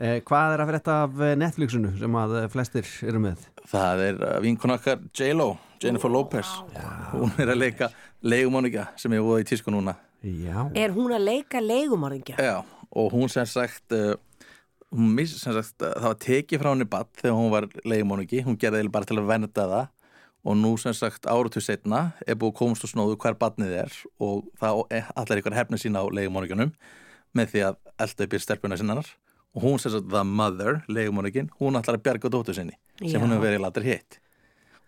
Eh, 0.00 0.22
hvað 0.24 0.54
er 0.54 0.62
að 0.62 0.70
fyrir 0.70 0.80
þetta 0.80 0.96
af 1.04 1.18
eh, 1.20 1.34
Netflixinu 1.36 1.90
sem 2.00 2.14
að 2.16 2.36
eh, 2.38 2.46
flestir 2.54 2.92
eru 3.10 3.20
með? 3.20 3.42
Það 3.68 4.04
er 4.06 4.22
uh, 4.24 4.36
vinkun 4.40 4.72
okkar 4.72 5.02
J-Lo, 5.12 5.50
Jennifer 5.84 6.14
Lopez. 6.14 6.54
Hún 7.12 7.34
er 7.36 7.52
að 7.52 7.60
leika 7.60 7.90
leigumánika 8.24 8.88
sem 9.00 9.12
er 9.12 9.26
voða 9.26 9.44
í 9.44 9.50
tísku 9.52 9.74
núna. 9.74 9.98
Já. 10.24 10.64
Er 10.76 10.96
hún 10.96 11.12
að 11.12 11.26
leika 11.28 11.60
leigumorðingja? 11.60 12.40
Já, 12.40 12.56
og 12.90 13.12
hún 13.14 13.30
sem 13.30 13.46
sagt, 13.46 13.92
uh, 13.94 14.14
hún 14.90 15.14
miss, 15.14 15.36
sem 15.38 15.54
sagt 15.54 15.78
það 15.78 16.06
var 16.08 16.20
tekið 16.24 16.62
frá 16.62 16.70
henni 16.72 16.88
badd 16.90 17.10
þegar 17.20 17.38
hún 17.38 17.50
var 17.52 17.68
leigumánuki, 17.86 18.42
hún 18.46 18.58
gerði 18.60 18.90
bara 18.90 19.08
til 19.08 19.20
að 19.20 19.30
vernda 19.30 19.66
það. 19.72 19.88
Og 20.40 20.56
nú 20.56 20.70
sem 20.80 20.94
sagt 20.96 21.26
áratu 21.28 21.60
setna 21.60 22.14
er 22.24 22.38
búið 22.40 22.54
að 22.54 22.58
komast 22.62 22.84
og 22.86 22.90
snóðu 22.94 23.18
hver 23.20 23.34
badnið 23.36 23.74
er. 23.82 23.96
Og 24.24 24.46
það 24.60 24.78
er 24.96 25.10
allar 25.20 25.40
ykkur 25.42 25.56
hefna 25.58 25.80
sína 25.80 26.00
á 26.00 26.08
leigumánukunum 26.08 26.72
með 27.36 27.50
því 27.52 27.64
að 27.66 27.76
elda 28.06 28.24
upp 28.24 28.36
í 28.36 28.40
stelpuna 28.40 28.78
sinnar. 28.80 29.10
Og 29.52 29.66
hún 29.66 29.76
sem 29.82 29.92
sagt 29.92 30.08
the 30.08 30.22
mother, 30.24 30.80
leigumánukin, 30.88 31.50
hún 31.60 31.76
ætlar 31.76 31.98
að 31.98 32.06
bjarga 32.06 32.32
dóttur 32.32 32.56
sinni 32.56 32.78
sem 33.02 33.18
Já. 33.18 33.20
hún 33.20 33.34
hefur 33.34 33.50
verið 33.50 33.64
latur 33.66 33.84
hitt. 33.84 34.16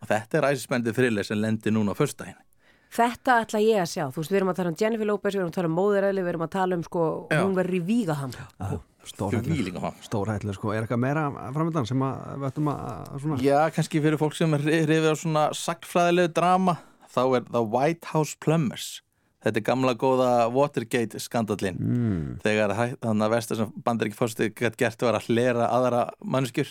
Og 0.01 0.09
þetta 0.09 0.41
er 0.41 0.49
æsispendið 0.55 0.97
fyrirlega 0.97 1.29
sem 1.29 1.39
lendir 1.43 1.77
núna 1.77 1.93
á 1.93 2.01
föstudaginn 2.01 2.41
Þetta 2.93 3.39
ætla 3.41 3.61
ég 3.65 3.81
að 3.81 3.89
sjá, 3.89 4.03
þú 4.13 4.21
veist, 4.21 4.33
við 4.33 4.39
erum 4.43 4.51
að 4.53 4.59
tala 4.59 4.71
um 4.73 4.79
Jennifer 4.83 5.09
Lopez, 5.09 5.33
við 5.33 5.41
erum 5.41 5.53
að 5.53 5.55
tala 5.57 5.69
um 5.71 5.77
móðuræli, 5.79 6.25
við 6.25 6.33
erum 6.35 6.43
að 6.45 6.51
tala 6.53 6.77
um 6.77 6.83
sko, 6.85 7.05
Já. 7.33 7.39
hún 7.41 7.55
verður 7.57 7.79
í 7.79 7.85
vígaham 7.89 8.35
Stórhættileg 9.09 9.79
Stórhættileg 10.05 10.59
sko, 10.59 10.75
er 10.75 10.85
eitthvað 10.85 11.01
meira 11.03 11.23
framöndan 11.57 11.89
sem 11.89 12.05
að 12.05 12.27
við 12.37 12.49
ættum 12.51 12.69
að 12.75 13.15
svona 13.25 13.39
Já, 13.43 13.57
kannski 13.75 14.03
fyrir 14.05 14.21
fólk 14.21 14.37
sem 14.37 14.59
er 14.59 14.67
rifið 14.69 15.09
á 15.09 15.17
svona 15.17 15.47
sagnfræðilegu 15.57 16.35
drama 16.37 16.77
þá 17.13 17.23
er 17.25 17.49
The 17.49 17.65
White 17.65 18.13
House 18.13 18.37
Plumbers. 18.45 19.01
Þetta 19.43 19.59
er 19.59 19.67
gamla 19.67 19.97
góða 19.99 20.31
Watergate 20.55 21.19
skandallin 21.19 21.81
mm. 21.81 22.27
þegar 22.45 22.77
þannig 23.03 23.25
að 23.27 23.33
vestar 23.33 23.59
sem 23.59 23.73
bandar 23.83 24.11
ekki 24.11 24.21
fórstu 24.21 24.53
gætt 24.55 24.79
gert 24.79 25.03
var 25.03 25.19
að 25.19 25.33
hlera 25.33 25.67
aðra 25.73 26.05
mannskjur 26.23 26.71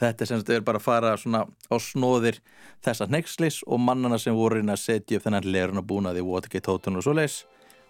Þetta 0.00 0.24
er 0.24 0.30
sem 0.30 0.40
þetta 0.42 0.54
er 0.58 0.64
bara 0.66 0.80
að 0.80 0.86
fara 0.88 1.10
svona 1.20 1.44
á 1.46 1.76
snóðir 1.78 2.40
þessa 2.84 3.06
hneikslis 3.06 3.60
og 3.66 3.78
mannana 3.80 4.18
sem 4.18 4.34
voru 4.34 4.58
inn 4.58 4.72
að 4.72 4.80
setja 4.82 5.18
upp 5.20 5.26
þennan 5.28 5.46
leruna 5.54 5.82
búnaði 5.86 6.24
Watergate 6.26 6.72
hótun 6.72 6.98
og 6.98 7.04
svoleiðis. 7.06 7.44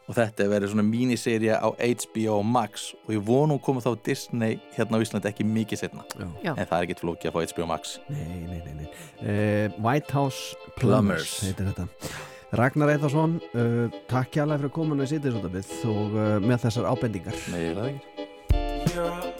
Og 0.04 0.12
þetta 0.18 0.44
er 0.44 0.50
verið 0.52 0.68
svona 0.74 0.84
míniserja 0.84 1.54
á 1.64 1.68
HBO 1.72 2.42
Max 2.44 2.90
og 3.06 3.14
ég 3.14 3.22
vonum 3.24 3.56
komið 3.64 3.86
þá 3.86 4.02
Disney 4.04 4.58
hérna 4.76 5.00
á 5.00 5.04
Íslandi 5.06 5.30
ekki 5.30 5.46
mikið 5.48 5.80
setna 5.80 6.04
Já. 6.44 6.52
en 6.52 6.60
það 6.60 6.74
er 6.76 6.84
ekkert 6.84 7.00
flókið 7.00 7.30
að 7.30 7.38
fá 7.38 7.54
HBO 7.54 7.68
Max. 7.70 7.94
Nei, 8.12 8.26
nei, 8.50 8.60
nei, 8.66 8.74
nei. 8.82 8.90
Uh, 9.24 9.78
White 9.80 10.12
House 10.12 10.52
Plumbers, 10.76 10.82
Plumbers. 10.82 11.32
heitir 11.46 11.70
þetta. 11.72 11.88
Ragnar 12.60 12.92
Eithvarsson, 12.92 13.38
uh, 13.56 13.96
takk 14.12 14.36
hjálpa 14.36 14.60
fyrir 14.60 14.74
komuna 14.76 15.08
í 15.08 15.10
sýtisútabið 15.14 15.72
og 15.88 16.12
uh, 16.20 16.36
með 16.44 16.68
þessar 16.68 16.90
ábendingar. 16.92 17.40
Nei, 17.54 17.64
það 17.72 17.88
ekki 17.94 19.33